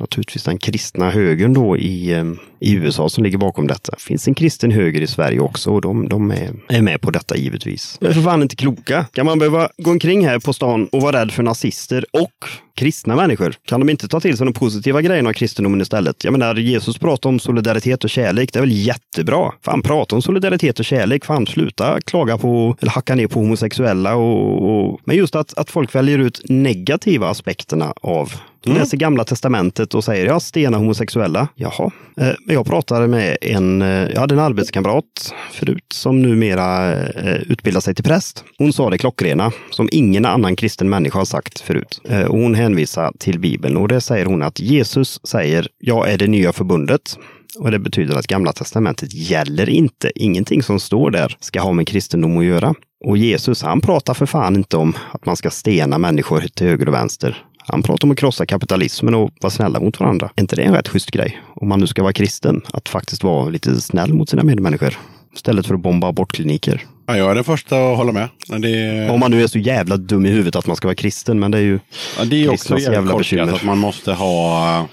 [0.00, 2.24] naturligtvis den kristna högern då i, eh,
[2.60, 3.92] i USA som ligger bakom detta.
[3.92, 7.10] Det finns en kristen höger i Sverige också och de, de är, är med på
[7.10, 7.98] detta givetvis.
[8.00, 9.06] Det är för fan inte kloka.
[9.12, 13.16] Kan man behöva gå omkring här på stan och vara rädd för nazister och kristna
[13.16, 13.54] människor?
[13.64, 16.24] Kan de inte ta till sig de positiva grejerna av kristendomen istället?
[16.24, 18.52] Jag menar, Jesus pratar om solidaritet och kärlek.
[18.52, 19.52] Det är väl jättebra?
[19.64, 21.24] Fan, prata om solidaritet och kärlek.
[21.24, 25.70] Fan, sluta klaga på eller hacka ner på homosexuella och, och men just att, att
[25.70, 28.32] folk väljer ut negativa aspekterna av
[28.64, 31.48] de läser Gamla Testamentet och säger ja, stena homosexuella.
[31.54, 31.90] Jaha.
[32.16, 37.80] Eh, jag pratade med en, eh, jag hade en arbetskamrat förut som numera eh, utbildar
[37.80, 38.44] sig till präst.
[38.58, 42.00] Hon sa det klockrena, som ingen annan kristen människa har sagt förut.
[42.08, 46.18] Eh, Och hon hänvisa till Bibeln och det säger hon att Jesus säger, jag är
[46.18, 47.18] det nya förbundet.
[47.58, 50.12] Och det betyder att Gamla Testamentet gäller inte.
[50.14, 52.74] Ingenting som står där ska ha med kristendom att göra.
[53.04, 56.88] Och Jesus, han pratar för fan inte om att man ska stena människor till höger
[56.88, 57.44] och vänster.
[57.58, 60.30] Han pratar om att krossa kapitalismen och vara snälla mot varandra.
[60.36, 61.42] Är inte det en rätt schysst grej?
[61.54, 64.98] Om man nu ska vara kristen, att faktiskt vara lite snäll mot sina medmänniskor.
[65.34, 68.28] Istället för att bomba abortkliniker ja, jag är den första att hålla med.
[68.46, 71.40] Det, Om man nu är så jävla dum i huvudet att man ska vara kristen,
[71.40, 71.78] men det är ju...
[72.18, 73.52] ja, det är också jävla bekymmer.
[73.52, 74.86] att man måste ha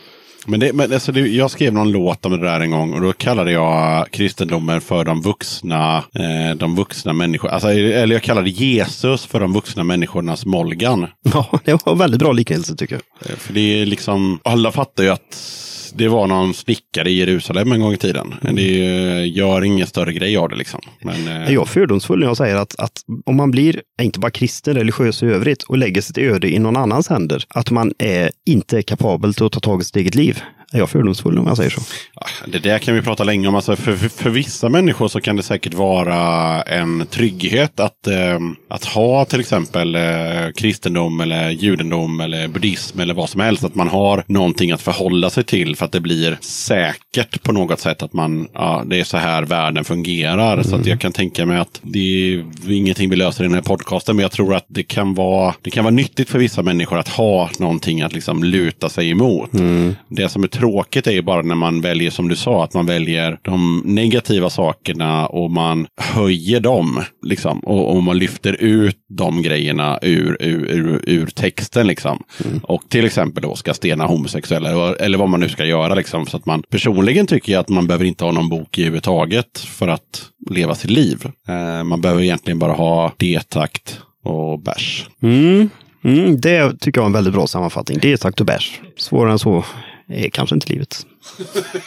[0.49, 3.01] men, det, men alltså det, jag skrev någon låt om det där en gång och
[3.01, 7.53] då kallade jag kristendomen för de vuxna, eh, de vuxna människorna.
[7.53, 11.07] Alltså, eller jag kallade Jesus för de vuxna människornas Molgan.
[11.33, 13.31] Ja, det var en väldigt bra liknelse tycker jag.
[13.31, 15.35] Eh, För det är liksom, alla fattar ju att
[15.97, 18.35] det var någon snickare i Jerusalem en gång i tiden.
[18.41, 20.81] Men det är, gör ingen större grej av det liksom.
[21.01, 24.31] Men, eh, Är jag fördomsfull när jag säger att, att om man blir, inte bara
[24.31, 28.31] kristen, religiös i övrigt och lägger sitt öde i någon annans händer, att man är
[28.45, 30.41] inte kapabel till att ta tag i sitt eget liv.
[30.73, 31.81] Är jag fördomsfull om jag säger så?
[32.45, 33.55] Det där kan vi prata länge om.
[33.55, 38.39] Alltså för, för, för vissa människor så kan det säkert vara en trygghet att, eh,
[38.69, 40.01] att ha till exempel eh,
[40.57, 43.63] kristendom eller judendom eller buddhism eller vad som helst.
[43.63, 47.79] Att man har någonting att förhålla sig till för att det blir säkert på något
[47.79, 50.63] sätt att man, ja, det är så här världen fungerar.
[50.63, 51.99] Så att jag kan tänka mig att det
[52.33, 54.15] är ingenting vi löser i den här podcasten.
[54.15, 57.07] Men jag tror att det kan vara, det kan vara nyttigt för vissa människor att
[57.07, 59.49] ha någonting att liksom luta sig emot.
[60.09, 62.85] Det som är tråkigt är ju bara när man väljer, som du sa, att man
[62.85, 67.03] väljer de negativa sakerna och man höjer dem.
[67.25, 71.87] Liksom, och, och man lyfter ut de grejerna ur, ur, ur, ur texten.
[71.87, 72.23] Liksom.
[72.63, 75.95] Och till exempel då ska stena homosexuella eller, vad man nu ska göra.
[75.95, 79.59] Liksom, så att man personligen tycker jag att man behöver inte ha någon bok överhuvudtaget
[79.59, 81.31] för att leva sitt liv.
[81.47, 85.07] Eh, man behöver egentligen bara ha detakt och bärs.
[85.21, 85.69] Mm.
[86.03, 87.99] Mm, det tycker jag är en väldigt bra sammanfattning.
[88.01, 88.81] Det är sagt och bärs.
[88.97, 89.65] Svårare än så
[90.09, 91.05] är kanske inte livet.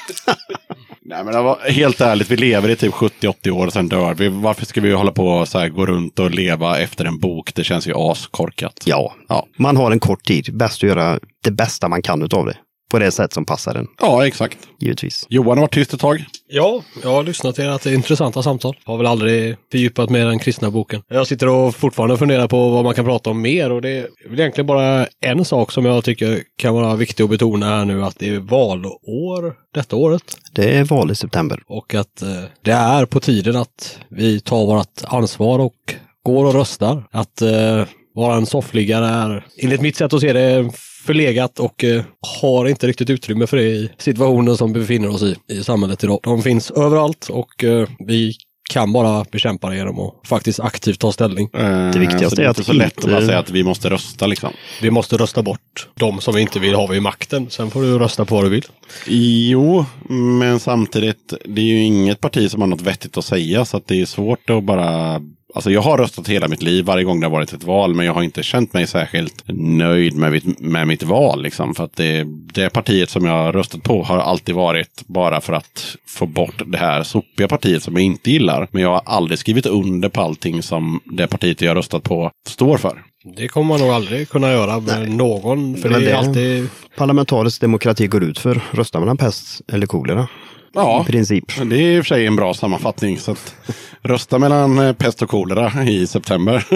[1.03, 4.15] Nej men det var, helt ärligt, vi lever i typ 70-80 år och sen dör
[4.15, 4.29] vi.
[4.29, 7.55] Varför ska vi hålla på och så här, gå runt och leva efter en bok?
[7.55, 8.83] Det känns ju askorkat.
[8.85, 9.47] Ja, Ja.
[9.57, 10.57] man har en kort tid.
[10.57, 12.57] Bäst att göra det bästa man kan utav det.
[12.91, 14.59] På det sätt som passar en, Ja, exakt.
[14.79, 15.27] givetvis.
[15.29, 16.25] Johan har varit tyst ett tag.
[16.49, 18.77] Ja, jag har lyssnat till att det är intressanta samtal.
[18.85, 21.03] Har väl aldrig fördjupat mig i den kristna boken.
[21.09, 24.09] Jag sitter och fortfarande funderar på vad man kan prata om mer och det är
[24.31, 28.05] väl egentligen bara en sak som jag tycker kan vara viktig att betona här nu
[28.05, 30.23] att det är valår detta året.
[30.53, 31.63] Det är val i september.
[31.67, 32.29] Och att eh,
[32.63, 37.05] det är på tiden att vi tar vårt ansvar och går och röstar.
[37.11, 37.85] Att eh,
[38.15, 40.71] vara en soffliggare är enligt mitt sätt att se det
[41.07, 42.03] förlegat och eh,
[42.41, 46.05] har inte riktigt utrymme för det i situationen som vi befinner oss i i samhället
[46.05, 46.21] idag.
[46.23, 48.35] De finns överallt och eh, vi
[48.71, 51.49] kan bara bekämpa det genom att faktiskt aktivt ta ställning.
[51.93, 53.91] Det viktigaste det är är att inte så lätt att bara säga att vi måste
[53.91, 54.53] rösta liksom.
[54.83, 57.51] Vi måste rösta bort de som vi inte vill ha vid makten.
[57.51, 58.65] Sen får du rösta på vad du vill.
[59.07, 63.77] Jo, men samtidigt, det är ju inget parti som har något vettigt att säga så
[63.77, 65.21] att det är svårt att bara
[65.55, 67.95] Alltså jag har röstat hela mitt liv varje gång det har varit ett val.
[67.95, 71.43] Men jag har inte känt mig särskilt nöjd med mitt, med mitt val.
[71.43, 72.25] Liksom, för att det,
[72.55, 76.63] det partiet som jag har röstat på har alltid varit bara för att få bort
[76.67, 78.69] det här sopiga partiet som jag inte gillar.
[78.71, 82.31] Men jag har aldrig skrivit under på allting som det partiet jag har röstat på
[82.49, 83.03] står för.
[83.37, 85.77] Det kommer man nog aldrig kunna göra med någon.
[85.77, 86.69] För det är det- alltid...
[86.97, 90.29] Parlamentarisk demokrati går ut för röstar man pest eller kolera.
[90.73, 91.45] Ja, I princip.
[91.71, 93.19] det är i och för sig en bra sammanfattning.
[93.19, 93.55] Så att
[94.03, 96.67] rösta mellan eh, pest och kolera i september.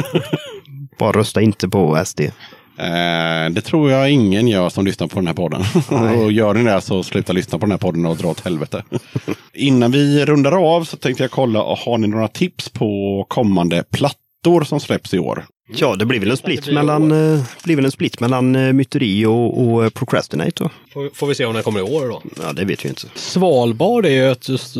[0.98, 2.20] Bara rösta inte på SD.
[2.20, 5.62] Eh, det tror jag ingen gör som lyssnar på den här podden.
[6.18, 8.82] och gör ni det så sluta lyssna på den här podden och dra åt helvete.
[9.54, 14.64] Innan vi rundar av så tänkte jag kolla, har ni några tips på kommande plattor
[14.64, 15.44] som släpps i år?
[15.68, 19.26] Ja, det blir väl en split mellan, eh, blir väl en split mellan eh, myteri
[19.26, 20.70] och, och eh, procrastinate.
[20.92, 22.22] Får, får vi se om den kommer i år då.
[22.42, 23.06] Ja, det vet vi inte.
[23.14, 24.76] Svalbard är ju ett, just,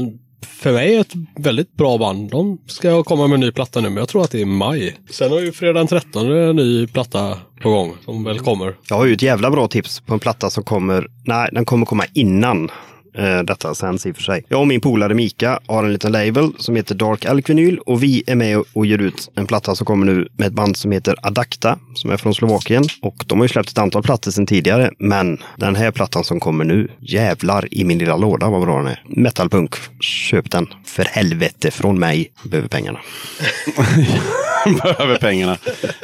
[0.47, 2.31] för mig ett väldigt bra band.
[2.31, 4.44] De ska komma med en ny platta nu, men jag tror att det är i
[4.44, 4.97] maj.
[5.11, 8.77] Sen har ju fredag den 13 en ny platta på gång, som väl kommer.
[8.89, 11.86] Jag har ju ett jävla bra tips på en platta som kommer, nej, den kommer
[11.86, 12.70] komma innan
[13.14, 14.44] eh, detta sänds i och för sig.
[14.48, 18.02] Jag och min polare Mika har en liten label som heter Dark Elk Vinyl och
[18.02, 20.92] vi är med och- ger ut en platta som kommer nu med ett band som
[20.92, 22.84] heter Adakta som är från Slovakien.
[23.02, 26.40] Och de har ju släppt ett antal plattor sedan tidigare, men den här plattan som
[26.40, 29.02] kommer nu, jävlar i min lilla låda vad bra den är.
[29.08, 30.66] Metalpunk, köp den.
[30.86, 32.98] För helvete från mig, behöver pengarna.
[34.82, 35.56] Behöver pengarna.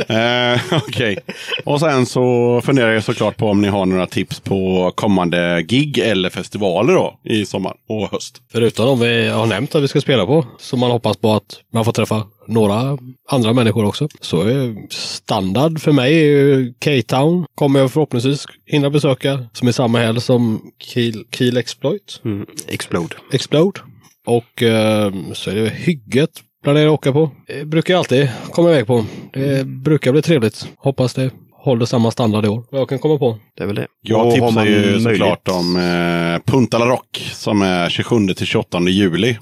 [0.08, 1.18] Eh, Okej.
[1.64, 5.98] Och sen så funderar jag såklart på om ni har några tips på kommande gig
[5.98, 8.43] eller festivaler då i sommar och höst.
[8.52, 11.60] Förutom de vi har nämnt att vi ska spela på, så man hoppas på att
[11.72, 12.98] man får träffa några
[13.28, 14.09] andra människor också.
[14.20, 17.47] Så är standard för mig är ju K-Town.
[17.55, 22.20] Kommer jag förhoppningsvis hinna besöka, som är samma helg som Kiel, Kiel Exploit.
[22.24, 22.47] Mm.
[22.68, 23.16] Explode.
[23.32, 23.81] Explode.
[24.27, 26.31] Och eh, så är det Hygget
[26.62, 27.31] planerar jag åka på.
[27.47, 29.05] Det brukar jag alltid komma iväg på.
[29.32, 30.68] Det brukar bli trevligt.
[30.77, 31.31] Hoppas det
[31.62, 32.64] håller samma standard i år.
[32.70, 33.38] Vad jag kan komma på.
[33.56, 33.86] Det är väl det.
[34.02, 38.80] Jag Och tipsar ju såklart om eh, Punta La Rock som är 27 till 28
[38.80, 39.38] juli.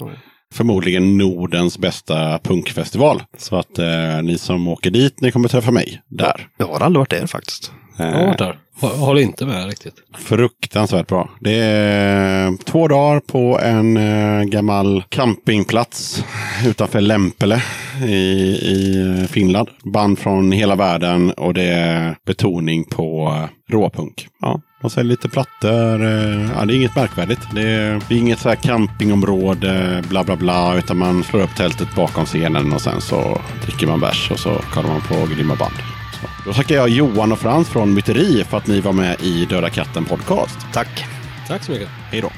[0.53, 3.23] Förmodligen Nordens bästa punkfestival.
[3.37, 6.47] Så att eh, ni som åker dit, ni kommer träffa mig där.
[6.57, 7.71] Jag har aldrig varit där faktiskt.
[7.97, 8.59] Jag har varit där.
[8.79, 9.93] Håller inte med riktigt.
[10.17, 11.29] Fruktansvärt bra.
[11.39, 16.23] Det är två dagar på en eh, gammal campingplats
[16.65, 17.63] utanför Lempele
[18.07, 19.69] i, i Finland.
[19.83, 23.35] Band från hela världen och det är betoning på
[23.69, 24.27] råpunk.
[24.41, 26.03] Ja, de säljer lite plattor.
[26.05, 27.41] Eh, ja, det är inget märkvärdigt.
[27.53, 31.55] Det är, det är inget så här campingområde, bla bla bla, utan man slår upp
[31.55, 35.55] tältet bakom scenen och sen så dricker man bärs och så kollar man på grymma
[35.55, 35.98] band.
[36.45, 39.69] Då tackar jag Johan och Frans från Myteri för att ni var med i Döda
[39.69, 40.57] katten podcast.
[40.73, 41.05] Tack.
[41.47, 41.89] Tack så mycket.
[42.11, 42.31] Hej då!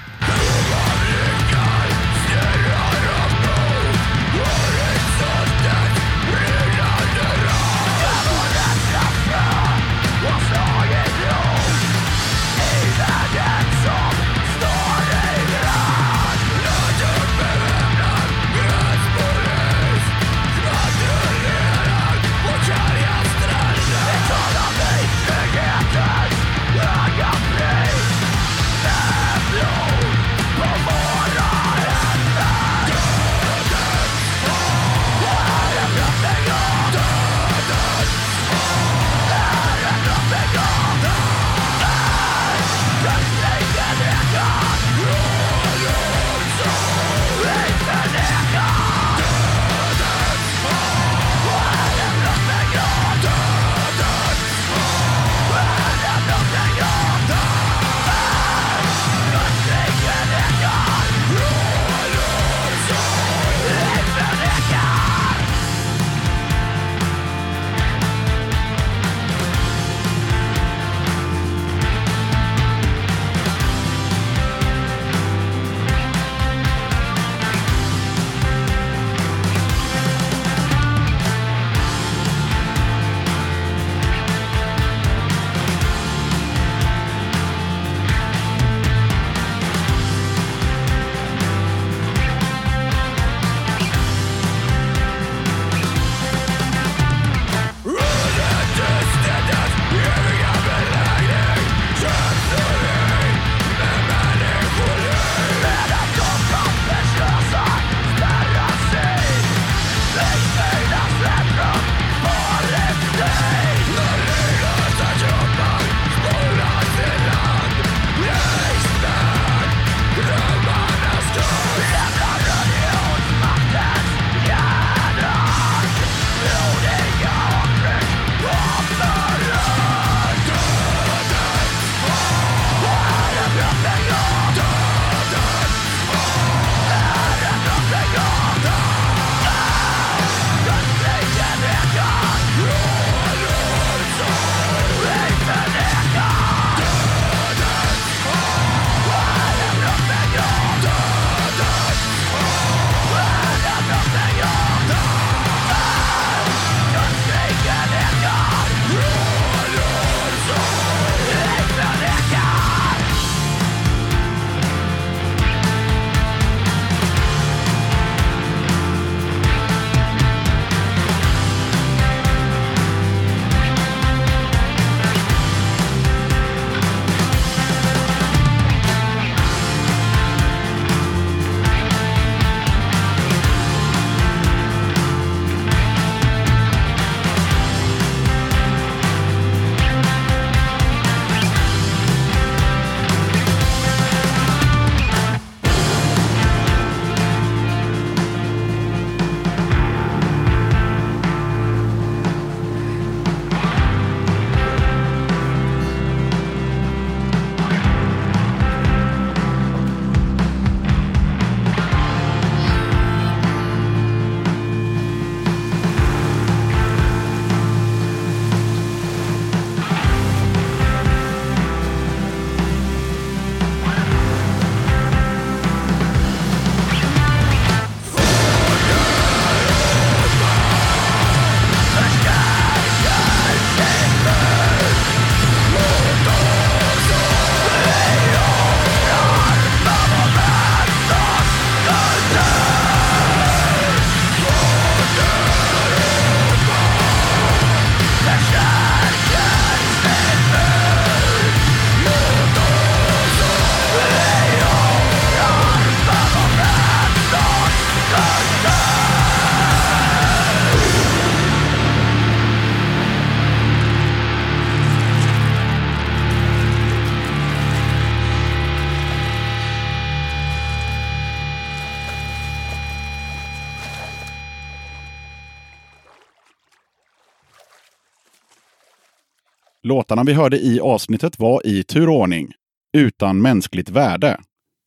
[280.12, 282.52] Låtarna vi hörde i avsnittet var i turordning
[282.98, 284.40] Utan mänskligt värde,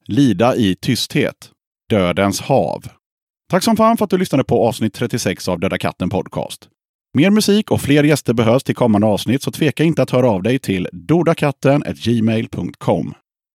[0.06, 1.50] Lida i tysthet,
[1.90, 2.84] Dödens hav.
[3.50, 6.68] Tack som fan för att du lyssnade på avsnitt 36 av Döda katten Podcast.
[7.14, 10.42] Mer musik och fler gäster behövs till kommande avsnitt, så tveka inte att höra av
[10.42, 13.14] dig till dodakatten.gmail.com.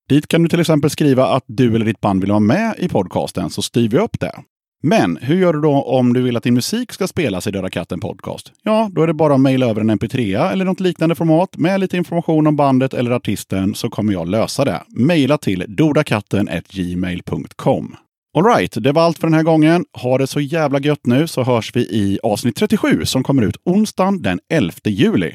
[0.10, 2.90] Dit kan du till exempel skriva att du eller ditt band vill vara med i
[2.90, 4.44] podcasten, så styr vi upp det.
[4.84, 7.70] Men hur gör du då om du vill att din musik ska spelas i Döda
[7.70, 8.52] katten Podcast?
[8.64, 11.80] Ja, då är det bara att mejla över en mp3 eller något liknande format med
[11.80, 14.84] lite information om bandet eller artisten så kommer jag lösa det.
[14.88, 17.96] Mejla till dodakatten.gmail.com.
[18.38, 19.86] Alright, det var allt för den här gången.
[19.94, 23.58] Ha det så jävla gött nu så hörs vi i avsnitt 37 som kommer ut
[23.66, 25.32] onsdagen den 11 juli.